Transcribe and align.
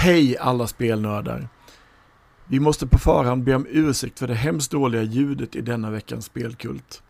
Hej 0.00 0.36
alla 0.38 0.66
spelnördar! 0.66 1.48
Vi 2.46 2.60
måste 2.60 2.86
på 2.86 2.98
förhand 2.98 3.44
be 3.44 3.54
om 3.54 3.66
ursäkt 3.70 4.18
för 4.18 4.26
det 4.26 4.34
hemskt 4.34 4.70
dåliga 4.70 5.02
ljudet 5.02 5.56
i 5.56 5.60
denna 5.60 5.90
veckans 5.90 6.24
spelkult. 6.24 7.02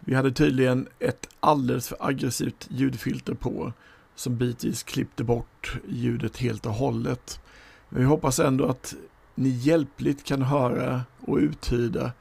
Vi 0.00 0.14
hade 0.14 0.32
tydligen 0.32 0.88
ett 0.98 1.28
alldeles 1.40 1.88
för 1.88 1.96
aggressivt 2.00 2.66
ljudfilter 2.70 3.34
på 3.34 3.72
som 4.14 4.36
bitvis 4.36 4.82
klippte 4.82 5.24
bort 5.24 5.76
ljudet 5.88 6.36
helt 6.36 6.66
och 6.66 6.72
hållet. 6.72 7.40
Men 7.88 8.00
vi 8.00 8.06
hoppas 8.06 8.38
ändå 8.38 8.66
att 8.66 8.94
ni 9.34 9.48
hjälpligt 9.48 10.24
kan 10.24 10.42
höra 10.42 11.02
och 11.20 11.36
uttyda 11.36 12.12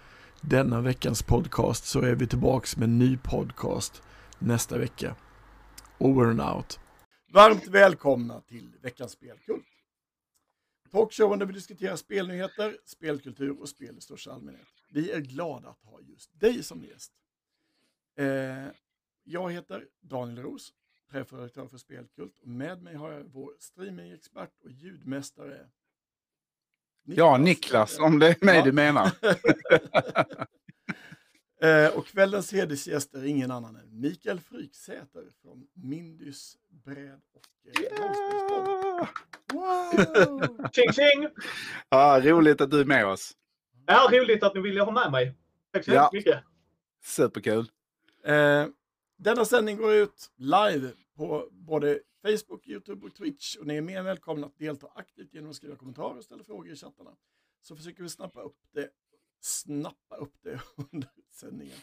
denna 0.41 0.81
veckans 0.81 1.23
podcast 1.23 1.85
så 1.85 2.01
är 2.01 2.15
vi 2.15 2.27
tillbaks 2.27 2.77
med 2.77 2.89
en 2.89 2.99
ny 2.99 3.17
podcast 3.17 4.01
nästa 4.39 4.77
vecka. 4.77 5.15
Over 5.97 6.25
and 6.25 6.41
out. 6.41 6.79
Varmt 7.35 7.67
välkomna 7.67 8.41
till 8.41 8.77
veckans 8.81 9.11
spelkult. 9.11 9.65
Talkshowen 10.91 11.39
där 11.39 11.45
vi 11.45 11.53
diskuterar 11.53 11.95
spelnyheter, 11.95 12.77
spelkultur 12.85 13.61
och 13.61 13.69
spel 13.69 13.97
i 13.97 14.01
största 14.01 14.31
allmänhet. 14.31 14.67
Vi 14.89 15.11
är 15.11 15.19
glada 15.19 15.69
att 15.69 15.81
ha 15.83 16.01
just 16.01 16.39
dig 16.39 16.63
som 16.63 16.83
gäst. 16.83 17.11
Eh, 18.17 18.67
jag 19.23 19.51
heter 19.51 19.87
Daniel 20.01 20.43
Ros, 20.43 20.73
chefredaktör 21.11 21.67
för 21.67 21.77
Spelkult 21.77 22.39
och 22.39 22.47
med 22.47 22.81
mig 22.81 22.95
har 22.95 23.11
jag 23.11 23.23
vår 23.23 23.53
streamingexpert 23.59 24.63
och 24.63 24.71
ljudmästare 24.71 25.69
Niklas. 27.03 27.17
Ja, 27.17 27.37
Niklas, 27.37 27.99
om 27.99 28.19
det 28.19 28.27
är 28.27 28.45
mig 28.45 28.57
ja. 28.57 28.65
du 28.65 28.71
menar. 28.71 29.11
Eh, 31.61 31.97
och 31.97 32.05
kvällens 32.05 32.53
hedersgäst 32.53 33.13
är 33.15 33.25
ingen 33.25 33.51
annan 33.51 33.75
än 33.75 33.99
Mikael 33.99 34.39
Fryksäter 34.39 35.23
från 35.41 35.67
Mindys 35.73 36.57
bräd 36.69 37.21
och 37.33 37.47
eh, 37.65 37.81
yeah! 37.81 39.09
wow! 39.53 40.69
Tjing 40.71 40.93
tjing! 40.93 41.27
Ja, 41.89 42.21
roligt 42.23 42.61
att 42.61 42.71
du 42.71 42.79
är 42.79 42.85
med 42.85 43.05
oss. 43.07 43.33
Ja, 43.85 44.09
roligt 44.11 44.43
att 44.43 44.55
ni 44.55 44.61
ville 44.61 44.81
ha 44.81 44.91
med 44.91 45.11
mig. 45.11 45.35
Tack 45.73 45.85
så 45.85 45.91
ja. 45.91 46.09
mycket. 46.13 46.43
Superkul. 47.03 47.71
Eh, 48.23 48.65
denna 49.17 49.45
sändning 49.45 49.77
går 49.77 49.93
ut 49.93 50.31
live 50.37 50.91
på 51.15 51.47
både 51.51 51.99
Facebook, 52.21 52.67
YouTube 52.67 53.05
och 53.05 53.15
Twitch. 53.15 53.55
Och 53.55 53.67
ni 53.67 53.75
är 53.75 53.81
mer 53.81 53.99
än 53.99 54.05
välkomna 54.05 54.47
att 54.47 54.57
delta 54.57 54.87
aktivt 54.95 55.33
genom 55.33 55.49
att 55.49 55.55
skriva 55.55 55.75
kommentarer 55.75 56.17
och 56.17 56.23
ställa 56.23 56.43
frågor 56.43 56.71
i 56.71 56.75
chattarna. 56.75 57.11
Så 57.61 57.75
försöker 57.75 58.03
vi 58.03 58.09
snappa 58.09 58.41
upp 58.41 58.57
det 58.73 58.89
snappa 59.39 60.15
upp 60.15 60.35
det 60.41 60.61
under 60.91 61.09
sändningen. 61.31 61.77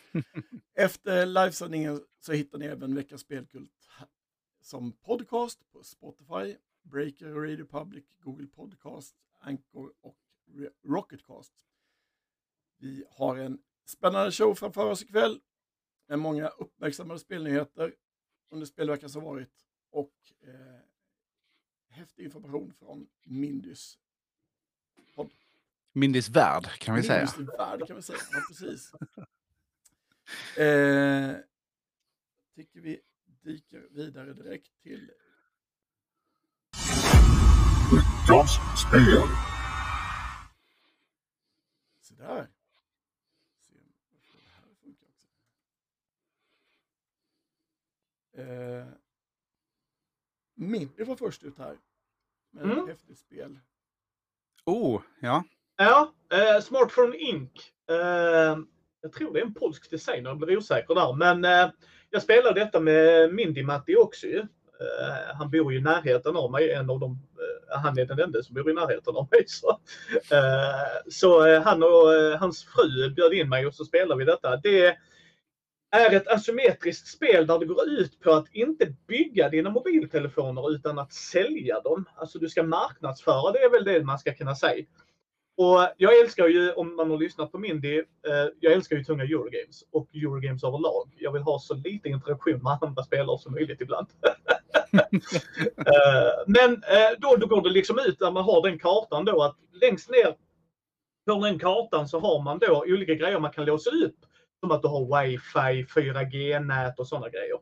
Efter 0.74 1.26
livesändningen 1.26 2.00
så 2.20 2.32
hittar 2.32 2.58
ni 2.58 2.66
även 2.66 2.94
veckans 2.94 3.20
spelkult 3.20 3.88
som 4.60 4.92
podcast 4.92 5.70
på 5.72 5.82
Spotify, 5.82 6.56
Breaker, 6.82 7.26
Radio 7.26 7.64
Public, 7.64 8.04
Google 8.18 8.46
Podcast, 8.46 9.16
Anchor 9.40 9.92
och 10.00 10.18
Rocketcast. 10.84 11.52
Vi 12.78 13.04
har 13.10 13.36
en 13.36 13.62
spännande 13.84 14.32
show 14.32 14.54
framför 14.54 14.90
oss 14.90 15.02
ikväll 15.02 15.40
med 16.06 16.18
många 16.18 16.48
uppmärksammade 16.48 17.20
spelnyheter 17.20 17.94
under 18.50 18.66
spelveckan 18.66 19.10
som 19.10 19.24
varit 19.24 19.66
och 19.90 20.14
eh, 20.40 20.80
häftig 21.88 22.24
information 22.24 22.72
från 22.72 23.08
Mindys. 23.24 23.98
Mindys 25.92 26.28
värld 26.28 26.68
kan 26.78 26.94
vi 26.94 27.02
säga. 27.02 27.28
Mindys 27.36 27.58
värld 27.58 27.86
kan 27.86 27.96
vi 27.96 28.02
säga, 28.02 28.18
ja, 28.32 28.40
precis. 28.48 28.92
eh, 30.56 31.36
tycker 32.54 32.80
vi 32.80 33.00
dyker 33.42 33.88
vidare 33.90 34.32
direkt 34.32 34.82
till 34.82 35.10
Veckans 37.92 38.58
spel. 38.88 39.28
Där. 42.18 42.48
Se. 43.60 43.74
Eh, 48.42 48.86
Mindy 50.54 51.04
var 51.04 51.16
först 51.16 51.42
ut 51.42 51.58
här. 51.58 51.78
Med 52.50 52.64
mm. 52.64 52.78
ett 52.78 52.88
häftigt 52.88 53.18
spel. 53.18 53.60
Oh, 54.64 55.02
ja. 55.20 55.44
Ja, 55.76 56.14
eh, 56.32 56.60
Smartphone 56.62 57.16
Inc. 57.16 57.50
Eh, 57.90 58.58
jag 59.02 59.12
tror 59.12 59.32
det 59.32 59.40
är 59.40 59.44
en 59.44 59.54
polsk 59.54 59.90
designer, 59.90 60.30
jag 60.30 60.38
blir 60.38 60.56
osäker 60.56 60.94
där. 60.94 61.12
Men 61.12 61.44
eh, 61.44 61.72
jag 62.10 62.22
spelade 62.22 62.60
detta 62.60 62.80
med 62.80 63.34
Mindy 63.34 63.62
Matti 63.62 63.96
också 63.96 64.26
ju. 64.26 64.38
Eh, 64.38 65.34
han 65.34 65.50
bor 65.50 65.72
ju 65.72 65.78
i 65.78 65.82
närheten 65.82 66.36
av 66.36 66.50
mig, 66.50 66.72
en 66.72 66.90
av 66.90 67.00
dem, 67.00 67.18
eh, 67.38 67.78
han 67.82 67.98
är 67.98 68.06
den 68.06 68.20
enda 68.20 68.42
som 68.42 68.54
bor 68.54 68.70
i 68.70 68.74
närheten 68.74 69.16
av 69.16 69.28
mig. 69.30 69.44
Så, 69.46 69.70
eh, 70.34 71.10
så 71.10 71.46
eh, 71.46 71.62
han 71.62 71.82
och 71.82 72.14
eh, 72.14 72.38
hans 72.38 72.64
fru 72.64 73.10
bjöd 73.10 73.32
in 73.32 73.48
mig 73.48 73.66
och 73.66 73.74
så 73.74 73.84
spelade 73.84 74.18
vi 74.18 74.24
detta. 74.24 74.56
Det 74.56 74.96
är 75.90 76.14
ett 76.14 76.28
asymmetriskt 76.28 77.08
spel 77.08 77.46
där 77.46 77.58
det 77.58 77.66
går 77.66 77.88
ut 77.88 78.20
på 78.20 78.32
att 78.32 78.48
inte 78.52 78.94
bygga 79.08 79.48
dina 79.48 79.70
mobiltelefoner 79.70 80.74
utan 80.74 80.98
att 80.98 81.12
sälja 81.12 81.80
dem. 81.80 82.04
Alltså 82.16 82.38
du 82.38 82.48
ska 82.48 82.62
marknadsföra, 82.62 83.52
det 83.52 83.58
är 83.58 83.70
väl 83.70 83.84
det 83.84 84.04
man 84.04 84.18
ska 84.18 84.34
kunna 84.34 84.54
säga. 84.54 84.84
Och 85.56 85.88
jag 85.96 86.20
älskar 86.20 86.48
ju, 86.48 86.72
om 86.72 86.96
man 86.96 87.10
har 87.10 87.18
lyssnat 87.18 87.52
på 87.52 87.58
Mindy, 87.58 87.98
eh, 87.98 88.48
jag 88.60 88.72
älskar 88.72 88.96
ju 88.96 89.04
tunga 89.04 89.24
Eurogames 89.24 89.84
och 89.90 90.08
Eurogames 90.14 90.64
överlag. 90.64 91.14
Jag 91.18 91.32
vill 91.32 91.42
ha 91.42 91.58
så 91.58 91.74
lite 91.74 92.08
interaktion 92.08 92.62
med 92.62 92.78
andra 92.80 93.02
spelare 93.02 93.38
som 93.38 93.52
möjligt 93.52 93.80
ibland. 93.80 94.06
eh, 94.92 96.32
men 96.46 96.72
eh, 96.72 97.18
då, 97.18 97.36
då 97.36 97.46
går 97.46 97.62
det 97.62 97.70
liksom 97.70 97.98
ut 97.98 98.20
när 98.20 98.30
man 98.30 98.44
har 98.44 98.62
den 98.62 98.78
kartan 98.78 99.24
då 99.24 99.42
att 99.42 99.56
längst 99.82 100.10
ner 100.10 100.36
på 101.26 101.44
den 101.44 101.58
kartan 101.58 102.08
så 102.08 102.20
har 102.20 102.42
man 102.42 102.58
då 102.58 102.84
olika 102.86 103.14
grejer 103.14 103.40
man 103.40 103.52
kan 103.52 103.64
låsa 103.64 103.90
upp. 103.90 104.16
Som 104.60 104.70
att 104.70 104.82
du 104.82 104.88
har 104.88 105.22
wifi, 105.22 105.84
4G-nät 106.00 106.98
och 106.98 107.08
sådana 107.08 107.28
grejer. 107.28 107.58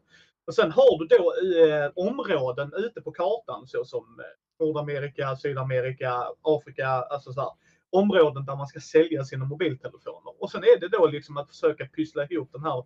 Och 0.46 0.54
sen 0.54 0.72
har 0.72 0.98
du 0.98 1.06
då 1.16 1.34
eh, 1.64 1.90
områden 1.94 2.72
ute 2.76 3.00
på 3.00 3.12
kartan 3.12 3.66
såsom 3.66 4.20
eh, 4.20 4.64
Nordamerika, 4.66 5.36
Sydamerika, 5.36 6.24
Afrika, 6.42 6.88
alltså 6.88 7.32
så 7.32 7.40
här 7.40 7.50
områden 7.92 8.44
där 8.44 8.56
man 8.56 8.66
ska 8.66 8.80
sälja 8.80 9.24
sina 9.24 9.44
mobiltelefoner. 9.44 10.42
Och 10.42 10.50
sen 10.50 10.64
är 10.64 10.80
det 10.80 10.88
då 10.88 11.06
liksom 11.06 11.36
att 11.36 11.48
försöka 11.48 11.86
pyssla 11.86 12.26
ihop 12.26 12.52
den 12.52 12.62
här 12.62 12.78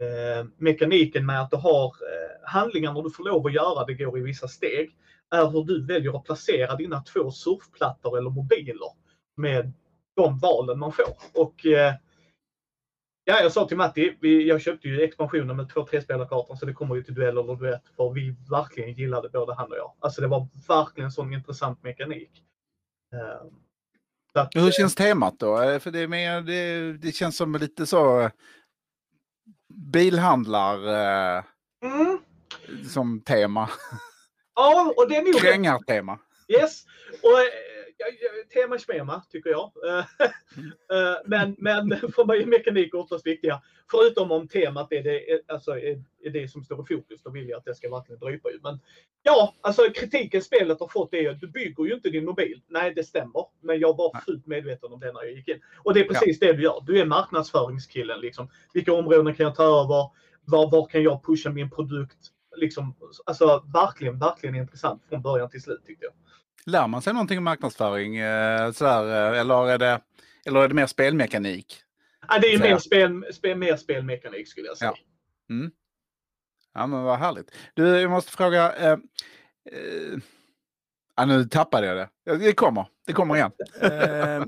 eh, 0.00 0.46
mekaniken 0.56 1.26
med 1.26 1.42
att 1.42 1.50
du 1.50 1.56
har 1.56 1.86
eh, 1.86 2.48
handlingarna 2.48 3.02
du 3.02 3.10
får 3.10 3.24
lov 3.24 3.46
att 3.46 3.52
göra, 3.52 3.84
det 3.84 3.94
går 3.94 4.18
i 4.18 4.22
vissa 4.22 4.48
steg, 4.48 4.96
är 5.30 5.50
hur 5.50 5.64
du 5.64 5.86
väljer 5.86 6.16
att 6.16 6.24
placera 6.24 6.76
dina 6.76 7.02
två 7.02 7.30
surfplattor 7.30 8.18
eller 8.18 8.30
mobiler 8.30 8.92
med 9.36 9.72
de 10.16 10.38
valen 10.38 10.78
man 10.78 10.92
får. 10.92 11.14
Och 11.34 11.66
eh, 11.66 11.94
Ja, 13.24 13.40
jag 13.40 13.52
sa 13.52 13.66
till 13.66 13.76
Matti, 13.76 14.16
vi, 14.20 14.48
jag 14.48 14.60
köpte 14.60 14.88
ju 14.88 15.02
expansionen 15.02 15.56
med 15.56 15.68
två 15.68 15.86
trespelarkartor 15.86 16.54
så 16.54 16.66
det 16.66 16.72
kommer 16.72 16.94
ju 16.94 17.02
till 17.02 17.14
duell 17.14 17.38
eller 17.38 17.56
duett 17.56 17.82
för 17.96 18.10
vi 18.10 18.36
verkligen 18.50 18.92
gillade 18.92 19.28
både 19.28 19.54
han 19.54 19.70
och 19.70 19.76
jag. 19.76 19.92
Alltså 19.98 20.20
det 20.20 20.26
var 20.26 20.48
verkligen 20.68 21.04
en 21.04 21.12
sån 21.12 21.32
intressant 21.32 21.82
mekanik. 21.82 22.30
Um, 23.12 23.62
att, 24.34 24.54
Hur 24.54 24.70
känns 24.70 24.94
temat 24.94 25.38
då? 25.38 25.62
Eh, 25.62 25.78
för 25.78 25.90
det, 25.90 25.98
är 25.98 26.08
mer, 26.08 26.40
det, 26.40 26.92
det 26.92 27.12
känns 27.12 27.36
som 27.36 27.54
lite 27.54 27.86
så 27.86 28.20
eh, 28.20 28.30
bilhandlar 29.92 30.88
eh, 30.88 31.44
mm. 31.84 32.18
som 32.88 33.20
tema. 33.20 33.70
Ja, 34.54 34.94
och 34.96 35.08
det 35.08 35.16
är 35.16 35.22
nog... 35.22 35.40
Krängartema. 35.40 36.18
Yes. 36.48 36.84
Och 37.22 37.38
tema 38.52 38.78
schema 38.78 39.22
tycker 39.30 39.50
jag. 39.50 39.72
Mm. 39.88 40.04
men, 41.26 41.56
men 41.58 41.98
för 42.14 42.24
mig 42.24 42.42
är 42.42 42.46
mekanik 42.46 42.94
oftast 42.94 43.26
viktiga. 43.26 43.62
Förutom 43.90 44.32
om 44.32 44.48
temat 44.48 44.92
är 44.92 45.02
det, 45.02 45.40
alltså, 45.48 45.78
är, 45.78 46.02
är 46.22 46.30
det 46.30 46.48
som 46.48 46.64
står 46.64 46.80
i 46.82 46.94
fokus, 46.96 47.22
då 47.22 47.30
vill 47.30 47.48
jag 47.48 47.58
att 47.58 47.64
det 47.64 47.74
ska 47.74 47.90
verkligen 47.90 48.20
drypa 48.20 48.50
ju. 48.50 48.58
Men 48.62 48.78
ja, 49.22 49.54
alltså 49.60 49.82
kritiken 49.94 50.42
spelet 50.42 50.80
har 50.80 50.88
fått 50.88 51.14
är 51.14 51.30
att 51.30 51.40
du 51.40 51.46
bygger 51.46 51.84
ju 51.84 51.94
inte 51.94 52.10
din 52.10 52.24
mobil. 52.24 52.62
Nej, 52.68 52.92
det 52.94 53.04
stämmer. 53.04 53.46
Men 53.60 53.80
jag 53.80 53.96
var 53.96 54.20
fullt 54.24 54.46
medveten 54.46 54.92
om 54.92 55.00
det 55.00 55.12
när 55.12 55.22
jag 55.22 55.32
gick 55.32 55.48
in. 55.48 55.60
Och 55.84 55.94
det 55.94 56.00
är 56.00 56.04
precis 56.04 56.38
ja. 56.40 56.46
det 56.46 56.52
du 56.52 56.62
gör. 56.62 56.82
Du 56.86 57.00
är 57.00 57.04
marknadsföringskillen. 57.04 58.20
Liksom. 58.20 58.48
Vilka 58.74 58.92
områden 58.92 59.34
kan 59.34 59.44
jag 59.44 59.54
ta 59.54 59.64
över? 59.64 60.10
Var, 60.44 60.70
var 60.70 60.86
kan 60.86 61.02
jag 61.02 61.24
pusha 61.24 61.50
min 61.50 61.70
produkt? 61.70 62.18
Liksom, 62.56 62.94
alltså 63.24 63.64
verkligen, 63.74 64.18
verkligen 64.18 64.54
intressant 64.54 65.02
från 65.08 65.22
början 65.22 65.50
till 65.50 65.62
slut 65.62 65.86
tyckte 65.86 66.04
jag. 66.04 66.14
Lär 66.70 66.88
man 66.88 67.02
sig 67.02 67.12
någonting 67.12 67.38
om 67.38 67.44
marknadsföring? 67.44 68.16
Eh, 68.16 68.72
sådär, 68.72 69.32
eh, 69.32 69.40
eller, 69.40 69.68
är 69.68 69.78
det, 69.78 70.00
eller 70.44 70.60
är 70.60 70.68
det 70.68 70.74
mer 70.74 70.86
spelmekanik? 70.86 71.82
Ja, 72.28 72.38
det 72.38 72.46
är 72.46 72.58
mer, 72.58 72.78
spel, 72.78 73.24
spel, 73.32 73.58
mer 73.58 73.76
spelmekanik 73.76 74.48
skulle 74.48 74.66
jag 74.66 74.76
säga. 74.78 74.94
Ja. 75.46 75.54
Mm. 75.54 75.70
ja, 76.74 76.86
men 76.86 77.02
vad 77.02 77.18
härligt. 77.18 77.54
Du, 77.74 78.00
jag 78.00 78.10
måste 78.10 78.32
fråga. 78.32 78.76
Eh, 78.76 78.98
eh, 79.64 80.18
ja, 81.16 81.24
nu 81.24 81.44
tappade 81.44 81.86
jag 81.86 81.96
det. 81.96 82.36
Det 82.38 82.52
kommer, 82.52 82.86
det 83.06 83.12
kommer 83.12 83.36
igen. 83.36 83.52
eh, 83.80 84.44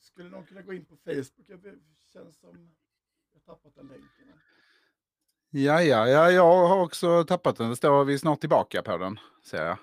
skulle 0.00 0.30
någon 0.30 0.46
kunna 0.46 0.62
gå 0.62 0.72
in 0.72 0.84
på 0.84 0.96
Facebook? 0.96 1.46
Det 1.62 1.74
känns 2.12 2.40
som 2.40 2.70
jag 3.32 3.44
tappat 3.44 3.74
den 3.74 3.86
länken. 3.86 4.08
Ja, 5.50 5.82
ja, 5.82 6.08
ja, 6.08 6.30
jag 6.30 6.66
har 6.68 6.82
också 6.82 7.24
tappat 7.24 7.56
den. 7.56 7.70
Det 7.70 7.76
står 7.76 8.04
vi 8.04 8.18
snart 8.18 8.40
tillbaka 8.40 8.82
på 8.82 8.96
den, 8.96 9.18
ser 9.44 9.64
jag. 9.64 9.70
Eh, 9.70 9.78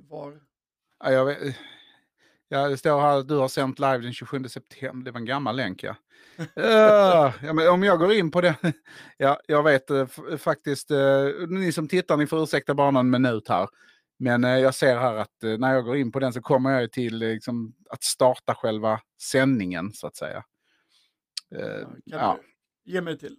var? 0.00 0.40
Ja, 1.04 1.12
jag 1.12 1.24
vet, 1.24 1.56
ja, 2.48 2.68
det 2.68 2.76
står 2.76 3.00
här 3.00 3.18
att 3.18 3.28
du 3.28 3.34
har 3.36 3.48
sänt 3.48 3.78
live 3.78 3.98
den 3.98 4.12
27 4.12 4.44
september. 4.44 5.04
Det 5.04 5.10
var 5.10 5.20
en 5.20 5.26
gammal 5.26 5.56
länk 5.56 5.82
ja. 5.82 5.96
Uh, 6.38 7.34
ja 7.46 7.52
men 7.52 7.68
om 7.68 7.82
jag 7.82 7.98
går 7.98 8.12
in 8.12 8.30
på 8.30 8.40
det. 8.40 8.56
ja, 9.16 9.40
jag 9.48 9.62
vet 9.62 9.90
uh, 9.90 10.06
faktiskt. 10.38 10.90
Uh, 10.90 11.48
ni 11.48 11.72
som 11.72 11.88
tittar, 11.88 12.16
ni 12.16 12.26
får 12.26 12.42
ursäkta 12.42 12.74
bara 12.74 12.90
någon 12.90 13.10
minut 13.10 13.48
här. 13.48 13.68
Men 14.18 14.42
jag 14.42 14.74
ser 14.74 14.96
här 14.96 15.14
att 15.14 15.42
när 15.58 15.74
jag 15.74 15.84
går 15.84 15.96
in 15.96 16.12
på 16.12 16.20
den 16.20 16.32
så 16.32 16.40
kommer 16.40 16.80
jag 16.80 16.92
till 16.92 17.16
liksom, 17.18 17.74
att 17.90 18.02
starta 18.02 18.54
själva 18.54 19.00
sändningen 19.22 19.92
så 19.92 20.06
att 20.06 20.16
säga. 20.16 20.44
kan 21.50 22.02
ja. 22.04 22.38
du 22.84 22.92
ge 22.92 23.00
mig 23.00 23.18
till? 23.18 23.36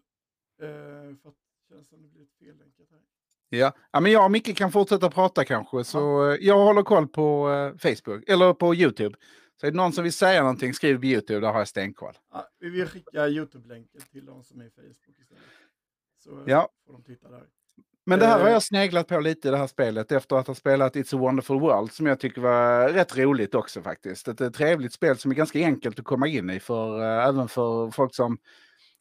för 0.60 1.30
att 1.30 1.36
det 1.69 1.75
känns 1.75 1.90
som 1.90 2.02
det 2.02 2.07
blivit 2.07 2.34
fellänkat 2.40 2.88
här. 2.92 3.00
Ja. 3.53 3.74
ja, 3.92 4.00
men 4.00 4.12
jag 4.12 4.25
och 4.25 4.31
Micke 4.31 4.57
kan 4.57 4.71
fortsätta 4.71 5.09
prata 5.09 5.45
kanske. 5.45 5.83
Så 5.83 6.00
ja. 6.00 6.38
jag 6.42 6.57
håller 6.57 6.83
koll 6.83 7.07
på 7.07 7.48
Facebook, 7.80 8.30
eller 8.30 8.53
på 8.53 8.75
YouTube. 8.75 9.15
Så 9.62 9.68
är 9.68 9.71
det 9.71 9.77
någon 9.77 9.94
som 9.94 10.03
vill 10.03 10.13
säga 10.13 10.42
någonting, 10.42 10.74
skriv 10.74 10.98
på 11.00 11.06
YouTube, 11.06 11.39
där 11.39 11.51
har 11.51 11.59
jag 11.59 11.68
stenkoll. 11.68 12.13
Ja, 12.33 12.48
vi 12.59 12.69
vill 12.69 12.88
skicka 12.88 13.27
YouTube-länken 13.27 14.01
till 14.12 14.25
de 14.25 14.44
som 14.44 14.62
är 14.62 14.65
i 14.65 14.69
Facebook 14.69 15.19
istället. 15.21 15.44
Så 16.24 16.44
ja. 16.45 16.69
får 16.86 16.94
de 16.94 17.03
titta 17.03 17.30
där. 17.30 17.44
Men 18.06 18.19
det 18.19 18.25
här 18.25 18.39
har 18.39 18.48
eh. 18.48 18.53
jag 18.53 18.63
sneglat 18.63 19.07
på 19.07 19.19
lite 19.19 19.48
i 19.48 19.51
det 19.51 19.57
här 19.57 19.68
spelet 19.68 20.12
efter 20.12 20.36
att 20.36 20.47
ha 20.47 20.56
spelat 20.56 20.95
It's 20.95 21.15
a 21.15 21.19
wonderful 21.19 21.59
world 21.59 21.92
som 21.92 22.06
jag 22.06 22.19
tycker 22.19 22.42
var 22.42 22.89
rätt 22.89 23.18
roligt 23.18 23.56
också 23.56 23.81
faktiskt. 23.81 24.27
Ett 24.27 24.54
trevligt 24.54 24.94
spel 24.94 25.18
som 25.18 25.31
är 25.31 25.36
ganska 25.36 25.59
enkelt 25.59 26.00
att 26.00 26.06
komma 26.06 26.27
in 26.27 26.50
i 26.50 26.59
för 26.59 27.01
även 27.01 27.47
för 27.47 27.92
folk 27.92 28.15
som 28.15 28.38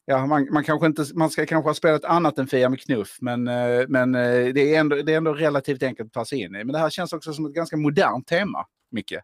Ja, 0.05 0.25
man, 0.25 0.47
man, 0.51 0.63
kanske 0.63 0.87
inte, 0.87 1.05
man 1.15 1.29
ska 1.29 1.45
kanske 1.45 1.69
ha 1.69 1.73
spelat 1.73 2.05
annat 2.05 2.37
än 2.37 2.47
Fia 2.47 2.69
med 2.69 2.81
knuff, 2.81 3.17
men, 3.21 3.47
äh, 3.47 3.85
men 3.87 4.15
äh, 4.15 4.53
det, 4.53 4.75
är 4.75 4.79
ändå, 4.79 4.95
det 4.95 5.13
är 5.13 5.17
ändå 5.17 5.33
relativt 5.33 5.83
enkelt 5.83 6.07
att 6.07 6.13
ta 6.13 6.25
sig 6.25 6.41
in 6.41 6.55
i. 6.55 6.63
Men 6.63 6.67
det 6.67 6.79
här 6.79 6.89
känns 6.89 7.13
också 7.13 7.33
som 7.33 7.45
ett 7.45 7.53
ganska 7.53 7.77
modernt 7.77 8.27
tema, 8.27 8.65
Micke. 8.91 9.15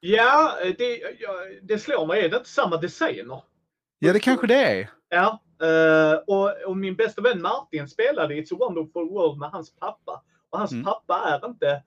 Ja, 0.00 0.52
det, 0.78 1.00
det 1.62 1.78
slår 1.78 2.06
mig. 2.06 2.24
Är 2.24 2.28
det 2.28 2.36
inte 2.36 2.48
samma 2.48 2.76
designer? 2.76 3.42
Ja, 3.98 4.12
det 4.12 4.20
kanske 4.20 4.46
det 4.46 4.54
är. 4.54 4.90
Ja, 5.08 5.42
uh, 5.62 6.18
och, 6.26 6.66
och, 6.66 6.76
min 6.76 6.96
bästa 6.96 7.22
vän 7.22 7.42
Martin 7.42 7.88
spelade 7.88 8.34
i 8.34 8.42
It's 8.42 8.54
a 8.54 8.56
wonderful 8.60 9.08
world 9.08 9.38
med 9.38 9.50
hans 9.50 9.76
pappa. 9.76 10.22
Och 10.50 10.58
hans 10.58 10.72
mm. 10.72 10.84
pappa 10.84 11.14
är 11.26 11.48
inte 11.48 11.82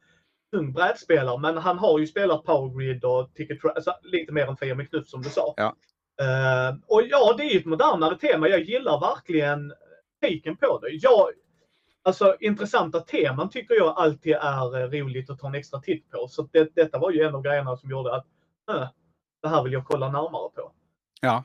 tung 0.51 0.73
brädspelare, 0.73 1.39
men 1.39 1.57
han 1.57 1.77
har 1.77 1.99
ju 1.99 2.07
spelat 2.07 2.43
Power 2.43 2.79
Grid 2.79 3.03
och 3.03 3.33
Ticket 3.35 3.65
alltså, 3.75 3.93
lite 4.03 4.31
mer 4.31 4.47
än 4.47 4.57
Fia 4.57 4.75
med 4.75 4.89
knuff 4.89 5.07
som 5.07 5.21
du 5.21 5.29
sa. 5.29 5.53
Ja. 5.57 5.75
Uh, 6.21 6.79
och 6.87 7.03
ja, 7.03 7.35
det 7.37 7.43
är 7.43 7.49
ju 7.49 7.59
ett 7.59 7.65
modernare 7.65 8.17
tema. 8.17 8.47
Jag 8.47 8.63
gillar 8.63 8.99
verkligen 8.99 9.73
taken 10.21 10.57
på 10.57 10.79
det. 10.79 10.89
Jag, 10.89 11.29
Alltså 12.07 12.35
intressanta 12.39 12.99
teman 12.99 13.49
tycker 13.49 13.75
jag 13.75 13.97
alltid 13.97 14.33
är 14.33 14.81
eh, 14.81 14.89
roligt 14.89 15.29
att 15.29 15.39
ta 15.39 15.47
en 15.47 15.55
extra 15.55 15.79
titt 15.79 16.09
på. 16.09 16.27
Så 16.27 16.49
det, 16.51 16.75
detta 16.75 16.99
var 16.99 17.11
ju 17.11 17.21
en 17.21 17.35
av 17.35 17.41
grejerna 17.41 17.77
som 17.77 17.89
gjorde 17.89 18.15
att 18.15 18.25
äh, 18.69 18.87
det 19.41 19.47
här 19.47 19.63
vill 19.63 19.73
jag 19.73 19.85
kolla 19.85 20.11
närmare 20.11 20.49
på. 20.55 20.71
Ja, 21.21 21.43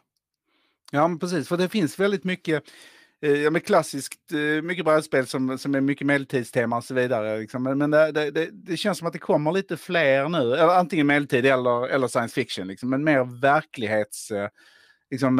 ja 0.92 1.08
men 1.08 1.18
precis. 1.18 1.48
För 1.48 1.56
det 1.56 1.68
finns 1.68 1.98
väldigt 1.98 2.24
mycket 2.24 2.64
ja, 3.28 3.50
men 3.50 3.60
klassiskt, 3.60 4.32
eh, 4.32 4.62
mycket 4.62 4.84
brädspel 4.84 5.26
som, 5.26 5.58
som 5.58 5.74
är 5.74 5.80
mycket 5.80 6.06
medeltidstema 6.06 6.76
och 6.76 6.84
så 6.84 6.94
vidare. 6.94 7.38
Liksom. 7.38 7.62
Men, 7.62 7.78
men 7.78 7.90
det, 7.90 8.12
det, 8.30 8.48
det, 8.52 8.76
känns 8.76 8.98
som 8.98 9.06
att 9.06 9.12
det 9.12 9.18
kommer 9.18 9.52
lite 9.52 9.76
fler 9.76 10.28
nu, 10.28 10.54
eller 10.54 10.78
antingen 10.78 11.06
medeltid 11.06 11.46
eller, 11.46 11.88
eller 11.88 12.08
science 12.08 12.34
fiction, 12.34 12.68
liksom. 12.68 12.90
men 12.90 13.04
mer 13.04 13.40
verklighets, 13.40 14.32
liksom, 15.10 15.38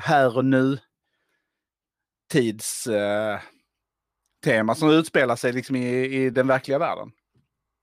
här 0.00 0.36
och 0.36 0.44
nu 0.44 0.78
tids 2.32 2.88
tema 4.44 4.74
som 4.74 4.90
utspelar 4.90 5.36
sig 5.36 5.52
liksom 5.52 5.76
i, 5.76 6.04
i 6.04 6.30
den 6.30 6.46
verkliga 6.46 6.78
världen. 6.78 7.12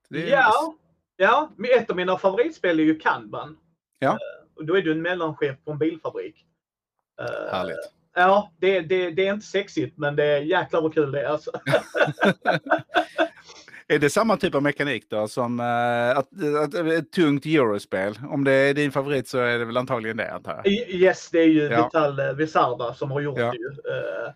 ja, 0.10 0.76
ja, 1.16 1.52
ett 1.78 1.90
av 1.90 1.96
mina 1.96 2.18
favoritspel 2.18 2.80
är 2.80 2.84
ju 2.84 3.00
Kanban. 3.00 3.58
Ja. 4.00 4.18
Och 4.56 4.66
då 4.66 4.78
är 4.78 4.82
du 4.82 4.92
en 4.92 5.02
mellanchef 5.02 5.56
på 5.66 5.72
en 5.72 5.78
bilfabrik. 5.78 6.46
Härligt. 7.52 7.97
Ja, 8.20 8.52
det, 8.60 8.82
det, 8.82 9.12
det, 9.12 9.28
är 9.28 9.34
inte 9.34 9.46
sexigt 9.46 9.98
men 9.98 10.16
det 10.16 10.24
är 10.24 10.42
jäklar 10.42 10.82
vad 10.82 10.94
kul 10.94 11.12
det 11.12 11.22
är 11.22 11.28
alltså. 11.28 11.52
är 13.88 14.00
det 14.00 14.10
samma 14.10 14.38
typ 14.38 14.56
av 14.56 14.64
mekanik 14.64 15.10
då 15.10 15.28
som 15.28 15.60
uh, 15.60 16.18
att, 16.18 16.28
att, 16.64 16.74
ett 16.74 17.12
tungt 17.12 17.46
eurospel? 17.46 18.20
Om 18.30 18.44
det 18.44 18.52
är 18.52 18.74
din 18.74 18.92
favorit 18.92 19.28
så 19.28 19.38
är 19.38 19.60
det 19.60 19.66
väl 19.66 19.78
antagligen 19.78 20.18
det 20.18 20.34
antar 20.34 20.62
jag? 20.64 20.68
Yes, 20.90 21.30
det 21.32 21.40
är 21.40 21.48
ju 21.48 21.64
ja. 21.64 21.84
Vital 21.84 22.36
Visarda 22.36 22.94
som 22.94 23.12
har 23.12 23.22
gjort 23.22 23.40
ja. 23.40 23.52
det 23.52 23.58
ju. 23.58 23.68
Uh, 23.68 24.32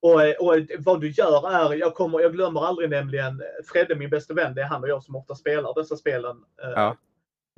och, 0.00 0.46
och, 0.46 0.56
vad 0.78 1.00
du 1.00 1.10
gör 1.10 1.50
är, 1.52 1.74
jag, 1.74 1.94
kommer, 1.94 2.20
jag 2.20 2.32
glömmer 2.32 2.66
aldrig 2.66 2.90
nämligen, 2.90 3.42
Fredde 3.72 3.94
min 3.94 4.10
bästa 4.10 4.34
vän, 4.34 4.54
det 4.54 4.62
är 4.62 4.66
han 4.66 4.82
och 4.82 4.88
jag 4.88 5.02
som 5.02 5.16
ofta 5.16 5.34
spelar 5.34 5.80
dessa 5.80 5.96
spelen. 5.96 6.36
Eh, 6.62 6.70
ja. 6.70 6.96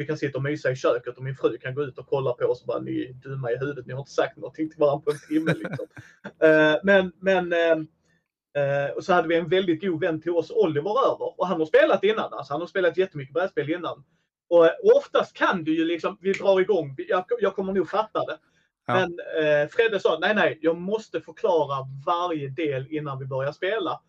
Vi 0.01 0.07
kan 0.07 0.19
sitta 0.19 0.39
och 0.39 0.43
mysa 0.43 0.71
i 0.71 0.77
köket 0.77 1.17
och 1.17 1.23
min 1.23 1.35
fru 1.35 1.59
kan 1.59 1.75
gå 1.75 1.83
ut 1.83 1.99
och 1.99 2.07
kolla 2.07 2.33
på 2.33 2.45
oss 2.45 2.61
och 2.61 2.67
bara, 2.67 2.79
ni 2.79 3.05
är 3.05 3.13
dumma 3.13 3.53
i 3.53 3.57
huvudet, 3.57 3.87
ni 3.87 3.93
har 3.93 4.01
inte 4.01 4.11
sagt 4.13 4.37
någonting 4.37 4.71
till 4.71 4.79
varandra 4.79 5.05
på 5.05 5.11
en 5.11 5.19
timme. 5.29 5.55
Liksom. 5.55 5.87
Eh, 6.43 6.77
men 6.83 7.13
men 7.19 7.53
eh, 7.53 8.91
och 8.97 9.05
så 9.05 9.13
hade 9.13 9.29
vi 9.29 9.37
en 9.37 9.49
väldigt 9.49 9.81
god 9.81 10.01
vän 10.01 10.21
till 10.21 10.33
oss, 10.33 10.51
Oliver, 10.51 10.91
över. 10.91 11.41
Och 11.41 11.47
han 11.47 11.61
har 11.61 11.67
spelat 11.67 12.05
innan, 12.05 12.33
alltså 12.33 12.53
han 12.53 12.61
har 12.61 12.67
spelat 12.67 12.97
jättemycket 12.97 13.35
brädspel 13.35 13.71
innan. 13.71 14.05
Och, 14.49 14.65
och 14.65 14.97
oftast 14.97 15.37
kan 15.37 15.65
du 15.65 15.77
ju 15.77 15.85
liksom, 15.85 16.19
vi 16.21 16.33
drar 16.33 16.61
igång, 16.61 16.95
jag, 17.09 17.25
jag 17.41 17.55
kommer 17.55 17.73
nog 17.73 17.89
fatta 17.89 18.27
det. 18.27 18.39
Ja. 18.87 18.95
Men 18.95 19.19
eh, 19.45 19.69
Fredde 19.69 20.01
sa, 20.01 20.19
nej 20.21 20.35
nej, 20.35 20.59
jag 20.63 20.77
måste 20.77 21.21
förklara 21.21 21.87
varje 22.07 22.49
del 22.49 22.87
innan 22.91 23.19
vi 23.19 23.27
börjar 23.27 23.53
spela. 23.53 24.01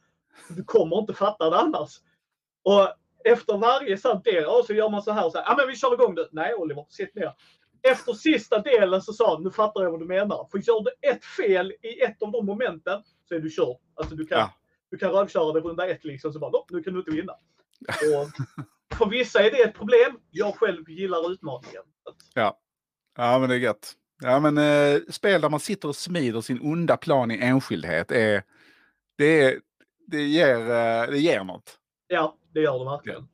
Du 0.50 0.64
kommer 0.64 1.00
inte 1.00 1.14
fatta 1.14 1.50
det 1.50 1.58
annars. 1.58 1.92
Och 2.64 3.01
efter 3.24 3.58
varje 3.58 3.98
sån 3.98 4.22
del, 4.22 4.64
så 4.68 4.74
gör 4.74 4.90
man 4.90 5.02
så 5.02 5.12
här 5.12 5.26
och 5.26 5.32
så 5.32 5.38
här, 5.38 5.46
ja 5.46 5.56
men 5.58 5.68
vi 5.68 5.76
kör 5.76 5.94
igång 5.94 6.16
nu. 6.16 6.28
Nej 6.32 6.54
Oliver, 6.54 6.86
sitt 6.90 7.16
ner. 7.16 7.34
Efter 7.84 8.14
sista 8.14 8.60
delen 8.60 9.02
så 9.02 9.14
sa 9.14 9.34
han, 9.34 9.44
nu 9.44 9.52
fattar 9.52 9.84
jag 9.84 9.92
vad 9.92 10.00
du 10.00 10.06
menar. 10.06 10.48
För 10.52 10.58
gör 10.58 10.84
du 10.84 11.10
ett 11.10 11.26
fel 11.26 11.74
i 11.82 12.02
ett 12.02 12.22
av 12.22 12.32
de 12.32 12.46
momenten 12.46 13.04
så 13.30 13.36
är 13.36 13.40
du 13.40 13.50
körd. 13.50 13.78
Alltså 13.96 14.16
du 14.16 14.26
kan, 14.26 14.40
ja. 14.40 14.54
du 14.92 14.98
kan 14.98 15.12
rövköra 15.12 15.54
det 15.54 15.60
runda 15.60 15.88
ett 15.88 16.04
liksom, 16.04 16.34
så 16.34 16.40
bara, 16.40 16.52
nu 16.70 16.84
kan 16.84 16.94
du 16.94 17.00
inte 17.00 17.12
vinna. 17.12 17.34
Och 18.18 18.98
för 18.98 19.06
vissa 19.06 19.40
är 19.44 19.52
det 19.52 19.58
ett 19.58 19.74
problem. 19.74 20.20
Jag 20.30 20.56
själv 20.56 20.90
gillar 20.90 21.32
utmaningen. 21.32 21.84
Ja, 22.34 22.60
ja 23.18 23.40
men 23.40 23.50
det 23.50 23.56
är 23.56 23.60
gött. 23.60 23.94
Ja, 24.24 24.40
men 24.40 24.58
eh, 24.58 25.02
spel 25.10 25.42
där 25.42 25.50
man 25.50 25.60
sitter 25.60 25.88
och 25.88 25.96
smider 25.96 26.42
sin 26.42 26.62
onda 26.62 26.98
plan 26.98 27.32
i 27.32 27.38
enskildhet 27.38 28.12
är... 28.12 28.44
Det, 29.18 29.42
är, 29.42 29.60
det, 30.08 30.24
ger, 30.24 30.60
eh, 30.60 31.12
det 31.12 31.20
ger 31.20 31.44
något. 31.44 31.78
Ja, 32.14 32.38
det 32.54 32.62
gör 32.62 32.80
det 32.80 32.86
verkligen. 32.86 33.28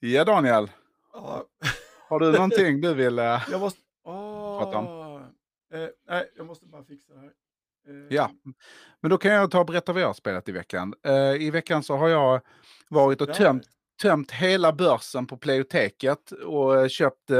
Ja, 0.00 0.24
Daniel. 0.24 0.70
Ja. 1.12 1.44
Har 2.08 2.20
du 2.20 2.32
någonting 2.32 2.80
du 2.80 2.94
vill 2.94 3.18
eh, 3.18 3.42
jag 3.50 3.60
måste, 3.60 3.80
oh, 4.04 4.58
prata 4.58 4.78
om? 4.78 4.86
Eh, 5.72 5.88
nej, 6.08 6.32
jag 6.36 6.46
måste 6.46 6.66
bara 6.66 6.84
fixa 6.84 7.14
det 7.14 7.20
här. 7.20 7.26
Eh. 7.88 8.06
Ja, 8.10 8.30
men 9.00 9.10
då 9.10 9.18
kan 9.18 9.32
jag 9.32 9.50
ta 9.50 9.60
och 9.60 9.66
berätta 9.66 9.92
vad 9.92 10.02
jag 10.02 10.06
har 10.06 10.14
spelat 10.14 10.48
i 10.48 10.52
veckan. 10.52 10.94
Eh, 11.06 11.42
I 11.42 11.50
veckan 11.50 11.82
så 11.82 11.96
har 11.96 12.08
jag 12.08 12.40
varit 12.88 13.20
och 13.20 13.34
tömt, 13.34 13.66
tömt 14.02 14.30
hela 14.30 14.72
börsen 14.72 15.26
på 15.26 15.36
Playoteket 15.36 16.32
och 16.32 16.80
eh, 16.80 16.88
köpt 16.88 17.30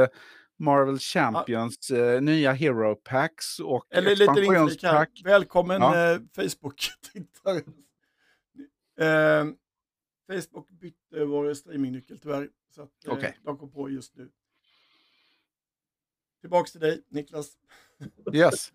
Marvel 0.59 0.99
Champions 0.99 1.89
ja. 1.89 1.97
eh, 1.97 2.21
nya 2.21 2.51
Hero 2.51 2.95
Packs 2.95 3.59
och 3.59 3.85
Eller 3.89 4.11
expansionspack. 4.11 5.09
Lite 5.15 5.29
Välkommen 5.29 5.81
ja. 5.81 6.11
eh, 6.11 6.19
Facebook-tittare. 6.35 7.61
Eh, 8.99 9.45
Facebook 10.27 10.69
bytte 10.69 11.25
vår 11.25 11.53
streamingnyckel 11.53 12.19
tyvärr. 12.19 12.49
Så 12.75 12.81
att, 12.81 13.05
eh, 13.07 13.13
okay. 13.13 13.31
de 13.43 13.57
kom 13.57 13.71
på 13.71 13.89
just 13.89 14.15
nu. 14.15 14.29
Tillbaks 16.41 16.71
till 16.71 16.81
dig, 16.81 17.03
Niklas. 17.09 17.51
yes. 18.33 18.71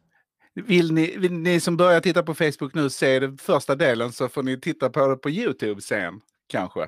Vill 0.55 0.93
ni, 0.93 1.17
vill 1.17 1.33
ni 1.33 1.61
som 1.61 1.77
börjar 1.77 2.01
titta 2.01 2.23
på 2.23 2.35
Facebook 2.35 2.75
nu 2.75 2.91
se 2.91 3.19
den 3.19 3.39
första 3.39 3.75
delen 3.75 4.13
så 4.13 4.29
får 4.29 4.43
ni 4.43 4.61
titta 4.61 4.91
på 4.91 5.09
det 5.09 5.17
på 5.17 5.31
YouTube 5.31 5.81
sen, 5.81 6.21
kanske. 6.47 6.81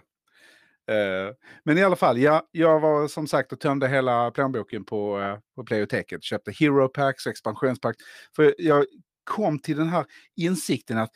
Uh, 0.90 1.34
men 1.64 1.78
i 1.78 1.82
alla 1.82 1.96
fall, 1.96 2.18
ja, 2.18 2.48
jag 2.50 2.80
var 2.80 3.08
som 3.08 3.26
sagt 3.26 3.52
och 3.52 3.60
tömde 3.60 3.88
hela 3.88 4.30
plånboken 4.30 4.84
på, 4.84 5.18
uh, 5.18 5.38
på 5.54 5.64
Playoteket. 5.64 6.24
Köpte 6.24 6.52
Hero 6.52 6.88
Packs 6.88 7.26
och 7.26 7.30
expansionspacks. 7.30 8.04
För 8.36 8.54
jag 8.58 8.86
kom 9.24 9.58
till 9.58 9.76
den 9.76 9.88
här 9.88 10.04
insikten 10.36 10.98
att 10.98 11.10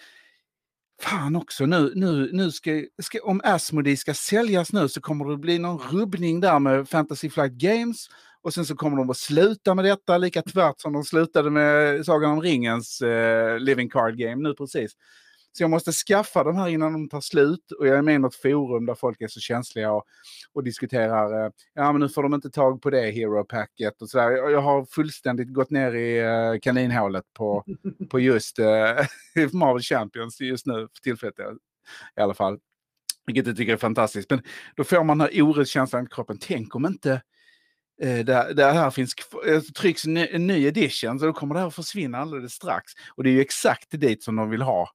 Fan 1.01 1.37
också, 1.37 1.67
nu, 1.67 1.93
nu, 1.95 2.31
nu 2.33 2.51
ska, 2.51 2.71
ska, 3.03 3.19
om 3.23 3.41
Asmodee 3.45 3.97
ska 3.97 4.15
säljas 4.15 4.73
nu 4.73 4.89
så 4.89 5.01
kommer 5.01 5.25
det 5.31 5.37
bli 5.37 5.59
någon 5.59 5.79
rubbning 5.79 6.41
där 6.41 6.59
med 6.59 6.89
Fantasy 6.89 7.31
Flight 7.31 7.53
Games. 7.53 8.07
Och 8.43 8.55
sen 8.55 8.67
så 8.67 8.77
kommer 8.77 8.97
de 8.97 9.11
att 9.11 9.17
sluta 9.17 9.75
med 9.75 9.85
detta, 9.85 10.19
lika 10.19 10.43
tvärt 10.43 10.81
som 10.81 10.93
de 10.93 11.05
slutade 11.05 11.51
med 11.51 12.05
Sagan 12.07 12.33
om 12.33 12.41
ringens 12.41 13.01
eh, 13.03 13.59
Living 13.59 13.91
Card 13.91 14.17
Game 14.17 14.49
nu 14.49 14.55
precis. 14.55 14.93
Så 15.57 15.63
jag 15.63 15.71
måste 15.71 15.93
skaffa 15.93 16.45
de 16.45 16.57
här 16.57 16.69
innan 16.69 16.93
de 16.93 17.09
tar 17.09 17.21
slut. 17.21 17.73
Och 17.79 17.87
jag 17.87 17.99
är 17.99 18.03
med 18.03 18.15
i 18.15 18.19
något 18.19 18.35
forum 18.35 18.87
där 18.87 18.95
folk 18.95 19.21
är 19.21 19.29
så 19.29 19.41
känsliga 19.41 19.93
och, 19.93 20.05
och 20.53 20.65
diskuterar. 20.65 21.45
Eh, 21.45 21.51
ja, 21.75 21.93
men 21.93 22.01
nu 22.01 22.09
får 22.09 22.23
de 22.23 22.35
inte 22.35 22.51
tag 22.51 22.83
på 22.83 22.91
det 22.91 23.11
Hero-packet 23.11 24.03
och 24.03 24.11
sådär. 24.11 24.31
Jag, 24.31 24.51
jag 24.51 24.61
har 24.61 24.85
fullständigt 24.85 25.55
gått 25.55 25.71
ner 25.71 25.95
i 25.95 26.23
uh, 26.23 26.59
kaninhålet 26.61 27.25
på, 27.35 27.65
på 28.11 28.21
just 28.21 28.59
uh, 29.39 29.47
Marvel 29.53 29.83
Champions 29.83 30.41
just 30.41 30.67
nu 30.67 30.73
för 30.73 31.03
tillfället 31.03 31.39
i 32.17 32.21
alla 32.21 32.35
fall. 32.35 32.59
Vilket 33.27 33.47
jag 33.47 33.57
tycker 33.57 33.73
är 33.73 33.77
fantastiskt. 33.77 34.31
Men 34.31 34.43
då 34.77 34.85
får 34.85 35.05
man 35.05 35.19
den 35.19 35.29
här 35.29 35.43
oroskänslan 35.43 36.05
i 36.05 36.09
kroppen. 36.09 36.39
Tänk 36.41 36.75
om 36.75 36.87
inte 36.87 37.23
eh, 38.03 38.19
det, 38.19 38.53
det 38.55 38.65
här 38.65 38.91
finns, 38.91 39.15
eh, 39.47 39.61
trycks 39.61 40.05
en 40.05 40.47
ny, 40.47 40.67
edition, 40.67 41.19
så 41.19 41.27
då 41.27 41.33
kommer 41.33 41.55
det 41.55 41.61
här 41.61 41.67
att 41.67 41.75
försvinna 41.75 42.19
alldeles 42.19 42.53
strax. 42.53 42.93
Och 43.15 43.25
det 43.25 43.31
är 43.31 43.33
ju 43.33 43.41
exakt 43.41 44.01
dit 44.01 44.23
som 44.23 44.37
de 44.37 44.51
vill 44.51 44.63
ha 44.63 44.91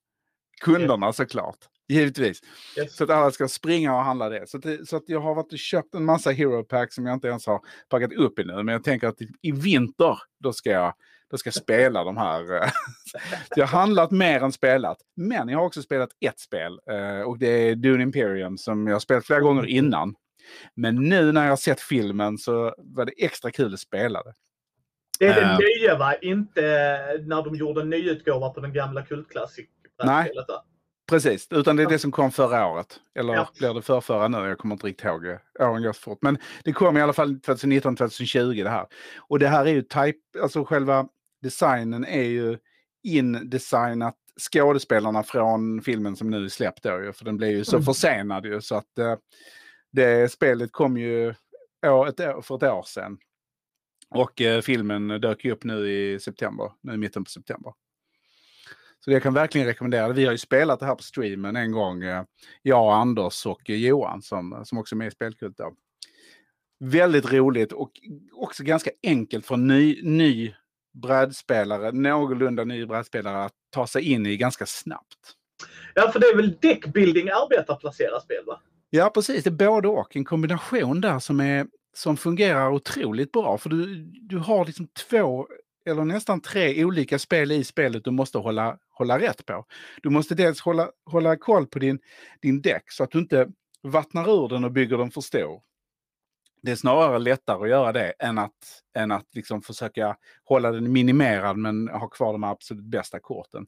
kunderna 0.61 1.13
såklart. 1.13 1.57
Givetvis. 1.89 2.41
Yes. 2.77 2.95
Så 2.95 3.03
att 3.03 3.09
alla 3.09 3.31
ska 3.31 3.47
springa 3.47 3.95
och 3.95 4.03
handla 4.03 4.29
det. 4.29 4.49
Så, 4.49 4.57
att 4.57 4.87
så 4.87 4.95
att 4.97 5.03
jag 5.05 5.19
har 5.19 5.35
varit 5.35 5.51
och 5.53 5.59
köpt 5.59 5.95
en 5.95 6.05
massa 6.05 6.31
Hero 6.31 6.63
Pack 6.63 6.93
som 6.93 7.05
jag 7.05 7.13
inte 7.13 7.27
ens 7.27 7.45
har 7.47 7.59
packat 7.89 8.13
upp 8.13 8.39
ännu. 8.39 8.53
Men 8.63 8.67
jag 8.67 8.83
tänker 8.83 9.07
att 9.07 9.21
i, 9.21 9.27
i 9.41 9.51
vinter, 9.51 10.17
då 10.39 10.53
ska 10.53 10.69
jag, 10.69 10.93
då 11.31 11.37
ska 11.37 11.47
jag 11.47 11.53
spela 11.53 12.03
de 12.03 12.17
här. 12.17 12.55
eh, 12.55 12.69
jag 13.55 13.67
har 13.67 13.79
handlat 13.79 14.11
mer 14.11 14.41
än 14.43 14.51
spelat. 14.51 14.97
Men 15.15 15.49
jag 15.49 15.57
har 15.59 15.65
också 15.65 15.81
spelat 15.81 16.09
ett 16.19 16.39
spel. 16.39 16.79
eh, 16.91 17.21
Och 17.21 17.39
det 17.39 17.47
är 17.47 17.75
Dune 17.75 18.03
Imperium 18.03 18.57
som 18.57 18.87
jag 18.87 18.95
har 18.95 18.99
spelat 18.99 19.25
flera 19.25 19.39
gånger 19.39 19.65
innan. 19.65 20.15
Men 20.75 20.95
nu 20.95 21.31
när 21.31 21.43
jag 21.43 21.51
har 21.51 21.57
sett 21.57 21.81
filmen 21.81 22.37
så 22.37 22.75
var 22.77 23.05
det 23.05 23.11
extra 23.17 23.51
kul 23.51 23.73
att 23.73 23.79
spela 23.79 24.23
det. 24.23 24.33
Det 25.19 25.25
är 25.27 25.35
det 25.35 25.41
Eh. 25.41 25.57
nya 25.81 25.97
va? 25.97 26.15
Inte 26.15 26.61
när 27.25 27.43
de 27.43 27.55
gjorde 27.55 27.81
en 27.81 27.89
nyutgåva 27.89 28.49
på 28.49 28.59
den 28.59 28.73
gamla 28.73 29.01
kultklassik. 29.05 29.69
Nej. 30.05 30.31
Precis, 31.09 31.47
utan 31.51 31.75
det 31.75 31.83
är 31.83 31.89
det 31.89 31.99
som 31.99 32.11
kom 32.11 32.31
förra 32.31 32.67
året. 32.67 32.99
Eller 33.15 33.33
Ja. 33.33 33.49
blir 33.59 33.73
det 33.73 33.81
för 33.81 34.01
förra 34.01 34.27
nu? 34.27 34.37
Jag 34.37 34.57
kommer 34.57 34.75
inte 34.75 34.87
riktigt 34.87 35.05
ihåg. 35.05 35.25
Åren 35.59 35.83
går 35.83 35.93
så 35.93 36.01
fort. 36.01 36.19
Men 36.21 36.37
det 36.63 36.73
kom 36.73 36.97
i 36.97 37.01
alla 37.01 37.13
fall 37.13 37.35
2019-2020 37.39 38.63
det 38.63 38.69
här. 38.69 38.87
Och 39.17 39.39
det 39.39 39.47
här 39.47 39.65
är 39.65 39.71
ju 39.71 39.81
type, 39.81 40.19
alltså 40.41 40.65
själva 40.65 41.07
designen 41.41 42.05
är 42.05 42.23
ju 42.23 42.57
indesignat 43.03 44.15
skådespelarna 44.51 45.23
från 45.23 45.81
filmen 45.81 46.15
som 46.15 46.29
nu 46.29 46.43
är 46.45 46.49
släppt 46.49 46.83
då 46.83 47.01
ju, 47.03 47.13
för 47.13 47.25
den 47.25 47.37
blev 47.37 47.49
ju 47.49 47.63
så 47.65 47.75
Mm. 47.75 47.85
försenad 47.85 48.45
ju 48.45 48.61
så 48.61 48.75
att 48.75 48.97
eh, 48.97 49.15
det 49.91 50.31
spelet 50.31 50.71
kom 50.71 50.97
ju 50.97 51.33
år, 51.85 52.07
ett 52.07 52.19
år, 52.19 52.41
för 52.41 52.55
ett 52.55 52.63
år 52.63 52.83
sedan. 52.83 53.17
Och 54.09 54.41
eh, 54.41 54.61
filmen 54.61 55.07
dök 55.07 55.45
ju 55.45 55.51
upp 55.51 55.63
nu 55.63 55.91
i 55.91 56.19
september, 56.19 56.71
nu 56.81 56.93
i 56.93 56.97
mitten 56.97 57.23
på 57.23 57.29
september. 57.31 57.73
Så 59.05 59.11
det 59.11 59.19
kan 59.19 59.33
verkligen 59.33 59.67
rekommendera. 59.67 60.09
Vi 60.09 60.25
har 60.25 60.31
ju 60.31 60.37
spelat 60.37 60.79
det 60.79 60.85
här 60.85 60.95
på 60.95 61.03
streamen 61.03 61.55
en 61.55 61.71
gång. 61.71 62.03
eh, 62.03 62.23
Jag, 62.61 62.93
Anders 62.93 63.45
och 63.45 63.69
eh, 63.69 63.75
Johan 63.75 64.21
som, 64.21 64.61
som 64.65 64.77
också 64.77 64.95
är 64.95 64.97
med 64.97 65.07
i 65.07 65.11
Spelkult. 65.11 65.57
Då. 65.57 65.73
Väldigt 66.79 67.33
roligt 67.33 67.71
och 67.71 67.91
också 68.33 68.63
ganska 68.63 68.91
enkelt 69.03 69.45
för 69.45 69.55
en 69.55 69.67
ny, 69.67 70.01
ny 70.03 70.55
brädspelare, 70.93 71.91
någorlunda 71.91 72.63
ny 72.63 72.85
brädspelare 72.85 73.43
att 73.43 73.53
ta 73.69 73.87
sig 73.87 74.11
in 74.11 74.25
i 74.25 74.37
ganska 74.37 74.65
snabbt. 74.65 75.35
Ja, 75.95 76.11
för 76.11 76.19
det 76.19 76.25
är 76.25 76.35
väl 76.35 76.57
deckbuilding 76.61 77.29
arbetarplacerat 77.29 78.23
spel 78.23 78.43
va? 78.47 78.61
Ja, 78.89 79.09
precis. 79.09 79.43
Det 79.43 79.49
är 79.49 79.51
både 79.51 79.87
och. 79.87 80.15
En 80.15 80.25
kombination 80.25 81.01
där 81.01 81.19
som, 81.19 81.39
är, 81.39 81.67
som 81.93 82.17
fungerar 82.17 82.71
otroligt 82.71 83.31
bra. 83.31 83.57
För 83.57 83.69
du, 83.69 83.95
du 84.05 84.37
har 84.37 84.65
liksom 84.65 84.87
två 84.87 85.47
eller 85.85 86.05
nästan 86.05 86.41
tre 86.41 86.85
olika 86.85 87.19
spel 87.19 87.51
i 87.51 87.63
spelet 87.63 88.03
du 88.03 88.11
måste 88.11 88.37
hålla, 88.37 88.77
hålla 88.89 89.19
rätt 89.19 89.45
på. 89.45 89.65
Du 90.03 90.09
måste 90.09 90.35
dels 90.35 90.61
hålla, 90.61 90.89
hålla 91.05 91.37
koll 91.37 91.67
på 91.67 91.79
din, 91.79 91.99
din 92.41 92.61
däck 92.61 92.91
så 92.91 93.03
att 93.03 93.11
du 93.11 93.19
inte 93.19 93.47
vattnar 93.83 94.29
ur 94.29 94.49
den 94.49 94.63
och 94.63 94.71
bygger 94.71 94.97
den 94.97 95.11
för 95.11 95.21
stor. 95.21 95.61
Det 96.63 96.71
är 96.71 96.75
snarare 96.75 97.19
lättare 97.19 97.63
att 97.63 97.69
göra 97.69 97.91
det 97.91 98.13
än 98.19 98.37
att, 98.37 98.81
än 98.95 99.11
att 99.11 99.35
liksom 99.35 99.61
försöka 99.61 100.15
hålla 100.43 100.71
den 100.71 100.91
minimerad 100.91 101.57
men 101.57 101.87
ha 101.87 102.07
kvar 102.07 102.31
de 102.31 102.43
absolut 102.43 102.85
bästa 102.85 103.19
korten. 103.19 103.65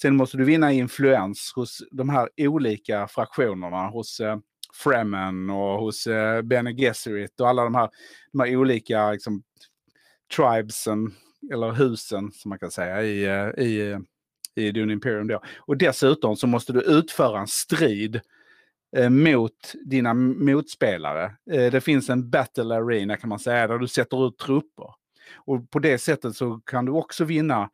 Sen 0.00 0.16
måste 0.16 0.36
du 0.36 0.44
vinna 0.44 0.72
influens 0.72 1.52
hos 1.56 1.82
de 1.90 2.08
här 2.08 2.28
olika 2.36 3.08
fraktionerna, 3.08 3.88
hos 3.88 4.20
eh, 4.20 4.38
Fremen 4.74 5.50
och 5.50 5.78
hos 5.80 6.06
eh, 6.06 6.42
Bene 6.42 6.72
Gesserit 6.72 7.40
och 7.40 7.48
alla 7.48 7.64
de 7.64 7.74
här, 7.74 7.90
de 8.32 8.40
här 8.40 8.56
olika 8.56 9.10
liksom, 9.10 9.42
tribesen, 10.36 11.14
eller 11.52 11.72
husen 11.72 12.32
som 12.32 12.48
man 12.48 12.58
kan 12.58 12.70
säga, 12.70 13.02
i, 13.02 13.24
eh, 13.24 13.64
i, 13.64 13.98
i 14.54 14.70
Dune 14.70 14.92
Imperium. 14.92 15.26
Då. 15.26 15.42
Och 15.58 15.76
dessutom 15.76 16.36
så 16.36 16.46
måste 16.46 16.72
du 16.72 16.80
utföra 16.80 17.40
en 17.40 17.46
strid 17.46 18.20
eh, 18.96 19.10
mot 19.10 19.74
dina 19.84 20.14
motspelare. 20.14 21.24
Eh, 21.50 21.70
det 21.72 21.80
finns 21.80 22.10
en 22.10 22.30
battle 22.30 22.74
arena 22.74 23.16
kan 23.16 23.28
man 23.28 23.38
säga, 23.38 23.66
där 23.66 23.78
du 23.78 23.88
sätter 23.88 24.28
ut 24.28 24.38
trupper. 24.38 24.94
Och 25.34 25.70
på 25.70 25.78
det 25.78 25.98
sättet 25.98 26.36
så 26.36 26.60
kan 26.66 26.84
du 26.84 26.92
också 26.92 27.24
vinna 27.24 27.70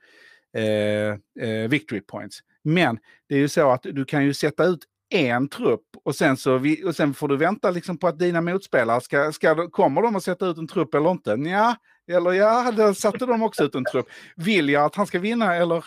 eh, 0.56 1.44
eh, 1.48 1.68
victory 1.68 2.00
points. 2.00 2.38
Men 2.62 2.98
det 3.28 3.34
är 3.34 3.38
ju 3.38 3.48
så 3.48 3.70
att 3.70 3.82
du 3.82 4.04
kan 4.04 4.24
ju 4.24 4.34
sätta 4.34 4.64
ut 4.64 4.80
en 5.10 5.48
trupp 5.48 5.84
och 6.04 6.14
sen, 6.14 6.36
så 6.36 6.58
vi, 6.58 6.84
och 6.84 6.96
sen 6.96 7.14
får 7.14 7.28
du 7.28 7.36
vänta 7.36 7.70
liksom 7.70 7.98
på 7.98 8.08
att 8.08 8.18
dina 8.18 8.40
motspelare 8.40 9.00
ska, 9.00 9.32
ska, 9.32 9.70
kommer 9.70 10.02
de 10.02 10.16
att 10.16 10.24
sätta 10.24 10.46
ut 10.46 10.58
en 10.58 10.68
trupp 10.68 10.94
eller 10.94 11.10
inte? 11.10 11.30
Ja, 11.30 11.76
eller 12.10 12.32
ja, 12.32 12.72
då 12.76 12.94
satte 12.94 13.26
de 13.26 13.42
också 13.42 13.64
ut 13.64 13.74
en 13.74 13.84
trupp. 13.84 14.06
Vill 14.36 14.68
jag 14.68 14.84
att 14.84 14.94
han 14.94 15.06
ska 15.06 15.18
vinna 15.18 15.56
eller, 15.56 15.84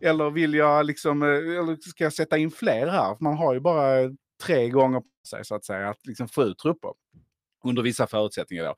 eller 0.00 0.30
vill 0.30 0.54
jag 0.54 0.86
liksom, 0.86 1.22
eh, 1.22 1.28
eller 1.28 1.76
ska 1.76 2.04
jag 2.04 2.12
sätta 2.12 2.38
in 2.38 2.50
fler 2.50 2.86
här? 2.86 3.16
Man 3.20 3.36
har 3.36 3.54
ju 3.54 3.60
bara 3.60 4.16
tre 4.44 4.68
gånger 4.68 5.00
på 5.00 5.06
sig 5.28 5.44
så 5.44 5.54
att 5.54 5.64
säga 5.64 5.88
att 5.88 6.06
liksom 6.06 6.28
få 6.28 6.42
ut 6.42 6.58
trupper. 6.58 6.90
Under 7.64 7.82
vissa 7.82 8.06
förutsättningar 8.06 8.64
då. 8.64 8.74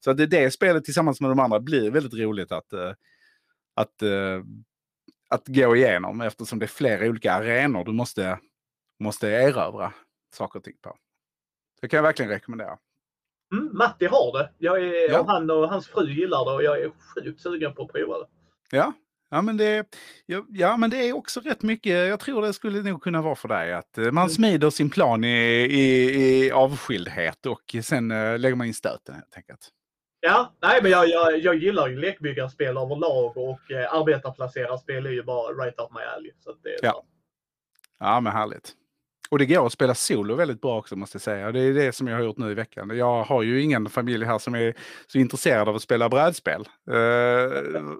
Så 0.00 0.10
att 0.10 0.16
det, 0.16 0.26
det 0.26 0.50
spelet 0.50 0.84
tillsammans 0.84 1.20
med 1.20 1.30
de 1.30 1.40
andra 1.40 1.60
blir 1.60 1.90
väldigt 1.90 2.14
roligt 2.14 2.52
att, 2.52 2.72
eh, 2.72 2.92
att, 3.74 4.02
eh, 4.02 4.42
att 5.30 5.48
gå 5.48 5.76
igenom 5.76 6.20
eftersom 6.20 6.58
det 6.58 6.64
är 6.64 6.68
flera 6.68 7.08
olika 7.08 7.32
arenor 7.32 7.84
du 7.84 7.92
måste, 7.92 8.38
måste 9.00 9.28
erövra 9.28 9.92
saker 10.34 10.58
och 10.58 10.64
ting 10.64 10.76
på. 10.82 10.96
Det 11.80 11.88
kan 11.88 11.96
jag 11.96 12.02
verkligen 12.02 12.30
rekommendera. 12.30 12.78
Mm, 13.52 13.70
Matti 13.72 14.06
har 14.06 14.38
det. 14.38 14.50
Jag 14.58 14.78
är, 14.84 15.10
Ja. 15.10 15.20
och 15.20 15.26
han 15.26 15.50
och 15.50 15.68
hans 15.68 15.88
fru 15.88 16.10
gillar 16.10 16.44
det 16.44 16.50
och 16.56 16.62
jag 16.62 16.80
är 16.82 16.90
sjukt 17.14 17.40
sugen 17.40 17.74
på 17.74 17.82
att 17.82 17.92
prova 17.92 18.18
det. 18.18 18.26
Ja, 18.70 18.92
ja, 19.30 19.42
men 19.42 19.56
det, 19.56 19.84
ja, 20.26 20.44
ja, 20.48 20.76
men 20.76 20.90
det 20.90 21.08
är 21.08 21.12
också 21.16 21.40
rätt 21.40 21.62
mycket. 21.62 22.08
Jag 22.08 22.20
tror 22.20 22.42
det 22.42 22.52
skulle 22.52 22.82
nog 22.82 23.02
kunna 23.02 23.22
vara 23.22 23.34
för 23.34 23.48
dig 23.48 23.72
att 23.72 23.98
eh, 23.98 24.04
man 24.04 24.22
Mm. 24.22 24.28
smider 24.28 24.70
sin 24.70 24.90
plan 24.90 25.24
i, 25.24 25.28
i, 25.64 26.44
i 26.46 26.50
avskildhet 26.50 27.46
och 27.46 27.76
sen 27.84 28.10
eh, 28.10 28.38
lägger 28.38 28.56
man 28.56 28.66
in 28.66 28.74
stöten 28.74 29.14
helt 29.14 29.36
enkelt. 29.36 29.68
Ja, 30.20 30.52
nej 30.62 30.78
men 30.82 30.90
jag, 30.90 31.08
jag, 31.08 31.38
jag 31.38 31.54
gillar 31.54 31.88
ju 31.88 31.96
lekbyggarspel 31.96 32.76
överlag 32.76 33.36
och 33.36 33.70
eh, 33.70 33.94
arbetarplacerarspel 33.94 35.06
är 35.06 35.10
ju 35.10 35.22
bara 35.22 35.52
right 35.52 35.80
up 35.80 35.90
my 35.94 36.00
alley. 36.16 36.32
Så 36.40 36.52
det 36.62 36.68
är 36.68 36.78
Ja. 36.82 37.04
Ja, 37.98 38.20
men 38.20 38.32
härligt. 38.32 38.72
Och 39.32 39.38
det 39.38 39.46
går 39.46 39.66
att 39.66 39.72
spela 39.72 39.94
solo 39.94 40.34
väldigt 40.34 40.60
bra 40.60 40.78
också 40.78 40.96
måste 40.96 41.16
jag 41.16 41.22
säga. 41.22 41.52
Det 41.52 41.60
är 41.60 41.72
det 41.72 41.92
som 41.92 42.08
jag 42.08 42.16
har 42.16 42.24
gjort 42.24 42.36
nu 42.36 42.50
i 42.50 42.54
veckan. 42.54 42.96
Jag 42.96 43.24
har 43.24 43.42
ju 43.42 43.62
ingen 43.62 43.88
familj 43.88 44.24
här 44.24 44.38
som 44.38 44.54
är 44.54 44.74
så 45.06 45.18
intresserad 45.18 45.68
av 45.68 45.76
att 45.76 45.82
spela 45.82 46.08
brädspel. 46.08 46.60
Uh, 46.60 46.96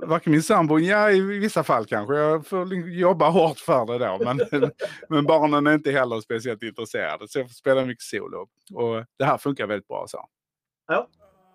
varken 0.06 0.32
min 0.32 0.42
sambo, 0.42 0.78
ja 0.78 1.10
i 1.10 1.20
vissa 1.20 1.64
fall 1.64 1.86
kanske. 1.86 2.14
Jag 2.14 2.46
får 2.46 2.66
liksom 2.66 2.92
jobba 2.92 3.28
hårt 3.28 3.58
för 3.58 3.86
det 3.86 3.98
då. 3.98 4.18
Men, 4.24 4.70
men 5.08 5.24
barnen 5.24 5.66
är 5.66 5.74
inte 5.74 5.90
heller 5.90 6.20
speciellt 6.20 6.62
intresserade. 6.62 7.28
Så 7.28 7.38
jag 7.38 7.46
får 7.46 7.54
spela 7.54 7.84
mycket 7.84 8.04
solo. 8.04 8.46
Och 8.74 9.04
det 9.18 9.24
här 9.24 9.38
funkar 9.38 9.66
väldigt 9.66 9.88
bra 9.88 10.06
så. 10.08 10.26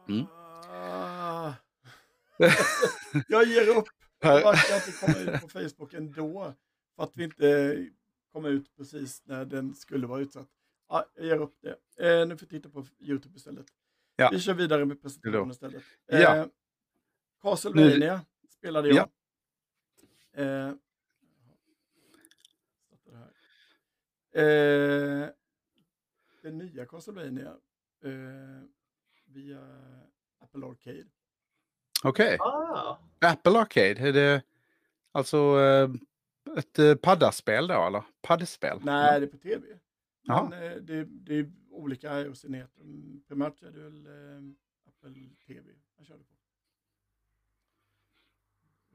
Mm. 0.09 0.25
Ah. 0.71 1.53
jag 3.27 3.43
ger 3.43 3.77
upp. 3.77 3.87
Jag 4.21 4.37
inte 4.47 4.91
komma 5.01 5.17
ut 5.17 5.41
på 5.41 5.47
Facebook 5.47 5.93
ändå? 5.93 6.53
För 6.95 7.03
att 7.03 7.11
vi 7.13 7.23
inte 7.23 7.75
kom 8.37 8.45
ut 8.45 8.75
precis 8.75 9.21
när 9.25 9.45
den 9.45 9.75
skulle 9.75 10.07
vara 10.07 10.21
utsatt. 10.21 10.47
Ja, 10.89 11.05
jag 11.15 11.25
ger 11.25 11.41
upp 11.41 11.57
det. 11.61 11.69
Eh, 12.07 12.27
nu 12.27 12.37
får 12.37 12.45
jag 12.45 12.49
titta 12.49 12.69
på 12.69 12.85
YouTube 12.99 13.35
istället. 13.35 13.65
Ja. 14.15 14.29
Vi 14.31 14.39
kör 14.39 14.53
vidare 14.53 14.85
med 14.85 15.01
presentationen 15.01 15.51
istället. 15.51 15.83
Ja. 16.05 16.35
Eh, 16.35 16.45
Castlevania 17.41 18.21
spelade 18.49 18.89
jag. 18.89 19.09
Eh, 20.33 20.73
här. 23.13 23.31
Eh, 24.31 25.29
den 26.41 26.57
nya 26.57 26.85
Castlevania 26.85 27.57
eh, 28.03 28.63
via 29.25 29.59
Apple 30.39 30.65
Arcade. 30.65 31.07
Okej. 32.03 32.37
Ah, 32.39 32.97
Apple 33.19 33.59
Arcade, 33.59 33.99
är 33.99 34.13
det 34.13 34.43
alltså 35.11 35.37
eh, 35.37 35.89
ett 36.57 36.79
eh, 36.79 36.95
paddaspel 36.95 37.67
då 37.67 37.87
eller? 37.87 38.03
Paddspel? 38.21 38.79
Nej, 38.83 39.19
det 39.19 39.25
är 39.25 39.29
på 39.29 39.37
tv. 39.37 39.79
Men 40.27 40.53
eh, 40.53 40.75
det, 40.75 41.03
det 41.05 41.35
är 41.35 41.51
olika 41.69 42.21
iOS-enheter. 42.21 42.81
Mm, 42.81 43.23
Primärt 43.27 43.63
är 43.63 43.71
det 43.71 43.79
väl 43.79 44.05
eh, 44.07 44.53
Apple 44.87 45.29
TV 45.47 45.71
jag 45.97 46.05
körde 46.05 46.23
på. 46.23 46.33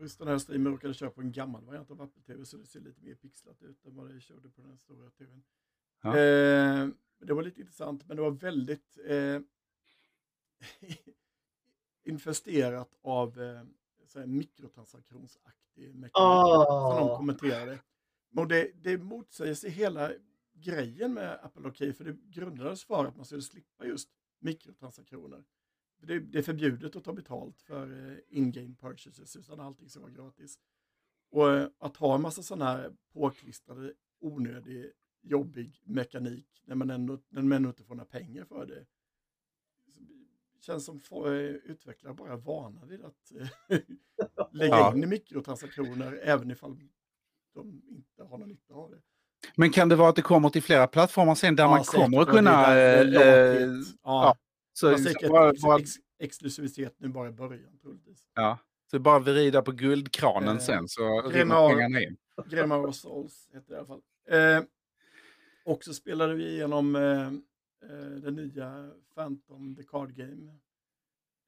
Just 0.03 0.19
den 0.19 0.29
här 0.29 0.39
streamen 0.39 0.73
råkade 0.73 0.95
köra 0.95 1.11
på 1.11 1.21
en 1.21 1.33
gammal 1.33 1.65
variant 1.65 1.91
av 1.91 2.03
Apple 2.03 2.23
TV 2.23 2.45
så 2.45 2.57
det 2.57 2.67
ser 2.67 2.81
lite 2.81 3.03
mer 3.03 3.15
pixlat 3.15 3.63
ut 3.63 3.85
än 3.85 3.97
vad 3.97 4.15
det 4.15 4.21
körde 4.21 4.51
på 4.51 4.63
den 4.63 4.79
stora 4.79 5.11
TVn. 5.11 5.43
Ja. 6.03 6.09
Eh, 6.19 6.89
det 7.19 7.35
var 7.35 7.43
lite 7.43 7.61
intressant 7.61 8.09
men 8.09 8.17
det 8.17 8.23
var 8.23 8.31
väldigt 8.31 8.99
eh, 9.07 9.41
infesterat 12.05 12.99
av 13.03 13.41
eh, 13.41 13.63
så 14.13 14.19
här 14.19 14.27
mikrotransaktionsaktig 14.27 15.95
mekanik 15.95 16.13
som 16.15 16.97
de 16.97 17.11
ah. 17.11 17.17
kommenterade. 17.17 17.79
Och 18.37 18.49
det, 18.49 18.71
det 18.83 18.99
motsäger 18.99 19.55
sig 19.55 19.71
hela 19.71 20.13
grejen 20.55 21.15
med 21.15 21.39
Apple 21.43 21.69
Arcade, 21.69 21.93
för 21.93 22.05
det 22.05 22.17
grundades 22.31 22.85
för 22.85 23.05
att 23.05 23.17
man 23.17 23.25
skulle 23.25 23.43
slippa 23.43 23.87
just 23.87 24.09
mikrotransaktioner. 24.41 25.45
Det, 25.99 26.19
det 26.19 26.39
är 26.39 26.43
förbjudet 26.43 26.97
att 26.97 27.05
ta 27.05 27.13
betalt 27.13 27.63
för 27.63 28.11
eh, 28.11 28.19
in-game 28.29 28.75
purchases, 28.81 29.37
utan 29.37 29.61
allting 29.61 29.89
ska 29.89 30.01
vara 30.01 30.11
gratis. 30.11 30.59
Och 31.31 31.51
eh, 31.51 31.69
att 31.79 31.97
ha 31.97 32.15
en 32.15 32.23
massa 32.23 32.43
sådana 32.43 32.65
här 32.65 32.97
påklistrade, 33.13 33.95
onödig, 34.21 34.93
jobbig 35.23 35.83
mekanik 35.85 36.63
när 36.65 36.75
man 36.75 36.91
ändå, 36.91 37.19
när 37.29 37.43
man 37.43 37.53
ändå 37.53 37.69
inte 37.69 37.85
får 37.85 37.95
några 37.95 38.11
pengar 38.11 38.45
för 38.45 38.67
det. 38.67 38.87
Känns 40.67 40.85
som 40.85 41.01
eh, 41.25 41.31
utvecklare 41.71 42.15
bara 42.15 42.37
vana 42.37 42.85
vid 42.85 43.05
att 43.05 43.33
eh, 43.69 43.79
lägga 44.53 44.77
Ja. 44.77 44.95
in 44.95 45.03
i 45.03 45.07
mikrotransaktioner 45.07 46.21
även 46.23 46.51
ifall 46.51 46.77
de 47.55 47.83
inte 47.89 48.23
har 48.23 48.39
någon 48.39 48.49
nytta 48.49 48.75
av 48.75 48.91
det. 48.91 48.99
Men 49.57 49.71
kan 49.71 49.89
det 49.89 49.97
vara 49.97 50.09
att 50.09 50.17
det 50.17 50.23
kommer 50.23 50.49
till 50.49 50.63
flera 50.63 50.87
plattformar 50.87 51.35
sen 51.35 51.57
där 51.57 51.65
Ja, 51.65 51.71
man 51.71 51.85
säkert, 51.85 52.01
kommer 52.05 52.21
att 52.21 52.29
och 52.29 52.35
kunna... 52.35 52.67
lagligt. 53.05 53.19
ja, 54.03 54.25
ja, 54.25 54.37
så, 54.73 54.99
säkert 54.99 55.31
bara, 55.31 55.51
ex, 55.51 55.63
bara, 55.63 55.79
ex, 55.79 55.91
exklusivitet 56.19 56.95
nu 56.99 57.09
bara 57.09 57.29
i 57.29 57.33
början 57.33 57.79
troligtvis. 57.83 58.27
ja, 58.35 58.59
så 58.91 58.99
bara 58.99 59.19
vrida 59.19 59.63
på 59.63 59.73
guldkranen 59.73 60.57
Eh, 60.57 60.63
sen 60.63 60.89
så 60.89 61.23
Grimar- 61.33 61.69
pengarna 61.69 62.01
in. 62.01 62.17
Gremar 62.51 62.87
of 62.87 62.95
Souls 62.95 63.49
heter 63.53 63.69
det 63.69 63.75
i 63.75 63.79
alla 63.79 63.87
fall. 63.87 64.03
Eh, 64.29 64.65
och 65.65 65.85
så 65.85 65.95
spelade 65.95 66.35
vi 66.35 66.49
igenom 66.51 66.97
eh, 66.97 67.31
eh, 67.83 67.89
den 68.23 68.37
nya 68.37 68.95
Phantom 69.15 69.77
The 69.77 69.83
Card 69.83 70.15
Game 70.17 70.59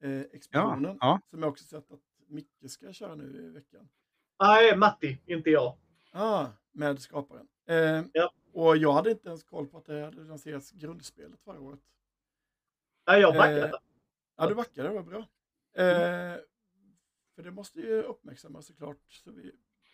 eh, 0.01 0.21
explosionen. 0.21 0.97
ja. 1.01 1.21
Som 1.29 1.39
jag 1.41 1.49
också 1.49 1.63
sett 1.65 1.91
att 1.91 2.01
Micke 2.27 2.69
ska 2.71 2.93
köra 2.93 3.15
nu 3.15 3.45
i 3.45 3.49
veckan. 3.49 3.89
Nej, 4.39 4.77
Matti, 4.77 5.21
inte 5.25 5.49
jag. 5.49 5.77
Ah, 6.11 6.47
med 6.71 6.99
skaparen. 7.01 7.47
Eh, 7.65 8.03
Ja. 8.13 8.33
Och 8.51 8.77
jag 8.77 8.93
hade 8.93 9.11
inte 9.11 9.27
ens 9.27 9.43
koll 9.43 9.67
på 9.67 9.77
att 9.77 9.85
det 9.85 10.01
hade 10.05 10.23
lanserats 10.23 10.71
grundspelet 10.71 11.41
förra 11.41 11.59
året. 11.59 11.79
Nej, 13.07 13.21
jag 13.21 13.33
backade. 13.33 13.65
Eh, 13.67 13.75
Ja, 14.37 14.47
du 14.47 14.55
backade, 14.55 14.87
det 14.89 14.93
var 14.95 15.03
bra. 15.03 15.19
Eh, 15.73 16.39
för 17.35 17.43
det 17.43 17.51
måste 17.51 17.79
ju 17.79 18.01
uppmärksammas 18.01 18.65
såklart. 18.65 18.97
Så 19.11 19.31
vi, 19.31 19.51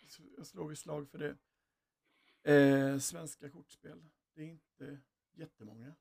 så 0.08 0.22
jag 0.36 0.46
slår 0.46 0.72
i 0.72 0.76
slag 0.76 1.08
för 1.10 1.18
det. 1.18 1.36
Eh, 2.54 2.98
svenska 2.98 3.50
kortspel, 3.50 4.02
det 4.34 4.42
är 4.42 4.46
inte 4.46 4.98
jättemånga. 5.34 5.94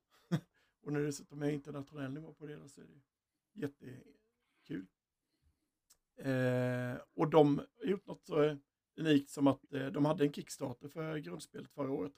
Och 0.81 0.93
när 0.93 0.99
det 0.99 1.05
dessutom 1.05 1.41
är 1.41 1.49
internationell 1.49 2.11
nivå 2.11 2.33
på 2.33 2.45
det 2.45 2.69
så 2.69 2.81
är 2.81 2.85
det 2.85 3.01
jättekul. 3.61 4.87
Eh, 6.17 7.01
och 7.13 7.29
de 7.29 7.57
har 7.57 7.85
gjort 7.85 8.05
något 8.07 8.25
så 8.25 8.57
unikt 8.97 9.29
som 9.29 9.47
att 9.47 9.73
eh, 9.73 9.85
de 9.85 10.05
hade 10.05 10.23
en 10.23 10.33
Kickstarter 10.33 10.87
för 10.87 11.17
grundspelet 11.17 11.71
förra 11.71 11.91
året. 11.91 12.13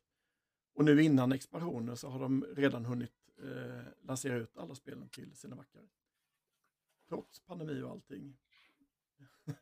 Och 0.76 0.86
nu 0.86 1.04
innan 1.04 1.32
expansionen 1.32 1.98
så 1.98 2.10
har 2.10 2.20
de 2.20 2.46
redan 2.56 2.86
hunnit 2.86 3.30
eh, 3.44 3.86
lansera 4.02 4.36
ut 4.36 4.58
alla 4.58 4.76
spelen 4.76 5.10
till 5.10 5.36
sina 5.36 5.56
mackar. 5.56 5.82
Trots 7.10 7.40
pandemi 7.40 7.82
och 7.82 7.92
allting. 7.92 8.38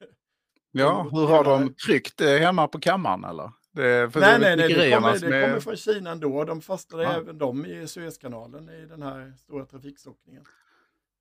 Ja, 0.74 1.10
hur 1.12 1.28
har 1.28 1.44
de 1.44 1.74
tryckt 1.74 2.18
det 2.18 2.40
hemma 2.40 2.68
på 2.68 2.80
kammaren 2.80 3.24
eller? 3.24 3.52
Det, 3.74 4.14
för 4.14 4.20
nej, 4.20 4.40
nej, 4.40 4.58
nej, 4.58 4.68
det 4.74 4.92
kommer, 4.96 5.20
det 5.20 5.38
är- 5.38 5.48
kommer 5.48 5.60
från 5.60 5.76
Kina 5.78 6.12
ändå. 6.12 6.44
De 6.46 6.62
fastnade 6.62 7.04
Ja. 7.04 7.14
även 7.18 7.38
de 7.38 7.66
i 7.66 7.88
Suezkanalen 7.88 8.70
i 8.70 8.86
den 8.86 9.02
här 9.02 9.34
stora 9.38 9.66
trafikstockningen. 9.66 10.46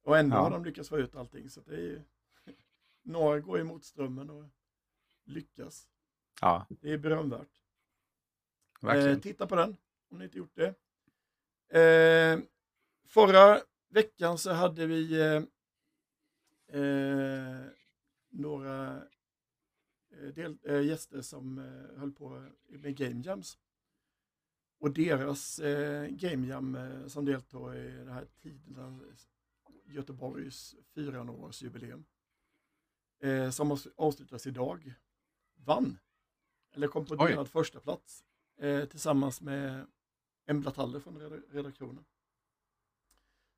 Och 0.02 0.18
ändå 0.18 0.36
Ja. 0.36 0.40
har 0.40 0.50
de 0.50 0.64
lyckats 0.64 0.88
få 0.88 0.98
ut 0.98 1.14
allting. 1.16 1.50
Så 1.50 1.60
det 1.60 1.74
är 1.74 1.78
ju... 1.80 2.00
Några 3.02 3.40
går 3.40 3.60
emot 3.60 3.84
strömmen 3.84 4.30
och 4.30 4.44
lyckas. 5.24 5.86
Ja, 6.40 6.66
Det 6.68 6.92
är 6.92 6.98
berömvärt. 6.98 7.48
Eh, 8.82 9.18
titta 9.18 9.46
på 9.46 9.54
den 9.56 9.76
om 10.10 10.18
ni 10.18 10.24
inte 10.24 10.38
gjort 10.38 10.54
det. 10.54 10.74
Eh, 11.80 12.38
förra 13.08 13.60
veckan 13.88 14.38
så 14.38 14.52
hade 14.52 14.86
vi 14.86 15.20
eh, 15.20 15.42
eh, 16.80 17.60
några 18.30 19.02
del, 20.28 20.58
eh, 20.62 20.80
gäster 20.80 21.22
som 21.22 21.58
eh, 21.58 21.98
höll 21.98 22.12
på 22.12 22.50
med 22.68 22.96
Game 22.96 23.22
Jams. 23.24 23.58
Och 24.78 24.90
deras 24.94 25.58
eh, 25.58 26.06
Game 26.10 26.46
Jam 26.46 26.74
eh, 26.74 27.06
som 27.06 27.24
deltog 27.24 27.74
i 27.74 27.90
det 28.04 28.12
här 28.12 28.26
tiden 28.42 29.16
Göteborgs 29.84 30.74
400-årsjubileum 30.94 32.04
eh, 33.22 33.50
som 33.50 33.72
avs- 33.72 33.92
avslutas 33.96 34.46
idag 34.46 34.94
vann. 35.54 35.98
Eller 36.72 36.88
kom 36.88 37.06
på 37.06 37.14
delad 37.28 37.48
första 37.48 37.80
plats 37.80 38.24
eh, 38.56 38.84
tillsammans 38.84 39.40
med 39.40 39.86
Embla 40.46 40.70
Taller 40.70 41.00
från 41.00 41.18
red- 41.18 41.44
redaktionen. 41.50 42.04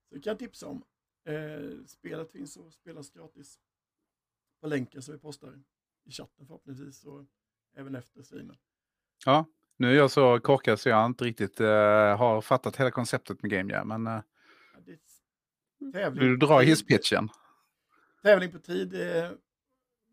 Så 0.08 0.14
det 0.14 0.20
kan 0.20 0.30
jag 0.30 0.38
tipsa 0.38 0.66
om. 0.66 0.84
Eh, 1.24 1.84
spelet 1.86 2.30
finns 2.32 2.56
att 2.56 2.72
spelas 2.74 3.10
gratis 3.10 3.60
på 4.60 4.66
länken 4.66 5.02
som 5.02 5.14
vi 5.14 5.20
postar 5.20 5.62
i 6.04 6.10
chatten 6.10 6.46
förhoppningsvis 6.46 7.04
och 7.04 7.24
även 7.76 7.94
efter 7.94 8.22
streamen. 8.22 8.56
Ja, 9.24 9.46
nu 9.76 9.90
är 9.90 9.96
jag 9.96 10.10
så 10.10 10.40
korkad 10.40 10.80
så 10.80 10.88
jag 10.88 11.06
inte 11.06 11.24
riktigt 11.24 11.60
eh, 11.60 12.16
har 12.16 12.40
fattat 12.40 12.76
hela 12.76 12.90
konceptet 12.90 13.42
med 13.42 13.50
Game 13.50 13.72
Jam. 13.72 13.88
Men 13.88 14.06
uh, 14.06 14.20
Ja, 15.92 16.10
vill 16.10 16.20
du 16.20 16.36
dra 16.36 16.60
hisspitchen? 16.60 17.28
Tävling 18.22 18.50
på 18.50 18.58
tid 18.58 18.94
är 18.94 19.36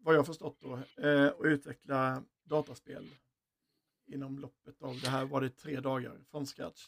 vad 0.04 0.16
jag 0.16 0.26
förstått 0.26 0.58
då 0.62 0.80
eh, 1.08 1.28
och 1.28 1.44
utveckla 1.44 2.24
dataspel 2.44 3.10
inom 4.08 4.40
loppet 4.40 4.82
av 4.82 5.00
det 5.04 5.10
här 5.10 5.26
var 5.26 5.42
det 5.42 5.50
tre 5.50 5.80
dagar 5.80 6.20
från 6.32 6.46
scratch. 6.46 6.88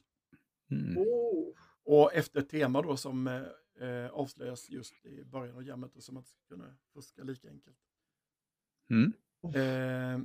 Mm. 0.71 0.97
Oh. 0.97 1.53
Och 1.83 2.13
efter 2.13 2.39
ett 2.39 2.49
tema 2.49 2.81
då 2.81 2.97
som 2.97 3.27
eh, 3.27 3.87
eh, 3.87 4.11
avslöjas 4.11 4.69
just 4.69 5.05
i 5.05 5.23
början 5.23 5.55
av 5.55 5.63
jammet 5.63 5.95
och 5.95 6.03
som 6.03 6.17
att 6.17 6.27
kunna 6.47 6.75
fuska 6.93 7.23
lika 7.23 7.49
enkelt. 7.49 7.77
Mm. 8.91 9.13
Eh, 9.43 10.21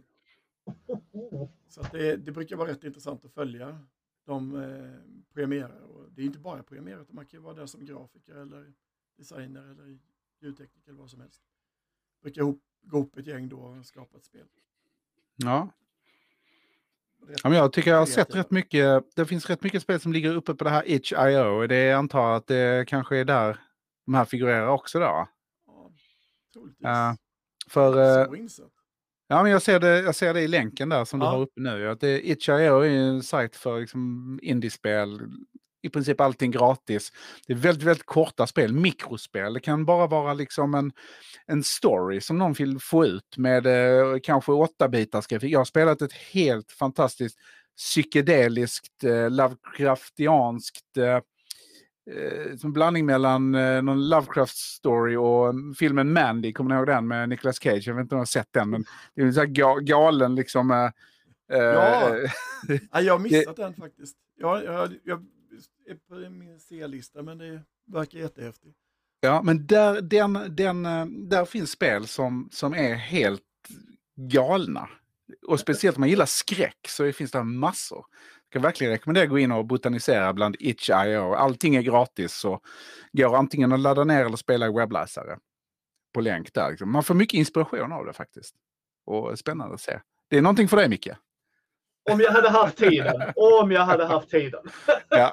så 1.69 1.81
att 1.81 1.93
det, 1.93 2.17
det 2.17 2.33
brukar 2.33 2.57
vara 2.57 2.71
rätt 2.71 2.85
intressant 2.85 3.25
att 3.25 3.33
följa 3.33 3.79
de 4.25 4.57
eh, 4.63 5.33
programmerare. 5.33 5.81
Och 5.81 6.13
det 6.13 6.23
är 6.23 6.27
inte 6.27 6.39
bara 6.39 6.63
programmerare, 6.63 7.03
utan 7.03 7.17
man 7.17 7.27
kan 7.27 7.41
ju 7.41 7.45
vara 7.45 7.55
där 7.55 7.67
som 7.67 7.85
grafiker 7.85 8.35
eller 8.35 8.73
designer 9.17 9.63
eller 9.63 9.99
ljudtekniker 10.41 10.91
eller 10.91 11.01
vad 11.01 11.11
som 11.11 11.21
helst. 11.21 11.43
Brukar 12.23 12.43
ihop, 12.43 12.63
gå 12.83 12.99
ihop 12.99 13.17
ett 13.17 13.27
gäng 13.27 13.49
då 13.49 13.59
och 13.59 13.87
skapa 13.87 14.19
ett 14.19 14.25
spel. 14.25 14.47
Ja. 15.37 15.69
Rätt 17.27 17.41
ja, 17.43 17.49
men 17.49 17.59
jag 17.59 17.73
tycker 17.73 17.91
jag 17.91 17.99
har 17.99 18.07
sett 18.07 18.35
rätt 18.35 18.51
mycket. 18.51 19.17
Det 19.17 19.27
finns 19.27 19.51
rätt 19.51 19.63
mycket 19.63 19.83
spel 19.83 20.01
som 20.01 20.13
ligger 20.13 20.35
uppe 20.35 20.55
på 20.55 20.65
det 20.65 20.71
här 20.71 20.91
itch.io. 20.91 21.67
Det 21.67 21.85
jag 21.85 21.99
antar 21.99 22.33
att 22.33 22.47
det 22.47 22.89
kanske 22.89 23.17
är 23.17 23.25
där 23.25 23.61
de 24.05 24.15
här 24.15 24.25
figurerar 24.25 24.69
också 24.69 24.99
då. 24.99 25.29
Ja, 25.67 25.93
troligtvis. 26.53 26.83
Ja, 26.83 27.17
För 27.71 28.23
eh. 28.23 28.27
Ja, 29.29 29.43
men 29.43 29.53
jag 29.53 29.63
ser, 29.63 29.81
det, 29.81 30.01
jag 30.03 30.15
ser 30.15 30.35
det 30.35 30.41
i 30.41 30.49
länken 30.49 30.89
där 30.89 31.05
som 31.05 31.21
du 31.21 31.27
Ja. 31.27 31.31
har 31.31 31.41
uppe 31.41 31.61
nu. 31.61 31.89
Att 31.91 32.01
det, 32.01 32.29
Itch.io 32.31 32.81
är 32.81 32.85
en 32.89 33.23
sajt 33.23 33.57
för 33.57 33.81
liksom 33.81 34.39
indiespel. 34.43 35.21
I 35.83 35.89
princip 35.89 36.21
allting 36.21 36.51
gratis. 36.51 37.13
Det 37.47 37.53
är 37.53 37.57
väldigt, 37.57 37.85
väldigt 37.85 38.07
korta 38.07 38.47
spel, 38.47 38.73
mikrospel. 38.73 39.53
Det 39.55 39.61
kan 39.61 39.85
bara 39.85 40.07
vara 40.07 40.35
liksom 40.35 40.75
en, 40.75 40.93
en 41.47 41.63
story 41.65 42.21
som 42.21 42.39
någon 42.39 42.53
vill 42.53 42.79
få 42.81 43.07
ut 43.07 43.37
med 43.37 43.67
eh, 43.67 44.19
kanske 44.23 44.53
åtta 44.53 44.89
bitars 44.89 45.27
grafik. 45.27 45.53
Jag 45.53 45.61
har 45.61 45.65
spelat 45.65 46.03
ett 46.03 46.13
helt 46.13 46.73
fantastiskt 46.73 47.39
psykedeliskt, 47.77 49.05
eh, 49.05 49.31
Lovecraftianskt 49.31 50.97
eh, 52.11 52.57
som 52.57 52.73
blandning 52.73 53.07
mellan 53.07 53.55
eh, 53.55 53.83
någon 53.83 54.09
Lovecraft-story 54.13 55.17
och 55.17 55.77
filmen 55.77 56.13
Mandy, 56.13 56.53
kommer 56.53 56.71
ni 56.71 56.77
ihåg 56.77 56.87
den 56.87 57.09
med 57.09 57.29
Nicolas 57.29 57.59
Cage? 57.63 57.89
Jag 57.89 57.95
vet 57.95 58.03
inte 58.03 58.15
om 58.15 58.19
ni 58.19 58.21
har 58.21 58.27
sett 58.27 58.53
den, 58.53 58.71
men 58.71 58.85
det 59.15 59.23
är 59.23 59.27
en 59.27 59.35
sån 59.35 59.41
här 59.47 59.53
ga- 59.53 59.81
galen 59.81 60.35
liksom... 60.35 60.71
Eh, 60.71 60.91
Ja. 61.49 62.17
eh, 62.19 62.31
Ja, 62.93 63.01
jag 63.01 63.15
har 63.15 63.19
missat 63.31 63.57
den 63.57 63.75
faktiskt. 63.75 64.17
Jag, 64.39 64.65
jag, 64.65 64.95
jag 65.05 65.25
är 65.87 65.95
på 66.09 66.31
min 66.31 66.61
C-lista, 66.61 67.23
men 67.23 67.39
det 67.39 67.63
verkar 67.93 68.19
jättehäftigt. 68.19 68.77
ja, 69.21 69.43
men 69.43 69.67
där, 69.67 70.01
den, 70.01 70.39
den, 70.57 70.87
eh, 70.87 71.07
där 71.07 71.45
finns 71.45 71.71
spel 71.71 72.07
som, 72.07 72.49
som 72.53 72.75
är 72.75 72.95
helt 72.95 73.43
galna. 74.17 74.89
Och 75.47 75.61
speciellt 75.61 75.97
om 75.97 76.01
man 76.01 76.09
gillar 76.09 76.27
skräck 76.27 76.79
så 76.89 77.13
finns 77.13 77.31
det 77.31 77.45
massor. 77.45 78.05
Jag 78.49 78.53
kan 78.53 78.63
verkligen 78.63 78.93
rekommendera 78.93 79.25
att 79.25 79.31
gå 79.31 79.39
in 79.39 79.53
och 79.53 79.67
botanisera 79.67 80.33
bland 80.33 80.57
itch.io. 80.59 81.35
Allting 81.35 81.77
är 81.77 81.83
gratis 81.83 82.35
så 82.35 82.61
går 83.13 83.37
antingen 83.37 83.73
att 83.73 83.81
ladda 83.81 84.05
ner 84.05 84.25
eller 84.25 84.37
spela 84.37 84.67
i 84.67 84.73
webbläsare. 84.73 85.39
På 86.15 86.21
länk 86.21 86.55
där. 86.55 86.71
Liksom. 86.71 86.93
Man 86.93 87.03
får 87.03 87.15
mycket 87.15 87.39
inspiration 87.39 87.93
av 87.93 88.07
det 88.07 88.13
faktiskt. 88.13 88.55
Och 89.05 89.39
spännande 89.39 89.75
att 89.75 89.81
se. 89.81 90.01
Det 90.29 90.37
är 90.39 90.43
någonting 90.43 90.69
för 90.69 90.77
dig 90.77 90.89
Micke. 90.89 91.09
Om 92.11 92.21
jag 92.21 92.33
hade 92.33 92.51
haft 92.51 92.79
tiden. 92.79 93.33
Om 93.37 93.73
jag 93.73 93.85
hade 93.85 94.07
haft 94.07 94.31
tiden. 94.31 94.65
Ja. 95.09 95.33